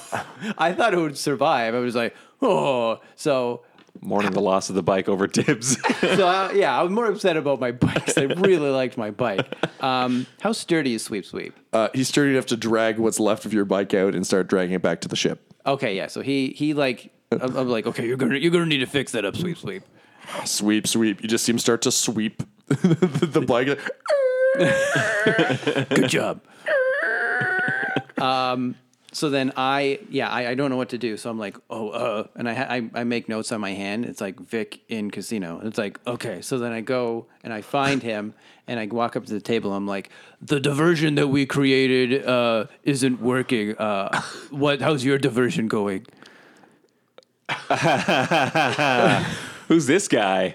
I 0.58 0.74
thought 0.74 0.94
it 0.94 0.98
would 0.98 1.18
survive. 1.18 1.76
I 1.76 1.80
was 1.80 1.96
like, 1.96 2.16
oh. 2.42 3.00
So 3.16 3.62
Mourning 4.02 4.32
the 4.32 4.42
loss 4.42 4.70
of 4.70 4.76
the 4.76 4.84
bike 4.84 5.10
over 5.10 5.28
Dibs. 5.28 5.78
so 6.02 6.28
I, 6.28 6.52
yeah, 6.54 6.78
I 6.78 6.82
was 6.84 6.92
more 6.92 7.06
upset 7.08 7.36
about 7.38 7.60
my 7.60 7.72
bike 7.72 8.06
'cause 8.06 8.18
I 8.18 8.24
really 8.24 8.70
liked 8.70 8.98
my 8.98 9.12
bike. 9.12 9.46
Um, 9.84 10.26
how 10.42 10.52
sturdy 10.52 10.94
is 10.94 11.04
Sweep 11.04 11.26
Sweep? 11.26 11.54
uh, 11.74 11.90
he's 11.94 12.08
sturdy 12.08 12.32
enough 12.32 12.46
to 12.48 12.58
drag 12.58 12.98
what's 13.00 13.20
left 13.20 13.46
of 13.46 13.54
your 13.54 13.66
bike 13.66 13.94
out 13.94 14.16
and 14.16 14.26
start 14.26 14.48
dragging 14.48 14.74
it 14.76 14.82
back 14.82 15.02
to 15.02 15.08
the 15.08 15.16
ship. 15.16 15.54
Okay, 15.66 15.96
yeah. 15.96 16.08
So 16.08 16.22
he 16.22 16.50
he 16.50 16.74
like 16.74 17.12
I'm, 17.32 17.56
I'm 17.58 17.68
like 17.70 17.86
okay, 17.88 18.06
you're 18.08 18.18
gonna 18.18 18.38
you're 18.38 18.52
gonna 18.52 18.66
need 18.66 18.78
to 18.80 18.86
fix 18.86 19.12
that 19.14 19.26
up, 19.26 19.36
Sweep 19.36 19.58
Sweep. 19.58 19.84
Sweep 20.46 20.88
sweep. 20.88 21.22
You 21.22 21.28
just 21.30 21.46
see 21.46 21.52
him 21.52 21.60
start 21.60 21.82
to 21.84 21.92
sweep 21.92 22.44
the, 22.68 23.30
the 23.32 23.42
bike. 23.42 23.68
Good 25.90 26.10
job. 26.10 26.42
um. 28.18 28.76
So 29.18 29.32
then 29.32 29.52
I 29.58 29.98
yeah 30.12 30.30
I, 30.30 30.50
I 30.50 30.54
don't 30.54 30.70
know 30.70 30.78
what 30.78 30.90
to 30.90 31.00
do. 31.00 31.18
So 31.18 31.32
I'm 31.32 31.40
like 31.40 31.58
oh 31.72 31.90
uh 31.90 32.28
and 32.36 32.48
I, 32.48 32.54
I 32.78 32.90
I 33.02 33.04
make 33.04 33.28
notes 33.28 33.52
on 33.52 33.60
my 33.60 33.72
hand. 33.74 34.06
It's 34.06 34.22
like 34.22 34.40
Vic 34.40 34.82
in 34.90 35.10
casino. 35.10 35.60
It's 35.64 35.80
like 35.80 36.00
okay. 36.06 36.40
So 36.42 36.60
then 36.60 36.72
I 36.72 36.82
go 36.82 37.26
and 37.44 37.52
I 37.52 37.62
find 37.62 38.04
him 38.04 38.36
and 38.68 38.80
I 38.80 38.86
walk 38.86 39.16
up 39.16 39.26
to 39.26 39.34
the 39.34 39.42
table. 39.42 39.74
I'm 39.74 39.88
like 39.88 40.12
the 40.40 40.60
diversion 40.60 41.16
that 41.16 41.30
we 41.30 41.48
created 41.48 42.28
uh 42.28 42.66
isn't 42.84 43.20
working. 43.20 43.76
Uh, 43.80 44.22
what 44.52 44.82
how's 44.82 45.04
your 45.04 45.18
diversion 45.18 45.68
going? 45.68 46.06
Who's 49.68 49.88
this 49.88 50.08
guy? 50.08 50.54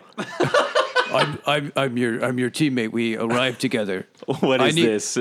I'm 1.13 1.39
I'm 1.47 1.73
I'm 1.75 1.97
your 1.97 2.25
I'm 2.25 2.39
your 2.39 2.51
teammate. 2.51 2.93
We 2.93 3.17
arrived 3.17 3.61
together. 3.61 4.07
What 4.39 4.61
I 4.61 4.69
is 4.69 4.77
need- 4.77 4.87
this? 4.87 5.19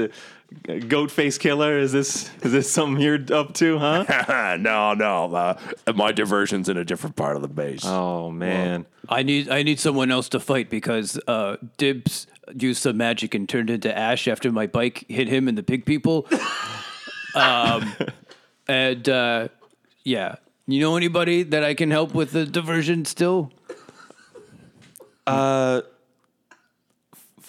Uh, 0.67 0.75
goat 0.79 1.11
face 1.11 1.37
killer? 1.37 1.77
Is 1.77 1.91
this 1.91 2.29
is 2.43 2.51
this 2.51 2.71
something 2.71 3.01
you're 3.01 3.19
up 3.31 3.53
to, 3.55 3.77
huh? 3.77 4.57
no, 4.59 4.93
no. 4.93 5.33
Uh, 5.33 5.57
my 5.95 6.11
diversion's 6.11 6.67
in 6.69 6.77
a 6.77 6.83
different 6.83 7.15
part 7.15 7.35
of 7.35 7.41
the 7.41 7.47
base. 7.47 7.85
Oh 7.85 8.29
man. 8.29 8.85
I 9.07 9.23
need 9.23 9.49
I 9.49 9.63
need 9.63 9.79
someone 9.79 10.11
else 10.11 10.29
to 10.29 10.39
fight 10.39 10.69
because 10.69 11.19
uh, 11.27 11.57
Dibs 11.77 12.27
used 12.57 12.81
some 12.81 12.97
magic 12.97 13.33
and 13.33 13.47
turned 13.47 13.69
into 13.69 13.95
ash 13.97 14.27
after 14.27 14.51
my 14.51 14.67
bike 14.67 15.05
hit 15.07 15.27
him 15.27 15.47
and 15.47 15.57
the 15.57 15.63
pig 15.63 15.85
people. 15.85 16.27
um, 17.35 17.93
and 18.67 19.07
uh, 19.07 19.47
yeah, 20.03 20.35
you 20.67 20.81
know 20.81 20.97
anybody 20.97 21.43
that 21.43 21.63
I 21.63 21.73
can 21.73 21.91
help 21.91 22.13
with 22.13 22.31
the 22.31 22.45
diversion 22.45 23.05
still? 23.05 23.51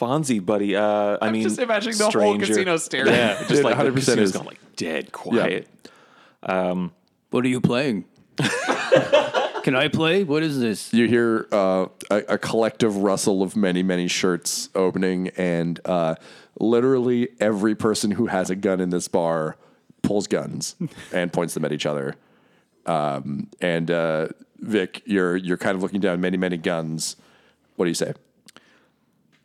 Fonzie, 0.02 0.44
buddy. 0.44 0.74
Uh, 0.74 1.18
I 1.22 1.30
mean, 1.30 1.44
just 1.44 1.60
imagining 1.60 1.96
the 1.96 2.10
whole 2.10 2.38
casino 2.38 2.76
staring. 2.76 3.12
Yeah, 3.12 3.38
just 3.48 3.60
It 3.60 3.64
like 3.64 3.76
100% 3.76 3.94
casino's 3.94 4.30
is. 4.30 4.32
gone 4.32 4.46
like 4.46 4.58
dead 4.76 5.12
quiet. 5.12 5.68
What 7.30 7.44
are 7.46 7.48
you 7.48 7.60
playing? 7.60 8.04
can 9.62 9.74
I 9.76 9.88
play? 9.88 10.24
What 10.24 10.42
is 10.42 10.58
this? 10.60 10.92
you 10.92 11.06
hear 11.06 11.46
uh, 11.52 11.86
a, 12.10 12.16
a 12.30 12.38
collective 12.38 12.96
rustle 12.96 13.42
of 13.42 13.56
many, 13.56 13.82
many 13.82 14.08
shirts 14.08 14.68
opening, 14.74 15.28
and 15.36 15.80
uh, 15.84 16.16
literally 16.58 17.28
every 17.40 17.74
person 17.74 18.10
who 18.12 18.26
has 18.26 18.50
a 18.50 18.56
gun 18.56 18.80
in 18.80 18.90
this 18.90 19.08
bar 19.08 19.56
pulls 20.02 20.26
guns 20.26 20.76
and 21.12 21.32
points 21.32 21.54
them 21.54 21.64
at 21.64 21.72
each 21.72 21.86
other. 21.86 22.16
Um, 22.86 23.48
and 23.60 23.90
uh, 23.90 24.28
Vic, 24.58 25.02
you're 25.06 25.36
you're 25.36 25.56
kind 25.56 25.76
of 25.76 25.82
looking 25.82 26.00
down 26.00 26.20
many, 26.20 26.36
many 26.36 26.56
guns. 26.56 27.16
What 27.76 27.86
do 27.86 27.90
you 27.90 27.94
say? 27.94 28.12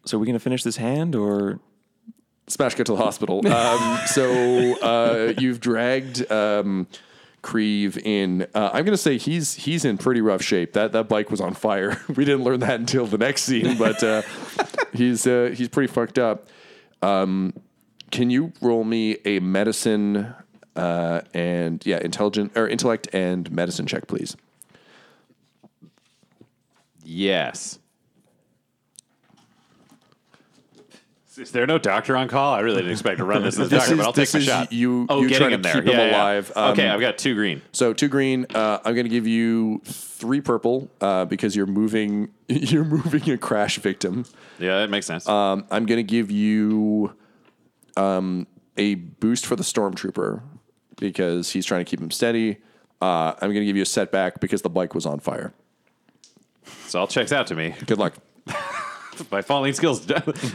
So 0.08 0.18
are 0.18 0.20
we 0.20 0.28
gonna 0.28 0.40
finish 0.40 0.64
this 0.64 0.78
hand 0.78 1.16
or? 1.16 1.60
Smash 2.50 2.76
get 2.76 2.86
to 2.86 2.94
the 2.94 2.98
hospital. 2.98 3.42
Um, 3.46 4.00
so 4.06 4.80
uh, 4.80 5.34
you've 5.38 5.60
dragged 5.60 6.32
um, 6.32 6.88
Creve 7.42 7.98
in. 7.98 8.48
Uh, 8.54 8.70
I'm 8.74 8.84
going 8.84 8.88
to 8.88 8.98
say 8.98 9.18
he's 9.18 9.54
he's 9.54 9.86
in 9.86 9.98
pretty 9.98 10.22
rough 10.22 10.42
shape. 10.42 10.74
That 10.74 10.92
that 10.92 11.08
bike 11.08 11.30
was 11.30 11.40
on 11.40 11.54
fire. 11.54 12.02
we 12.16 12.26
didn't 12.26 12.44
learn 12.44 12.60
that 12.62 12.80
until 12.80 13.06
the 13.06 13.18
next 13.18 13.44
scene, 13.44 13.78
but 13.78 14.04
uh, 14.04 14.22
he's 14.94 15.26
uh, 15.28 15.54
he's 15.56 15.70
pretty 15.70 15.92
fucked 15.92 16.20
up. 16.20 16.48
Um, 17.02 17.54
can 18.12 18.30
you 18.30 18.54
roll 18.62 18.84
me 18.84 19.18
a 19.26 19.40
medicine 19.40 20.34
uh, 20.76 21.22
and 21.34 21.86
yeah, 21.86 22.00
intelligent 22.00 22.58
or 22.58 22.68
intellect 22.68 23.08
and 23.14 23.50
medicine 23.52 23.86
check, 23.86 24.08
please? 24.08 24.36
yes. 27.04 27.80
Is 31.38 31.52
there 31.52 31.68
no 31.68 31.78
doctor 31.78 32.18
on 32.18 32.28
call? 32.28 32.54
I 32.54 32.62
really 32.62 32.78
didn't 32.78 32.92
expect 32.94 33.20
to 33.20 33.24
run 33.26 33.44
this 33.44 33.60
as 33.60 33.68
a 33.68 33.70
This 33.70 33.80
doctor, 33.80 33.92
is- 33.94 33.98
but 33.98 34.06
I'll 34.06 34.12
this 34.14 34.32
take 34.32 34.42
my 34.42 34.46
shot. 34.46 34.74
you- 34.74 35.06
oh, 35.10 35.22
you 35.22 35.30
getting 35.30 35.38
trying 35.38 35.50
to 35.52 35.56
him 35.56 35.62
there. 35.62 35.74
keep 35.74 35.84
him 35.84 35.90
Yeah, 35.92 35.98
yeah, 36.06 36.10
yeah. 36.12 36.18
alive. 36.18 36.52
Um, 36.56 36.72
okay, 36.72 36.90
I've 36.90 37.00
got 37.00 37.18
two 37.18 37.36
green. 37.36 37.62
So 37.72 37.94
two 37.94 38.08
green. 38.08 38.46
Uh, 38.54 38.80
I'm 38.84 38.96
going 38.96 39.06
to 39.06 39.10
give 39.10 39.28
you 39.28 39.82
three 39.86 40.42
purple 40.42 40.90
uh, 41.02 41.26
because 41.26 41.56
you're 41.56 41.66
moving. 41.68 42.30
You're 42.50 42.86
moving 42.86 43.30
a 43.30 43.38
crash 43.38 43.78
victim. 43.78 44.26
Yeah, 44.58 44.80
that 44.80 44.90
makes 44.90 45.06
sense. 45.06 45.28
Um, 45.28 45.66
I'm 45.70 45.86
going 45.86 45.98
to 45.98 46.04
give 46.04 46.32
you 46.32 47.14
um, 47.98 48.48
a 48.78 48.96
boost 48.96 49.46
for 49.46 49.56
the 49.58 49.64
stormtrooper 49.64 50.42
because 50.98 51.52
he's 51.52 51.66
trying 51.66 51.84
to 51.84 51.90
keep 51.90 52.00
him 52.00 52.10
steady. 52.10 52.58
Uh, 53.02 53.34
I'm 53.34 53.50
going 53.50 53.56
to 53.62 53.66
give 53.66 53.76
you 53.76 53.82
a 53.84 53.86
setback 53.86 54.40
because 54.40 54.62
the 54.62 54.70
bike 54.70 54.96
was 54.96 55.06
on 55.06 55.20
fire. 55.20 55.54
so 56.88 57.02
all 57.02 57.08
checks 57.08 57.32
out 57.34 57.48
to 57.48 57.56
me. 57.56 57.76
Good 57.86 57.98
luck. 58.00 58.14
My 59.32 59.42
falling 59.42 59.74
skills. 59.74 60.06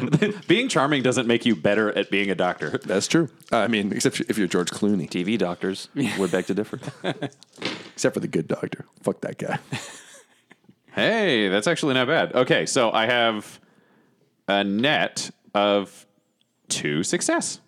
being 0.49 0.69
charming 0.69 1.03
doesn't 1.03 1.27
make 1.27 1.47
you 1.47 1.57
better 1.57 1.97
at 1.97 2.11
being 2.11 2.31
a 2.31 2.35
doctor. 2.35 2.79
That's 2.85 3.07
true. 3.07 3.29
Uh, 3.51 3.59
I 3.59 3.69
mean, 3.69 3.93
except 3.93 4.21
if 4.21 4.39
you're 4.39 4.49
George 4.49 4.71
Clooney. 4.71 5.09
TV 5.09 5.37
doctors 5.39 5.89
would 6.19 6.31
beg 6.31 6.47
to 6.47 6.55
differ. 6.55 6.81
Except 7.93 8.15
for 8.15 8.21
the 8.21 8.29
good 8.29 8.49
doctor. 8.49 8.87
Fuck 9.03 9.21
that 9.21 9.39
guy. 9.39 9.59
Hey, 10.95 11.49
that's 11.49 11.67
actually 11.67 11.95
not 11.95 12.07
bad. 12.07 12.35
Okay, 12.35 12.67
so 12.67 12.91
I 12.91 13.07
have 13.07 13.61
a 14.49 14.65
net 14.65 15.31
of 15.55 16.07
two 16.69 17.03
success. 17.03 17.61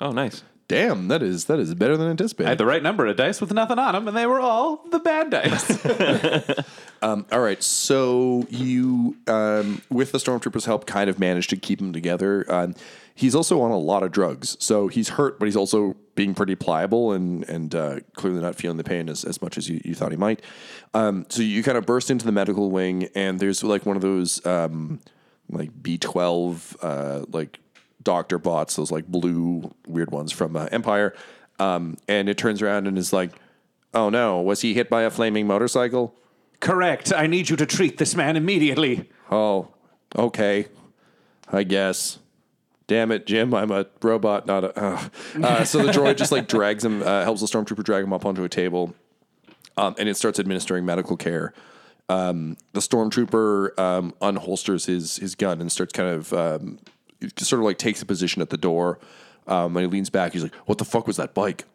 Oh, 0.00 0.12
nice. 0.12 0.42
Damn, 0.68 1.08
that 1.08 1.22
is 1.22 1.46
that 1.46 1.58
is 1.58 1.74
better 1.74 1.96
than 1.96 2.10
anticipated. 2.10 2.46
I 2.46 2.50
had 2.50 2.58
the 2.58 2.66
right 2.66 2.82
number 2.82 3.06
of 3.06 3.16
dice 3.16 3.40
with 3.40 3.52
nothing 3.52 3.78
on 3.78 3.94
them, 3.94 4.06
and 4.06 4.16
they 4.16 4.26
were 4.26 4.38
all 4.38 4.84
the 4.90 4.98
bad 4.98 5.30
dice. 5.30 6.64
All 7.02 7.40
right, 7.40 7.62
so 7.62 8.46
you, 8.50 9.16
um, 9.26 9.82
with 9.90 10.12
the 10.12 10.18
stormtroopers' 10.18 10.64
help, 10.64 10.86
kind 10.86 11.08
of 11.08 11.18
managed 11.18 11.50
to 11.50 11.56
keep 11.56 11.80
him 11.80 11.92
together. 11.92 12.44
Um, 12.48 12.74
he's 13.14 13.34
also 13.34 13.60
on 13.60 13.70
a 13.70 13.78
lot 13.78 14.02
of 14.02 14.12
drugs, 14.12 14.56
so 14.60 14.88
he's 14.88 15.10
hurt, 15.10 15.38
but 15.38 15.46
he's 15.46 15.56
also 15.56 15.96
being 16.14 16.34
pretty 16.34 16.56
pliable 16.56 17.12
and 17.12 17.48
and 17.48 17.74
uh, 17.74 18.00
clearly 18.16 18.40
not 18.40 18.56
feeling 18.56 18.76
the 18.76 18.84
pain 18.84 19.08
as, 19.08 19.24
as 19.24 19.40
much 19.40 19.56
as 19.56 19.68
you, 19.68 19.80
you 19.84 19.94
thought 19.94 20.10
he 20.10 20.16
might. 20.16 20.42
Um, 20.94 21.26
so 21.28 21.42
you 21.42 21.62
kind 21.62 21.78
of 21.78 21.86
burst 21.86 22.10
into 22.10 22.24
the 22.24 22.32
medical 22.32 22.70
wing, 22.70 23.08
and 23.14 23.38
there's 23.38 23.62
like 23.62 23.86
one 23.86 23.96
of 23.96 24.02
those 24.02 24.44
um, 24.44 25.00
like 25.48 25.70
B 25.82 25.98
twelve 25.98 26.76
uh, 26.82 27.24
like 27.30 27.60
doctor 28.02 28.38
bots, 28.38 28.76
those 28.76 28.90
like 28.90 29.06
blue 29.06 29.72
weird 29.86 30.10
ones 30.10 30.32
from 30.32 30.56
uh, 30.56 30.66
Empire, 30.72 31.14
um, 31.60 31.96
and 32.08 32.28
it 32.28 32.38
turns 32.38 32.62
around 32.62 32.86
and 32.88 32.98
is 32.98 33.12
like, 33.12 33.30
"Oh 33.94 34.10
no, 34.10 34.40
was 34.40 34.62
he 34.62 34.74
hit 34.74 34.90
by 34.90 35.02
a 35.02 35.10
flaming 35.10 35.46
motorcycle?" 35.46 36.14
Correct. 36.60 37.12
I 37.12 37.26
need 37.26 37.48
you 37.48 37.56
to 37.56 37.66
treat 37.66 37.98
this 37.98 38.14
man 38.14 38.36
immediately. 38.36 39.08
Oh, 39.30 39.68
okay. 40.16 40.66
I 41.50 41.62
guess. 41.62 42.18
Damn 42.86 43.12
it, 43.12 43.26
Jim! 43.26 43.52
I'm 43.52 43.70
a 43.70 43.86
robot, 44.02 44.46
not 44.46 44.64
a. 44.64 44.82
Uh. 44.82 45.08
Uh, 45.42 45.64
so 45.64 45.82
the 45.82 45.92
droid 45.92 46.16
just 46.16 46.32
like 46.32 46.48
drags 46.48 46.82
him, 46.84 47.02
uh, 47.02 47.22
helps 47.22 47.42
the 47.42 47.46
stormtrooper 47.46 47.84
drag 47.84 48.02
him 48.02 48.14
up 48.14 48.24
onto 48.24 48.44
a 48.44 48.48
table, 48.48 48.94
um, 49.76 49.94
and 49.98 50.08
it 50.08 50.16
starts 50.16 50.40
administering 50.40 50.86
medical 50.86 51.14
care. 51.16 51.52
Um, 52.08 52.56
the 52.72 52.80
stormtrooper 52.80 53.78
um, 53.78 54.14
unholsters 54.22 54.86
his 54.86 55.16
his 55.16 55.34
gun 55.34 55.60
and 55.60 55.70
starts 55.70 55.92
kind 55.92 56.08
of 56.08 56.32
um, 56.32 56.78
sort 57.36 57.60
of 57.60 57.66
like 57.66 57.76
takes 57.76 58.00
a 58.00 58.06
position 58.06 58.40
at 58.40 58.48
the 58.48 58.56
door. 58.56 58.98
Um, 59.46 59.76
and 59.76 59.84
he 59.84 59.90
leans 59.90 60.08
back. 60.08 60.32
He's 60.32 60.42
like, 60.42 60.54
"What 60.64 60.78
the 60.78 60.86
fuck 60.86 61.06
was 61.06 61.18
that 61.18 61.34
bike?" 61.34 61.66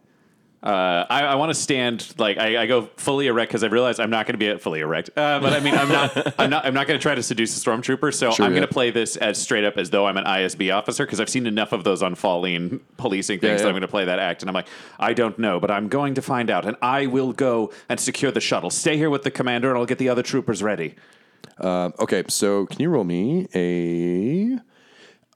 Uh, 0.64 1.06
I, 1.10 1.24
I 1.26 1.36
want 1.36 1.50
to 1.50 1.56
stand 1.56 2.14
like 2.18 2.38
I, 2.38 2.64
I 2.64 2.68
go 2.68 2.84
fully 2.96 3.28
erect 3.28 3.50
because 3.50 3.66
I 3.66 3.68
realize 3.68 4.00
I'm 4.00 4.10
not 4.10 4.26
going 4.26 4.40
to 4.40 4.54
be 4.54 4.58
fully 4.60 4.80
erect. 4.80 5.10
Uh, 5.10 5.42
but 5.42 5.52
I 5.52 5.60
mean, 5.60 5.76
I'm 5.76 5.90
not. 5.90 6.34
I'm 6.40 6.50
not. 6.50 6.66
I'm 6.66 6.74
not 6.74 6.88
going 6.88 6.98
to 6.98 7.02
try 7.02 7.14
to 7.14 7.22
seduce 7.22 7.58
a 7.58 7.70
stormtrooper. 7.70 8.14
So 8.14 8.32
Sure, 8.32 8.46
I'm 8.46 8.54
going 8.54 8.62
to 8.66 8.74
play 8.74 8.90
this 8.90 9.18
as 9.18 9.38
straight 9.38 9.66
up 9.66 9.76
as 9.76 9.90
though 9.90 10.08
I'm 10.08 10.16
an 10.16 10.24
ISB 10.24 10.74
officer 10.74 11.06
because 11.06 11.20
I've 11.20 11.28
seen 11.28 11.48
enough 11.48 11.74
of 11.74 11.84
those 11.84 12.02
on 12.02 12.16
Falleen 12.16 12.80
policing 12.96 13.40
things. 13.40 13.60
Yeah, 13.60 13.64
that. 13.64 13.68
I'm 13.68 13.74
going 13.74 13.82
to 13.82 13.90
play 13.90 14.06
that 14.06 14.20
act, 14.20 14.42
and 14.42 14.50
I'm 14.50 14.54
like, 14.54 14.70
I 15.00 15.12
don't 15.12 15.38
know, 15.38 15.60
but 15.60 15.70
I'm 15.70 15.90
going 15.90 16.14
to 16.14 16.22
find 16.22 16.50
out, 16.50 16.66
and 16.66 16.78
I 16.82 17.08
will 17.08 17.34
go 17.34 17.74
and 17.90 18.00
secure 18.00 18.32
the 18.32 18.42
shuttle. 18.42 18.70
Stay 18.70 18.96
here 18.96 19.10
with 19.10 19.24
the 19.24 19.32
commander, 19.32 19.68
and 19.70 19.78
I'll 19.78 19.86
get 19.86 19.98
the 19.98 20.08
other 20.08 20.24
troopers 20.24 20.64
ready. 20.64 20.96
Okay, 21.60 22.24
so 22.30 22.68
can 22.68 22.80
you 22.80 22.90
roll 22.90 23.04
me 23.04 23.48
a? 23.54 24.60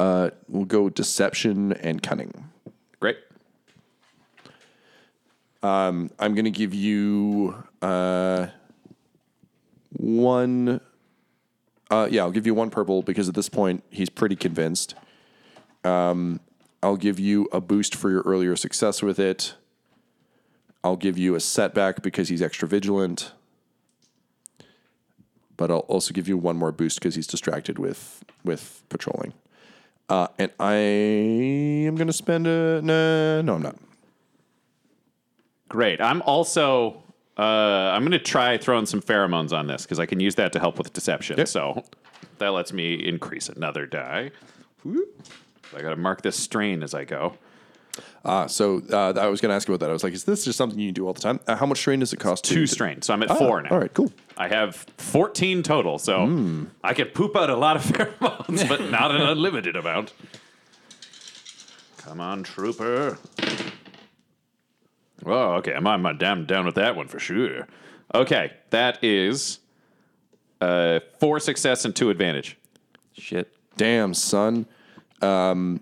Uh, 0.02 0.30
we'll 0.48 0.66
go 0.66 0.88
deception 0.90 1.74
and 1.74 2.02
cunning. 2.02 2.32
Great. 3.02 3.18
I'm 5.64 6.10
going 6.20 6.46
to 6.46 6.52
give 6.52 6.74
you 6.74 7.56
uh, 7.82 8.48
one. 9.92 10.82
Uh, 11.90 12.08
yeah, 12.12 12.22
I'll 12.22 12.32
give 12.32 12.46
you 12.46 12.54
one 12.54 12.70
purple 12.70 13.02
because 13.02 13.30
at 13.30 13.36
this 13.36 13.50
point 13.50 13.84
he's 13.90 14.10
pretty 14.10 14.36
convinced. 14.36 14.96
Um, 15.84 16.40
I'll 16.84 16.98
give 16.98 17.20
you 17.20 17.48
a 17.52 17.62
boost 17.62 17.96
for 17.96 18.10
your 18.10 18.22
earlier 18.22 18.56
success 18.56 19.02
with 19.02 19.20
it. 19.20 19.56
I'll 20.84 20.96
give 20.96 21.18
you 21.18 21.36
a 21.36 21.40
setback 21.40 22.02
because 22.02 22.30
he's 22.30 22.42
extra 22.42 22.68
vigilant. 22.68 23.32
But 25.56 25.72
I'll 25.72 25.80
also 25.80 26.14
give 26.14 26.28
you 26.28 26.38
one 26.38 26.56
more 26.56 26.72
boost 26.72 27.00
because 27.00 27.16
he's 27.16 27.28
distracted 27.28 27.80
with 27.80 28.24
with 28.44 28.84
patrolling. 28.90 29.34
Uh, 30.08 30.28
and 30.38 30.52
I 30.60 30.76
am 30.76 31.96
going 31.96 32.08
to 32.08 32.14
spend 32.14 32.48
a 32.48 32.82
no, 32.82 33.42
no, 33.42 33.56
I'm 33.56 33.62
not. 33.62 33.76
Great. 35.70 36.00
I'm 36.02 36.22
also 36.24 37.04
uh, 37.38 37.42
I'm 37.42 38.02
going 38.02 38.12
to 38.14 38.20
try 38.20 38.58
throwing 38.58 38.86
some 38.86 39.02
pheromones 39.02 39.52
on 39.54 39.68
this 39.68 39.84
because 39.84 40.00
I 40.00 40.06
can 40.06 40.20
use 40.20 40.36
that 40.36 40.54
to 40.54 40.60
help 40.60 40.78
with 40.78 40.94
deception. 40.94 41.46
So 41.46 41.84
that 42.40 42.50
lets 42.50 42.74
me 42.74 42.96
increase 42.96 43.48
another 43.50 43.86
die. 43.86 44.32
I 44.86 45.82
got 45.82 45.90
to 45.90 45.96
mark 45.96 46.22
this 46.22 46.36
strain 46.38 46.82
as 46.84 46.94
I 46.94 47.04
go. 47.06 47.34
Ah, 48.26 48.46
so 48.48 48.82
uh, 48.92 49.14
I 49.14 49.28
was 49.28 49.40
going 49.42 49.50
to 49.50 49.56
ask 49.56 49.68
you 49.68 49.74
about 49.74 49.86
that. 49.86 49.90
I 49.90 49.94
was 49.94 50.04
like, 50.04 50.14
is 50.14 50.24
this 50.24 50.46
just 50.46 50.58
something 50.58 50.80
you 50.80 50.92
do 50.92 51.08
all 51.08 51.14
the 51.14 51.22
time? 51.22 51.40
Uh, 51.48 51.56
how 51.56 51.66
much 51.66 51.78
strain 51.80 52.00
does 52.00 52.12
it 52.14 52.20
cost? 52.20 52.44
Two 52.44 52.62
to- 52.66 52.68
strain. 52.68 53.02
So 53.02 53.14
I'm 53.14 53.22
at 53.24 53.32
Ah, 53.32 53.36
four 53.36 53.62
now. 53.62 53.70
All 53.70 53.80
right, 53.80 53.94
cool. 53.94 54.12
I 54.38 54.48
have 54.50 54.76
14 54.98 55.64
total, 55.64 55.98
so 55.98 56.68
I 56.84 56.94
could 56.94 57.14
poop 57.14 57.36
out 57.36 57.50
a 57.50 57.56
lot 57.56 57.76
of 57.76 57.84
pheromones, 57.86 58.68
but 58.68 58.82
not 58.92 59.12
an 59.12 59.22
unlimited 59.22 59.76
amount. 59.76 60.14
Come 61.98 62.20
on, 62.22 62.44
trooper. 62.44 63.18
Oh, 65.30 65.56
okay. 65.56 65.74
I'm, 65.74 65.88
I'm 65.88 66.18
down, 66.18 66.46
down 66.46 66.66
with 66.66 66.76
that 66.76 66.96
one 66.96 67.08
for 67.08 67.20
sure. 67.20 67.68
Okay, 68.14 68.54
that 68.70 69.04
is 69.04 69.60
uh, 70.62 71.00
four 71.20 71.40
success 71.40 71.86
and 71.86 71.96
two 71.96 72.10
advantage. 72.10 72.58
Shit. 73.14 73.52
Damn, 73.76 74.14
son. 74.14 74.66
Um, 75.22 75.82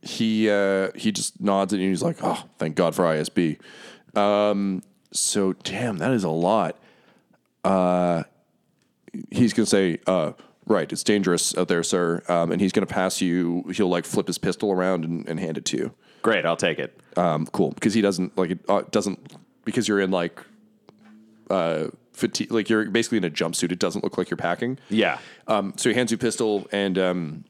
he 0.00 0.50
uh, 0.50 0.90
he 0.96 1.12
just 1.12 1.40
nods 1.40 1.72
at 1.72 1.78
you. 1.78 1.86
and 1.86 1.92
He's 1.92 2.02
like, 2.02 2.18
"Oh, 2.22 2.44
thank 2.58 2.74
God 2.74 2.94
for 2.94 3.04
ISB." 3.04 3.58
Um, 4.16 4.82
so, 5.12 5.52
damn, 5.52 5.98
that 5.98 6.10
is 6.12 6.24
a 6.24 6.30
lot. 6.30 6.76
Uh, 7.64 8.24
he's 9.30 9.52
gonna 9.52 9.66
say, 9.66 9.98
uh, 10.06 10.32
"Right, 10.66 10.90
it's 10.90 11.04
dangerous 11.04 11.56
out 11.56 11.68
there, 11.68 11.82
sir." 11.82 12.22
Um, 12.28 12.50
and 12.50 12.60
he's 12.60 12.72
gonna 12.72 12.86
pass 12.86 13.20
you. 13.20 13.64
He'll 13.74 13.88
like 13.88 14.04
flip 14.04 14.26
his 14.26 14.38
pistol 14.38 14.72
around 14.72 15.04
and, 15.04 15.28
and 15.28 15.38
hand 15.38 15.56
it 15.58 15.64
to 15.66 15.76
you. 15.76 15.94
Great, 16.22 16.46
I'll 16.46 16.56
take 16.56 16.78
it. 16.78 16.98
Um, 17.16 17.46
cool, 17.46 17.70
because 17.72 17.94
he 17.94 18.00
doesn't 18.00 18.36
like 18.38 18.50
it. 18.52 18.58
Uh, 18.68 18.82
doesn't 18.90 19.18
because 19.64 19.86
you're 19.88 20.00
in 20.00 20.10
like 20.10 20.40
uh 21.50 21.88
fatigue. 22.12 22.50
Like 22.52 22.68
you're 22.70 22.84
basically 22.86 23.18
in 23.18 23.24
a 23.24 23.30
jumpsuit. 23.30 23.72
It 23.72 23.78
doesn't 23.78 24.04
look 24.04 24.16
like 24.18 24.30
you're 24.30 24.36
packing. 24.36 24.78
Yeah. 24.88 25.18
Um, 25.48 25.74
so 25.76 25.88
he 25.88 25.94
hands 25.94 26.10
you 26.10 26.16
a 26.16 26.18
pistol 26.18 26.66
and 26.72 26.96
um, 26.98 27.44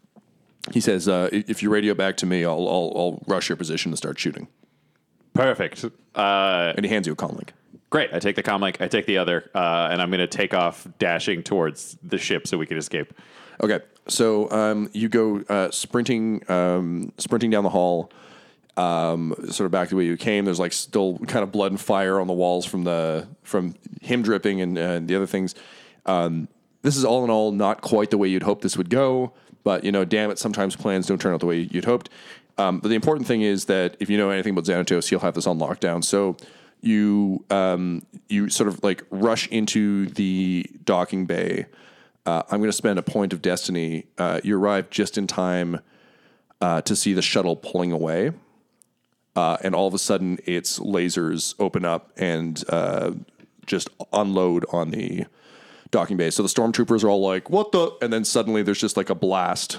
he 0.72 0.80
says, 0.80 1.08
uh, 1.08 1.28
"If 1.32 1.62
you 1.62 1.70
radio 1.70 1.94
back 1.94 2.16
to 2.18 2.26
me, 2.26 2.44
I'll, 2.44 2.66
I'll 2.68 2.92
I'll 2.96 3.22
rush 3.26 3.48
your 3.48 3.56
position 3.56 3.90
and 3.92 3.98
start 3.98 4.18
shooting." 4.18 4.48
Perfect. 5.34 5.84
Uh, 6.14 6.72
And 6.76 6.84
he 6.84 6.90
hands 6.92 7.06
you 7.06 7.12
a 7.14 7.16
comm 7.16 7.32
link. 7.36 7.52
great. 7.90 8.12
I 8.12 8.18
take 8.18 8.36
the 8.36 8.42
comlink, 8.42 8.80
I 8.80 8.88
take 8.88 9.06
the 9.06 9.18
other, 9.18 9.50
uh, 9.54 9.88
and 9.90 10.00
I'm 10.02 10.10
going 10.10 10.20
to 10.20 10.26
take 10.26 10.52
off 10.54 10.86
dashing 10.98 11.42
towards 11.42 11.96
the 12.02 12.18
ship 12.18 12.46
so 12.46 12.58
we 12.58 12.66
can 12.66 12.76
escape. 12.76 13.14
Okay, 13.62 13.80
so 14.08 14.50
um, 14.50 14.90
you 14.92 15.08
go 15.08 15.42
uh, 15.48 15.70
sprinting, 15.70 16.42
um, 16.50 17.12
sprinting 17.18 17.50
down 17.50 17.64
the 17.64 17.70
hall, 17.70 18.10
um, 18.76 19.34
sort 19.50 19.66
of 19.66 19.70
back 19.70 19.90
the 19.90 19.96
way 19.96 20.04
you 20.04 20.16
came. 20.16 20.44
There's 20.44 20.60
like 20.60 20.72
still 20.72 21.18
kind 21.26 21.42
of 21.42 21.52
blood 21.52 21.72
and 21.72 21.80
fire 21.80 22.20
on 22.20 22.26
the 22.26 22.32
walls 22.32 22.64
from 22.64 22.84
the 22.84 23.28
from 23.42 23.74
him 24.00 24.22
dripping 24.22 24.60
and 24.60 24.76
the 25.08 25.16
other 25.16 25.26
things. 25.26 25.54
Um, 26.06 26.48
this 26.82 26.96
is 26.96 27.04
all 27.04 27.24
in 27.24 27.30
all 27.30 27.52
not 27.52 27.80
quite 27.80 28.10
the 28.10 28.18
way 28.18 28.28
you'd 28.28 28.42
hope 28.42 28.62
this 28.62 28.76
would 28.76 28.90
go, 28.90 29.32
but 29.62 29.84
you 29.84 29.92
know, 29.92 30.04
damn 30.04 30.30
it, 30.30 30.38
sometimes 30.38 30.74
plans 30.74 31.06
don't 31.06 31.20
turn 31.20 31.32
out 31.32 31.40
the 31.40 31.46
way 31.46 31.60
you'd 31.70 31.84
hoped. 31.84 32.08
Um, 32.58 32.80
but 32.80 32.88
the 32.88 32.94
important 32.94 33.26
thing 33.26 33.42
is 33.42 33.66
that 33.66 33.96
if 34.00 34.10
you 34.10 34.18
know 34.18 34.30
anything 34.30 34.52
about 34.52 34.64
Xanatos, 34.64 35.08
he'll 35.08 35.20
have 35.20 35.34
this 35.34 35.46
on 35.46 35.58
lockdown. 35.58 36.04
So 36.04 36.36
you 36.80 37.44
um, 37.50 38.02
you 38.28 38.48
sort 38.48 38.68
of 38.68 38.82
like 38.82 39.04
rush 39.10 39.48
into 39.48 40.06
the 40.06 40.66
docking 40.84 41.26
bay. 41.26 41.66
Uh, 42.26 42.42
I'm 42.50 42.58
going 42.58 42.70
to 42.70 42.76
spend 42.76 42.98
a 42.98 43.02
point 43.02 43.32
of 43.32 43.42
destiny. 43.42 44.06
Uh, 44.18 44.40
you 44.44 44.58
arrive 44.58 44.90
just 44.90 45.18
in 45.18 45.26
time 45.26 45.80
uh, 46.60 46.80
to 46.82 46.94
see 46.94 47.12
the 47.14 47.22
shuttle 47.22 47.56
pulling 47.56 47.90
away, 47.90 48.32
uh, 49.36 49.56
and 49.62 49.74
all 49.74 49.86
of 49.86 49.94
a 49.94 49.98
sudden, 49.98 50.38
its 50.44 50.78
lasers 50.78 51.54
open 51.58 51.84
up 51.84 52.12
and 52.16 52.62
uh, 52.68 53.12
just 53.66 53.88
unload 54.12 54.64
on 54.72 54.90
the 54.90 55.24
docking 55.90 56.16
bay. 56.16 56.30
So 56.30 56.42
the 56.42 56.48
stormtroopers 56.48 57.04
are 57.04 57.08
all 57.08 57.22
like, 57.22 57.50
"What 57.50 57.72
the?" 57.72 57.92
And 58.02 58.12
then 58.12 58.24
suddenly, 58.24 58.62
there's 58.62 58.80
just 58.80 58.96
like 58.96 59.10
a 59.10 59.14
blast. 59.14 59.78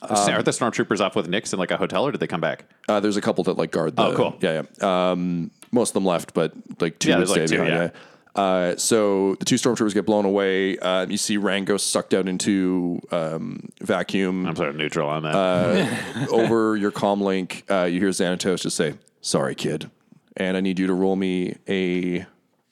Are 0.00 0.42
the 0.42 0.50
stormtroopers 0.50 1.00
off 1.00 1.14
with 1.14 1.28
Nix 1.28 1.52
in 1.52 1.58
like 1.58 1.70
a 1.70 1.76
hotel, 1.76 2.04
or 2.06 2.12
did 2.12 2.18
they 2.18 2.26
come 2.26 2.40
back? 2.40 2.64
Uh, 2.88 2.98
there's 2.98 3.16
a 3.16 3.20
couple 3.20 3.44
that 3.44 3.56
like 3.58 3.70
guard. 3.70 3.96
The, 3.96 4.02
Oh, 4.02 4.16
cool. 4.16 4.36
Yeah, 4.40 4.62
yeah. 4.80 5.10
Um, 5.10 5.50
most 5.70 5.90
of 5.90 5.94
them 5.94 6.04
left, 6.06 6.34
but 6.34 6.52
like 6.80 6.98
two 6.98 7.10
Yeah, 7.10 7.18
would 7.18 7.28
there's, 7.28 7.38
like, 7.38 7.48
two, 7.48 7.58
behind. 7.58 7.92
Yeah. 7.94 8.00
Uh, 8.34 8.76
so 8.76 9.34
the 9.34 9.44
two 9.44 9.56
stormtroopers 9.56 9.92
get 9.92 10.06
blown 10.06 10.24
away. 10.24 10.78
Uh, 10.78 11.06
you 11.06 11.18
see 11.18 11.36
Rango 11.36 11.76
sucked 11.76 12.14
out 12.14 12.28
into 12.28 13.00
um, 13.10 13.68
vacuum. 13.80 14.46
I'm 14.46 14.56
sort 14.56 14.70
of 14.70 14.76
neutral 14.76 15.08
on 15.08 15.22
that. 15.24 16.28
over 16.30 16.76
your 16.76 16.90
comm 16.90 17.20
link, 17.20 17.64
uh, 17.70 17.84
you 17.84 18.00
hear 18.00 18.08
Xanatos 18.08 18.62
just 18.62 18.76
say, 18.76 18.94
"Sorry, 19.20 19.54
kid," 19.54 19.90
and 20.36 20.56
I 20.56 20.60
need 20.60 20.78
you 20.78 20.86
to 20.86 20.94
roll 20.94 21.16
me 21.16 21.56
a. 21.68 22.26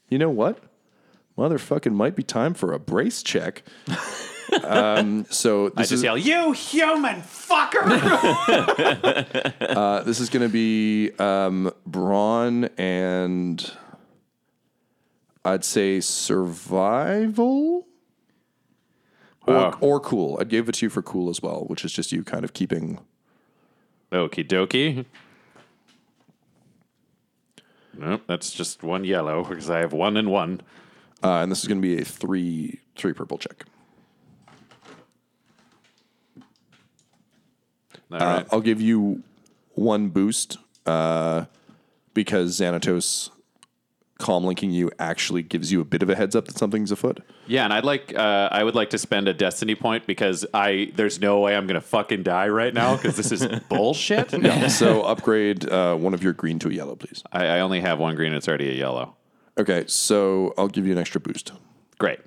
You 0.09 0.19
know 0.19 0.31
what? 0.31 0.59
Motherfucking 1.37 1.93
might 1.93 2.17
be 2.17 2.23
time 2.23 2.55
for 2.55 2.73
a 2.73 2.79
brace 2.79 3.23
check. 3.23 3.63
um, 4.65 5.27
so 5.31 5.67
I 5.67 5.83
this 5.83 5.91
just 5.91 5.93
is 5.93 6.03
yell, 6.03 6.17
"You 6.17 6.53
human 6.53 7.21
fucker!" 7.21 7.83
uh, 9.61 10.03
this 10.05 10.21
is 10.21 10.31
going 10.31 10.47
to 10.47 10.53
be 10.53 11.13
um, 11.19 11.71
brawn 11.87 12.65
and 12.79 13.71
I'd 15.45 15.64
say 15.64 16.01
survival. 16.01 17.86
Or, 19.47 19.55
Wow. 19.55 19.78
or 19.80 20.01
cool. 20.01 20.36
I 20.41 20.45
gave 20.45 20.68
it 20.68 20.72
to 20.76 20.86
you 20.86 20.91
for 20.91 21.03
cool 21.03 21.30
as 21.30 21.41
well, 21.43 21.64
which 21.66 21.84
is 21.84 21.93
just 21.93 22.12
you 22.12 22.22
kind 22.22 22.45
of 22.45 22.53
keeping 22.53 23.01
Okie 24.12 24.47
dokie. 24.47 25.05
Nope, 27.97 28.22
that's 28.26 28.51
just 28.53 28.82
one 28.82 29.05
yellow 29.05 29.45
because 29.45 29.70
I 29.70 29.78
have 29.78 29.93
one 29.93 30.16
and 30.16 30.30
one. 30.30 30.61
Uh, 31.22 31.38
and 31.43 31.51
this 31.51 31.61
is 31.61 31.68
going 31.68 31.80
to 31.80 31.86
be 31.86 32.01
a 32.01 32.05
three 32.05 32.80
three 32.97 33.12
purple 33.12 33.38
check. 33.38 33.64
Uh, 38.12 38.16
right. 38.18 38.47
I'll 38.51 38.61
give 38.61 38.80
you 38.80 39.22
one 39.74 40.09
boost 40.09 40.57
uh, 40.86 41.45
because 42.14 42.59
Xanatos 42.59 43.30
calm 44.21 44.45
linking 44.45 44.71
you 44.71 44.91
actually 44.99 45.43
gives 45.43 45.73
you 45.73 45.81
a 45.81 45.85
bit 45.85 46.03
of 46.03 46.11
a 46.11 46.14
heads 46.14 46.37
up 46.37 46.47
that 46.47 46.57
something's 46.57 46.93
afoot. 46.93 47.21
Yeah, 47.47 47.64
and 47.64 47.73
I'd 47.73 47.85
like 47.85 48.14
uh, 48.14 48.49
I 48.53 48.62
would 48.62 48.75
like 48.75 48.91
to 48.91 48.99
spend 48.99 49.27
a 49.27 49.35
destiny 49.35 49.75
point 49.75 50.07
because 50.07 50.47
I 50.55 50.93
there's 50.95 51.21
no 51.21 51.41
way 51.41 51.57
I'm 51.57 51.66
gonna 51.66 51.81
fucking 51.81 52.23
die 52.23 52.49
right 52.49 52.73
now 52.73 52.97
because 52.97 53.16
this 53.16 53.33
is 53.33 53.47
bullshit. 53.68 54.31
so 54.71 55.03
upgrade 55.03 55.68
uh, 55.68 55.97
one 55.97 56.14
of 56.14 56.23
your 56.23 56.33
green 56.33 56.59
to 56.61 56.68
a 56.68 56.73
yellow, 56.73 56.95
please. 56.95 57.25
I, 57.33 57.47
I 57.47 57.61
only 57.61 57.81
have 57.81 57.99
one 57.99 58.14
green. 58.14 58.33
It's 58.33 58.47
already 58.47 58.71
a 58.71 58.75
yellow. 58.75 59.16
Okay, 59.59 59.85
so 59.89 60.55
I'll 60.57 60.68
give 60.68 60.87
you 60.87 60.93
an 60.93 60.99
extra 60.99 61.21
boost. 61.21 61.53
Great. 61.99 62.21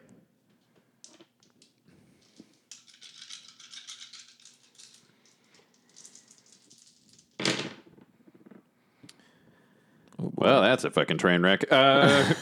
Well, 10.18 10.62
that's 10.62 10.84
a 10.84 10.92
fucking 10.92 11.18
train 11.18 11.42
wreck. 11.42 11.66
Uh, 11.72 12.34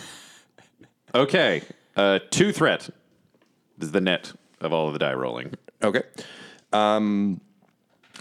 okay, 1.16 1.64
uh, 1.96 2.20
two 2.30 2.52
threat 2.52 2.90
is 3.80 3.92
the 3.92 4.02
net 4.02 4.34
of 4.60 4.74
all 4.74 4.88
of 4.88 4.94
the 4.94 5.00
die 5.00 5.14
rolling. 5.14 5.54
Okay. 5.84 6.04
Um, 6.74 7.42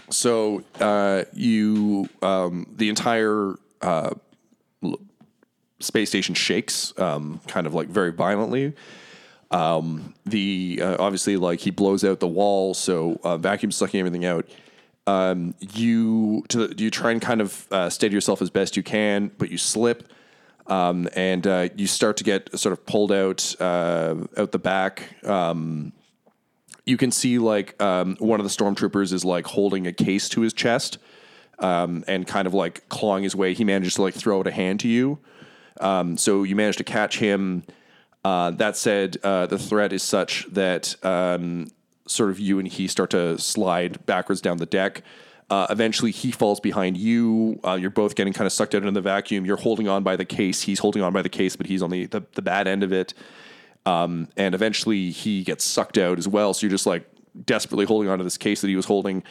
so 0.09 0.63
uh, 0.79 1.23
you, 1.33 2.09
um, 2.21 2.67
the 2.75 2.89
entire 2.89 3.55
uh, 3.81 4.11
space 5.79 6.09
station 6.09 6.35
shakes, 6.35 6.93
um, 6.97 7.39
kind 7.47 7.67
of 7.67 7.73
like 7.73 7.87
very 7.87 8.11
violently. 8.11 8.73
Um, 9.51 10.13
the 10.25 10.79
uh, 10.81 10.95
obviously 10.99 11.35
like 11.35 11.59
he 11.59 11.71
blows 11.71 12.03
out 12.03 12.19
the 12.19 12.27
wall, 12.27 12.73
so 12.73 13.19
uh, 13.23 13.37
vacuum 13.37 13.71
sucking 13.71 13.99
everything 13.99 14.25
out. 14.25 14.47
Um, 15.11 15.55
you 15.59 16.43
to 16.49 16.73
you 16.77 16.89
try 16.89 17.11
and 17.11 17.21
kind 17.21 17.41
of 17.41 17.67
uh, 17.71 17.89
steady 17.89 18.13
yourself 18.13 18.41
as 18.41 18.49
best 18.49 18.77
you 18.77 18.83
can, 18.83 19.31
but 19.37 19.49
you 19.49 19.57
slip, 19.57 20.11
um, 20.67 21.09
and 21.15 21.45
uh, 21.45 21.69
you 21.75 21.87
start 21.87 22.17
to 22.17 22.23
get 22.23 22.57
sort 22.57 22.73
of 22.73 22.85
pulled 22.85 23.11
out 23.11 23.55
uh, 23.59 24.15
out 24.37 24.51
the 24.51 24.59
back. 24.59 25.25
Um, 25.25 25.91
you 26.85 26.97
can 26.97 27.11
see 27.11 27.37
like 27.37 27.81
um, 27.81 28.15
one 28.19 28.39
of 28.39 28.45
the 28.45 28.49
stormtroopers 28.49 29.13
is 29.13 29.25
like 29.25 29.45
holding 29.47 29.85
a 29.85 29.93
case 29.93 30.29
to 30.29 30.41
his 30.41 30.53
chest 30.53 30.97
um, 31.59 32.03
and 32.07 32.25
kind 32.25 32.47
of 32.47 32.53
like 32.53 32.87
clawing 32.89 33.23
his 33.23 33.35
way. 33.35 33.53
He 33.53 33.63
manages 33.63 33.95
to 33.95 34.01
like 34.01 34.13
throw 34.13 34.39
out 34.39 34.47
a 34.47 34.51
hand 34.51 34.79
to 34.81 34.87
you. 34.87 35.19
Um, 35.79 36.17
so 36.17 36.43
you 36.43 36.55
manage 36.55 36.77
to 36.77 36.83
catch 36.83 37.19
him. 37.19 37.63
Uh, 38.23 38.51
that 38.51 38.77
said, 38.77 39.17
uh, 39.23 39.47
the 39.47 39.57
threat 39.57 39.93
is 39.93 40.03
such 40.03 40.45
that 40.51 40.95
um, 41.03 41.67
sort 42.11 42.29
of 42.29 42.39
you 42.39 42.59
and 42.59 42.67
he 42.67 42.87
start 42.87 43.09
to 43.11 43.37
slide 43.37 44.05
backwards 44.05 44.41
down 44.41 44.57
the 44.57 44.65
deck. 44.65 45.03
Uh, 45.49 45.67
eventually, 45.69 46.11
he 46.11 46.31
falls 46.31 46.61
behind 46.61 46.95
you. 46.95 47.59
Uh, 47.65 47.73
you're 47.73 47.89
both 47.89 48.15
getting 48.15 48.31
kind 48.31 48.45
of 48.45 48.53
sucked 48.53 48.73
out 48.73 48.83
into 48.83 48.91
the 48.91 49.01
vacuum. 49.01 49.45
You're 49.45 49.57
holding 49.57 49.89
on 49.89 50.01
by 50.01 50.15
the 50.15 50.23
case. 50.23 50.61
He's 50.61 50.79
holding 50.79 51.01
on 51.01 51.11
by 51.11 51.21
the 51.21 51.29
case, 51.29 51.57
but 51.57 51.65
he's 51.65 51.81
on 51.81 51.89
the, 51.89 52.05
the, 52.05 52.23
the 52.35 52.41
bad 52.41 52.69
end 52.69 52.83
of 52.83 52.93
it. 52.93 53.13
Um, 53.85 54.29
and 54.37 54.55
eventually, 54.55 55.11
he 55.11 55.43
gets 55.43 55.65
sucked 55.65 55.97
out 55.97 56.17
as 56.19 56.27
well. 56.27 56.53
So 56.53 56.65
you're 56.65 56.71
just 56.71 56.85
like 56.85 57.05
desperately 57.45 57.85
holding 57.85 58.09
onto 58.09 58.23
this 58.23 58.37
case 58.37 58.61
that 58.61 58.69
he 58.69 58.77
was 58.77 58.85
holding. 58.85 59.23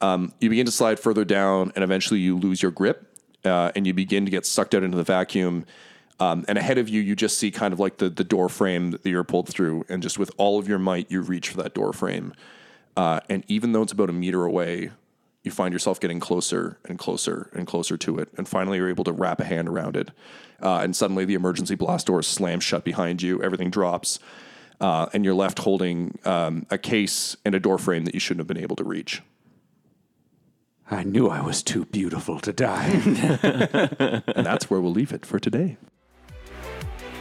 Um, 0.00 0.32
you 0.40 0.48
begin 0.48 0.64
to 0.64 0.72
slide 0.72 0.98
further 0.98 1.26
down, 1.26 1.72
and 1.74 1.84
eventually, 1.84 2.20
you 2.20 2.38
lose 2.38 2.62
your 2.62 2.70
grip, 2.70 3.06
uh, 3.44 3.72
and 3.76 3.86
you 3.86 3.92
begin 3.92 4.24
to 4.24 4.30
get 4.30 4.46
sucked 4.46 4.74
out 4.74 4.82
into 4.82 4.96
the 4.96 5.04
vacuum. 5.04 5.66
Um, 6.18 6.44
and 6.48 6.56
ahead 6.56 6.78
of 6.78 6.88
you, 6.88 7.00
you 7.00 7.14
just 7.14 7.38
see 7.38 7.50
kind 7.50 7.72
of 7.72 7.80
like 7.80 7.98
the 7.98 8.08
the 8.08 8.24
door 8.24 8.48
frame 8.48 8.92
that 8.92 9.04
you're 9.04 9.24
pulled 9.24 9.48
through, 9.48 9.84
and 9.88 10.02
just 10.02 10.18
with 10.18 10.30
all 10.36 10.58
of 10.58 10.68
your 10.68 10.78
might, 10.78 11.10
you 11.10 11.20
reach 11.20 11.50
for 11.50 11.62
that 11.62 11.74
door 11.74 11.92
frame. 11.92 12.32
Uh, 12.96 13.20
and 13.28 13.44
even 13.48 13.72
though 13.72 13.82
it's 13.82 13.92
about 13.92 14.08
a 14.08 14.12
meter 14.12 14.44
away, 14.44 14.90
you 15.42 15.50
find 15.50 15.72
yourself 15.72 16.00
getting 16.00 16.18
closer 16.18 16.78
and 16.86 16.98
closer 16.98 17.50
and 17.54 17.66
closer 17.66 17.98
to 17.98 18.18
it, 18.18 18.30
and 18.36 18.48
finally 18.48 18.78
you're 18.78 18.88
able 18.88 19.04
to 19.04 19.12
wrap 19.12 19.40
a 19.40 19.44
hand 19.44 19.68
around 19.68 19.96
it. 19.96 20.10
Uh, 20.62 20.78
and 20.78 20.96
suddenly, 20.96 21.26
the 21.26 21.34
emergency 21.34 21.74
blast 21.74 22.06
door 22.06 22.22
slams 22.22 22.64
shut 22.64 22.84
behind 22.84 23.20
you. 23.20 23.42
Everything 23.42 23.68
drops, 23.68 24.18
uh, 24.80 25.06
and 25.12 25.24
you're 25.24 25.34
left 25.34 25.58
holding 25.58 26.18
um, 26.24 26.66
a 26.70 26.78
case 26.78 27.36
and 27.44 27.54
a 27.54 27.60
door 27.60 27.76
frame 27.76 28.06
that 28.06 28.14
you 28.14 28.20
shouldn't 28.20 28.40
have 28.40 28.46
been 28.46 28.62
able 28.62 28.76
to 28.76 28.84
reach. 28.84 29.22
I 30.90 31.02
knew 31.02 31.28
I 31.28 31.40
was 31.40 31.62
too 31.62 31.84
beautiful 31.86 32.38
to 32.40 32.52
die. 32.52 33.02
And 34.36 34.46
that's 34.46 34.70
where 34.70 34.80
we'll 34.80 34.92
leave 34.92 35.12
it 35.12 35.26
for 35.26 35.38
today. 35.40 35.78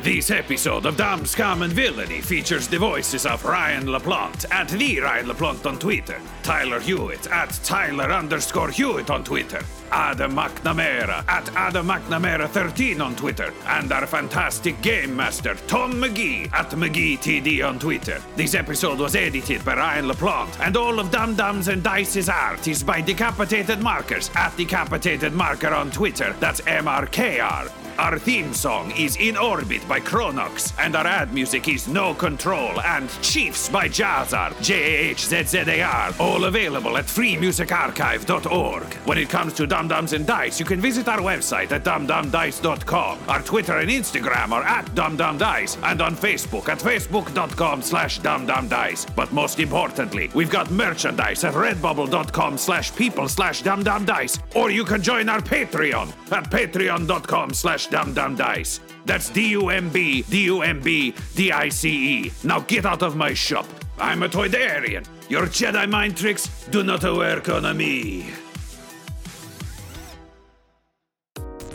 This 0.05 0.29
episode 0.29 0.85
of 0.85 0.97
Dumb 0.97 1.25
Scum 1.25 1.63
and 1.63 1.73
Villainy 1.73 2.21
features 2.21 2.67
the 2.67 2.77
voices 2.77 3.25
of 3.25 3.43
Ryan 3.43 3.87
LaPlante 3.87 4.45
at 4.51 4.69
the 4.69 4.99
Ryan 4.99 5.25
LaPlante 5.25 5.65
on 5.65 5.79
Twitter, 5.79 6.21
Tyler 6.43 6.79
Hewitt 6.79 7.25
at 7.31 7.59
Tyler 7.63 8.11
underscore 8.11 8.69
Hewitt 8.69 9.09
on 9.09 9.23
Twitter, 9.23 9.63
Adam 9.91 10.33
McNamara 10.35 11.27
at 11.27 11.49
Adam 11.55 11.87
McNamara 11.87 12.47
13 12.47 13.01
on 13.01 13.15
Twitter, 13.15 13.51
and 13.65 13.91
our 13.91 14.05
fantastic 14.05 14.79
game 14.83 15.15
master 15.15 15.55
Tom 15.65 15.93
McGee 15.93 16.53
at 16.53 16.69
McGeeTD 16.69 17.67
on 17.67 17.79
Twitter. 17.79 18.21
This 18.35 18.53
episode 18.53 18.99
was 18.99 19.15
edited 19.15 19.65
by 19.65 19.75
Ryan 19.75 20.05
LaPlante, 20.05 20.59
and 20.59 20.77
all 20.77 20.99
of 20.99 21.09
Dumb 21.09 21.33
Dumbs 21.33 21.67
and 21.67 21.81
Dice's 21.81 22.29
art 22.29 22.67
is 22.67 22.83
by 22.83 23.01
Decapitated 23.01 23.81
Markers 23.81 24.29
at 24.35 24.55
Decapitated 24.55 25.33
Marker 25.33 25.73
on 25.73 25.89
Twitter. 25.89 26.35
That's 26.39 26.61
MRKR. 26.61 27.84
Our 27.97 28.19
theme 28.19 28.53
song 28.53 28.91
is 28.97 29.15
In 29.17 29.37
Orbit 29.37 29.87
by 29.87 30.01
Chronox, 30.01 30.73
and 30.77 30.95
our 30.95 31.07
ad 31.07 31.33
music 31.33 31.69
is 31.69 31.87
No 31.87 32.13
Control 32.13 32.81
and 32.81 33.09
Chiefs 33.21 33.69
by 33.69 33.87
Jahzzar, 33.87 34.61
J-A-H-Z-Z-A-R, 34.61 36.13
all 36.19 36.43
available 36.43 36.97
at 36.97 37.05
freemusicarchive.org. 37.05 38.83
When 39.05 39.17
it 39.17 39.29
comes 39.29 39.53
to 39.53 39.65
Dumb 39.65 39.87
Dumbs 39.87 40.11
and 40.13 40.27
Dice, 40.27 40.59
you 40.59 40.65
can 40.65 40.81
visit 40.81 41.07
our 41.07 41.19
website 41.19 41.71
at 41.71 41.85
dumbdumbdice.com. 41.85 43.19
Our 43.29 43.41
Twitter 43.41 43.77
and 43.77 43.89
Instagram 43.89 44.51
are 44.51 44.63
at 44.63 44.85
dumbdumbdice, 44.87 45.77
and 45.83 46.01
on 46.01 46.15
Facebook 46.15 46.67
at 46.67 46.79
facebook.com 46.79 47.81
slash 47.81 48.19
dumbdumbdice. 48.19 49.15
But 49.15 49.31
most 49.31 49.59
importantly, 49.59 50.29
we've 50.35 50.51
got 50.51 50.69
merchandise 50.69 51.43
at 51.45 51.53
redbubble.com 51.53 52.57
slash 52.57 52.93
people 52.95 53.29
slash 53.29 53.63
dumbdumbdice, 53.63 54.39
or 54.55 54.69
you 54.69 54.83
can 54.83 55.01
join 55.01 55.29
our 55.29 55.41
Patreon 55.41 56.09
at 56.31 56.51
patreon.com 56.51 57.53
slash 57.85 58.05
dumbdumbdice. 58.05 58.79
That's 59.05 59.29
D-U-M-B, 59.29 60.23
D-U-M-B, 60.23 61.13
D-I-C-E. 61.35 62.31
Now 62.43 62.59
get 62.61 62.85
out 62.85 63.03
of 63.03 63.15
my 63.15 63.33
shop. 63.33 63.67
I'm 63.97 64.23
a 64.23 64.29
Toydarian. 64.29 65.05
Your 65.29 65.45
Jedi 65.45 65.89
mind 65.89 66.17
tricks 66.17 66.67
do 66.69 66.83
not 66.83 67.03
work 67.03 67.49
on 67.49 67.77
me. 67.77 68.31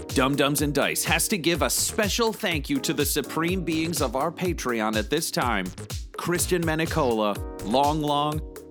Dumb 0.09 0.35
Dumbs 0.35 0.61
and 0.61 0.75
Dice 0.75 1.05
has 1.05 1.29
to 1.29 1.39
give 1.39 1.63
a 1.63 1.71
special 1.71 2.33
thank 2.33 2.69
you 2.69 2.81
to 2.81 2.93
the 2.93 3.07
supreme 3.07 3.63
beings 3.63 4.03
of 4.03 4.17
our 4.17 4.33
Patreon 4.33 4.97
at 4.97 5.09
this 5.09 5.31
time 5.31 5.67
Christian 6.17 6.63
Menicola, 6.63 7.37
Long 7.65 8.03
Long, 8.03 8.41